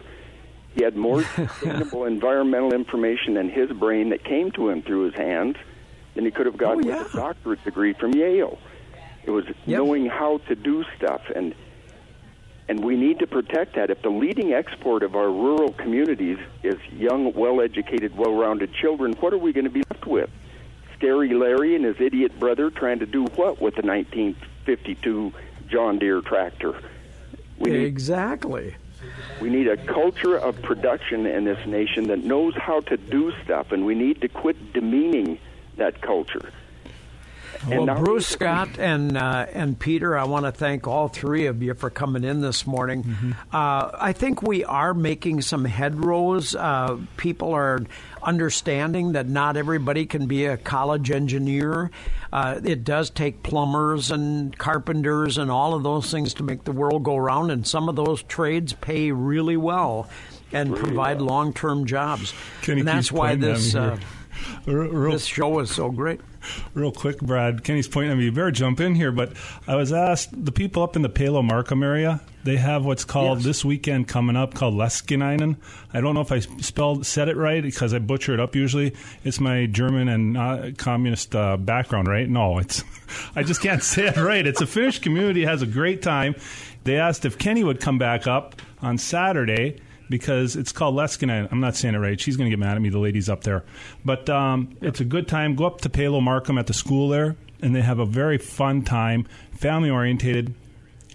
He 0.75 0.83
had 0.83 0.95
more 0.95 1.23
sustainable 1.35 2.05
environmental 2.05 2.73
information 2.73 3.37
in 3.37 3.49
his 3.49 3.71
brain 3.71 4.09
that 4.09 4.23
came 4.23 4.51
to 4.51 4.69
him 4.69 4.81
through 4.81 5.05
his 5.05 5.15
hands 5.15 5.55
than 6.15 6.25
he 6.25 6.31
could 6.31 6.45
have 6.45 6.57
gotten 6.57 6.85
Oh, 6.85 6.87
yeah. 6.89 7.03
with 7.03 7.13
a 7.13 7.17
doctorate 7.17 7.63
degree 7.63 7.93
from 7.93 8.11
Yale. 8.13 8.57
It 9.23 9.31
was 9.31 9.45
knowing 9.67 10.05
how 10.07 10.37
to 10.47 10.55
do 10.55 10.83
stuff, 10.97 11.21
and 11.35 11.53
and 12.67 12.83
we 12.83 12.95
need 12.95 13.17
to 13.19 13.27
protect 13.27 13.75
that. 13.75 13.89
If 13.89 14.03
the 14.03 14.09
leading 14.11 14.53
export 14.53 15.01
of 15.01 15.15
our 15.15 15.29
rural 15.31 15.71
communities 15.73 16.37
is 16.61 16.75
young, 16.91 17.33
well-educated, 17.33 18.15
well-rounded 18.15 18.71
children, 18.75 19.13
what 19.13 19.33
are 19.33 19.39
we 19.39 19.53
going 19.53 19.63
to 19.65 19.71
be 19.71 19.81
left 19.91 20.05
with? 20.05 20.29
Scary 20.95 21.33
Larry 21.33 21.75
and 21.75 21.83
his 21.83 21.95
idiot 21.99 22.39
brother 22.39 22.69
trying 22.69 22.99
to 22.99 23.07
do 23.07 23.23
what 23.35 23.59
with 23.59 23.75
the 23.75 23.81
1952 23.81 25.33
John 25.67 25.97
Deere 25.97 26.21
tractor? 26.21 26.79
We 27.57 27.71
Exactly. 27.73 28.75
We 29.39 29.49
need 29.49 29.67
a 29.67 29.77
culture 29.77 30.37
of 30.37 30.61
production 30.61 31.25
in 31.25 31.45
this 31.45 31.65
nation 31.65 32.07
that 32.07 32.23
knows 32.23 32.53
how 32.55 32.81
to 32.81 32.97
do 32.97 33.31
stuff, 33.43 33.71
and 33.71 33.85
we 33.85 33.95
need 33.95 34.21
to 34.21 34.27
quit 34.27 34.73
demeaning 34.73 35.39
that 35.77 36.01
culture. 36.01 36.51
Well, 37.67 37.85
now- 37.85 38.01
Bruce 38.03 38.27
Scott 38.39 38.69
and 38.79 39.17
uh, 39.17 39.45
and 39.53 39.77
Peter, 39.77 40.17
I 40.17 40.23
want 40.25 40.45
to 40.45 40.51
thank 40.51 40.87
all 40.87 41.07
three 41.07 41.45
of 41.47 41.61
you 41.61 41.73
for 41.73 41.89
coming 41.89 42.23
in 42.23 42.41
this 42.41 42.65
morning. 42.65 43.03
Mm-hmm. 43.03 43.31
Uh, 43.51 43.91
I 43.99 44.13
think 44.13 44.41
we 44.41 44.63
are 44.63 44.93
making 44.93 45.41
some 45.41 45.65
headrows. 45.65 46.55
Uh, 46.59 46.97
people 47.17 47.53
are 47.53 47.79
understanding 48.23 49.13
that 49.13 49.27
not 49.27 49.57
everybody 49.57 50.05
can 50.05 50.27
be 50.27 50.45
a 50.45 50.57
college 50.57 51.09
engineer. 51.11 51.91
Uh, 52.31 52.59
it 52.63 52.83
does 52.83 53.09
take 53.09 53.43
plumbers 53.43 54.11
and 54.11 54.57
carpenters 54.57 55.37
and 55.37 55.49
all 55.49 55.73
of 55.73 55.83
those 55.83 56.11
things 56.11 56.33
to 56.35 56.43
make 56.43 56.63
the 56.63 56.71
world 56.71 57.03
go 57.03 57.17
round, 57.17 57.51
and 57.51 57.65
some 57.67 57.89
of 57.89 57.95
those 57.95 58.21
trades 58.23 58.73
pay 58.73 59.11
really 59.11 59.57
well 59.57 60.09
and 60.51 60.75
provide 60.75 61.21
long-term 61.21 61.85
jobs. 61.85 62.33
Kenny 62.61 62.79
and 62.81 62.87
that's 62.87 63.11
why 63.11 63.35
this 63.35 63.75
uh. 63.75 63.97
Real- 64.65 64.87
real- 64.89 65.11
this 65.11 65.25
show 65.25 65.59
is 65.59 65.69
so 65.71 65.89
great. 65.91 66.21
Real 66.73 66.91
quick, 66.91 67.19
Brad. 67.19 67.63
Kenny's 67.63 67.87
pointing 67.87 68.11
at 68.11 68.17
me. 68.17 68.25
You 68.25 68.31
better 68.31 68.51
jump 68.51 68.79
in 68.79 68.95
here. 68.95 69.11
But 69.11 69.33
I 69.67 69.75
was 69.75 69.91
asked 69.93 70.45
the 70.45 70.51
people 70.51 70.83
up 70.83 70.95
in 70.95 71.01
the 71.01 71.09
Palo 71.09 71.41
Markham 71.41 71.83
area. 71.83 72.21
They 72.43 72.55
have 72.57 72.85
what's 72.85 73.03
called 73.03 73.39
Yes. 73.39 73.45
this 73.45 73.65
weekend 73.65 74.07
coming 74.07 74.35
up 74.37 74.53
called 74.53 74.73
Laskiainen. 74.73 75.57
I 75.93 75.99
don't 76.01 76.15
know 76.15 76.21
if 76.21 76.31
I 76.31 76.39
spelled 76.39 77.05
said 77.05 77.27
it 77.27 77.35
right 77.35 77.61
because 77.61 77.93
I 77.93 77.99
butcher 77.99 78.33
it 78.33 78.39
up 78.39 78.55
usually. 78.55 78.95
It's 79.25 79.39
my 79.41 79.65
German 79.65 80.07
and 80.07 80.37
uh, 80.37 80.71
communist 80.77 81.35
uh, 81.35 81.57
background, 81.57 82.07
right? 82.07 82.29
No, 82.29 82.57
it's 82.59 82.83
I 83.35 83.43
just 83.43 83.61
can't 83.61 83.83
say 83.83 84.07
it 84.07 84.15
right. 84.17 84.47
It's 84.47 84.61
a 84.61 84.67
Finnish 84.67 84.99
community 84.99 85.43
has 85.43 85.61
a 85.61 85.67
great 85.67 86.01
time. 86.01 86.35
They 86.85 86.95
asked 86.97 87.25
if 87.25 87.37
Kenny 87.37 87.63
would 87.65 87.81
come 87.81 87.97
back 87.97 88.25
up 88.25 88.55
on 88.81 88.97
Saturday 88.97 89.81
because 90.09 90.55
it's 90.55 90.71
called 90.71 90.95
Leskinen. 90.95 91.47
I'm 91.51 91.59
not 91.59 91.75
saying 91.75 91.95
it 91.95 91.99
right. 91.99 92.19
She's 92.19 92.35
going 92.37 92.49
to 92.49 92.55
get 92.55 92.59
mad 92.59 92.75
at 92.75 92.81
me. 92.81 92.89
The 92.89 92.99
lady's 92.99 93.29
up 93.29 93.43
there, 93.43 93.63
but 94.03 94.29
um, 94.29 94.75
it's 94.81 94.99
a 94.99 95.05
good 95.05 95.27
time. 95.27 95.55
Go 95.55 95.65
up 95.65 95.81
to 95.81 95.89
Palo 95.89 96.19
Markham 96.21 96.57
at 96.57 96.67
the 96.67 96.73
school 96.73 97.09
there, 97.09 97.35
and 97.61 97.75
they 97.75 97.81
have 97.81 97.99
a 97.99 98.05
very 98.05 98.37
fun 98.37 98.81
time, 98.83 99.27
family 99.53 99.89
orientated. 99.89 100.53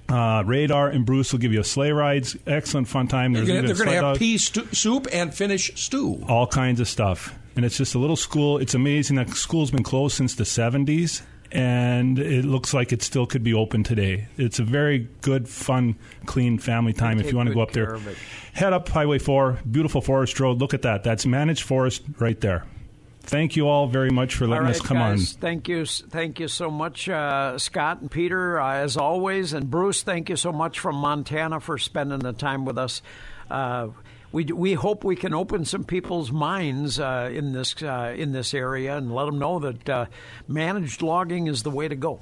Uh, 0.07 0.43
Radar 0.45 0.89
and 0.91 1.07
Bruce 1.07 1.33
will 1.33 1.39
give 1.41 1.53
you 1.55 1.61
a 1.61 1.65
sleigh 1.65 1.91
rides. 1.91 2.37
Excellent 2.47 2.89
fun 2.89 3.09
time. 3.09 3.33
They're 3.33 3.45
There's 3.45 3.63
going 3.63 3.65
even 3.71 3.87
to 3.87 3.93
have 3.93 4.03
dog- 4.03 4.19
pea 4.19 4.37
stu- 4.37 4.69
soup 4.73 5.07
and 5.11 5.35
Finnish 5.35 5.73
stew. 5.77 6.23
all 6.29 6.47
kinds 6.47 6.79
of 6.79 6.87
stuff. 6.89 7.35
And 7.57 7.65
it's 7.65 7.79
just 7.79 7.95
a 7.95 7.99
little 7.99 8.17
school. 8.17 8.59
It's 8.59 8.75
amazing 8.75 9.17
that 9.17 9.31
school's 9.31 9.71
been 9.71 9.83
closed 9.83 10.15
since 10.17 10.35
the 10.35 10.45
70s, 10.45 11.23
and 11.55 12.19
it 12.19 12.45
looks 12.45 12.75
like 12.75 12.93
it 12.93 13.01
still 13.01 13.27
could 13.27 13.45
be 13.45 13.55
open 13.55 13.85
today. 13.85 14.27
It's 14.37 14.59
a 14.59 14.65
very 14.65 15.09
good, 15.21 15.49
fun, 15.49 15.95
clean 16.27 16.59
family 16.59 16.93
time 16.93 17.21
if 17.21 17.31
you 17.31 17.37
want 17.37 17.49
to 17.49 17.55
go 17.55 17.61
up 17.61 17.71
there. 17.71 17.87
care 17.87 17.95
of 17.95 18.09
it. 18.09 18.19
Head 18.53 18.73
up 18.73 18.89
Highway 18.89 19.21
4, 19.21 19.61
beautiful 19.71 20.01
Forest 20.01 20.41
Road. 20.41 20.59
Look 20.59 20.75
at 20.75 20.83
that. 20.83 21.05
That's 21.05 21.25
managed 21.25 21.63
forest 21.63 22.03
right 22.19 22.41
there. 22.41 22.65
Thank 23.21 23.57
you 23.57 23.69
all 23.69 23.87
very 23.87 24.11
much 24.11 24.35
for 24.35 24.47
letting 24.47 24.67
right, 24.67 24.75
us 24.75 24.83
come 24.83 24.99
guys, 24.99 25.35
on. 25.35 25.41
Thank 25.41 25.69
you, 25.69 25.87
thank 25.87 26.41
you 26.41 26.49
so 26.49 26.71
much, 26.71 27.09
uh, 27.09 27.57
Scott 27.57 28.01
and 28.01 28.11
Peter, 28.11 28.61
uh, 28.61 28.75
as 28.75 28.99
always, 28.99 29.55
and 29.55 29.71
Bruce. 29.71 30.03
Thank 30.03 30.29
you 30.29 30.37
so 30.37 30.53
much 30.53 30.79
from 30.79 30.97
Montana 30.97 31.61
for 31.61 31.79
spending 31.79 32.19
the 32.19 32.35
time 32.35 32.67
with 32.67 32.77
us. 32.77 33.01
Uh, 33.51 33.89
we, 34.35 34.45
we 34.47 34.75
hope 34.75 35.05
we 35.05 35.15
can 35.15 35.33
open 35.33 35.65
some 35.65 35.85
people's 35.85 36.33
minds 36.33 36.99
uh, 36.99 37.31
in 37.33 37.53
this 37.53 37.81
uh, 37.81 38.13
in 38.17 38.33
this 38.33 38.53
area 38.53 38.97
and 38.97 39.15
let 39.15 39.27
them 39.27 39.39
know 39.39 39.61
that 39.61 39.89
uh, 39.89 40.07
managed 40.49 41.03
logging 41.03 41.47
is 41.47 41.63
the 41.63 41.71
way 41.71 41.87
to 41.87 41.95
go. 41.95 42.19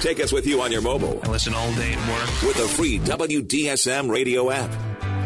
Take 0.00 0.18
us 0.18 0.32
with 0.32 0.44
you 0.44 0.60
on 0.60 0.72
your 0.72 0.82
mobile 0.82 1.20
I 1.22 1.28
listen 1.28 1.54
all 1.54 1.72
day 1.74 1.92
at 1.92 2.08
work. 2.08 2.42
with 2.42 2.56
the 2.56 2.66
free 2.66 2.98
WDSM 2.98 4.10
radio 4.10 4.50
app. 4.50 5.21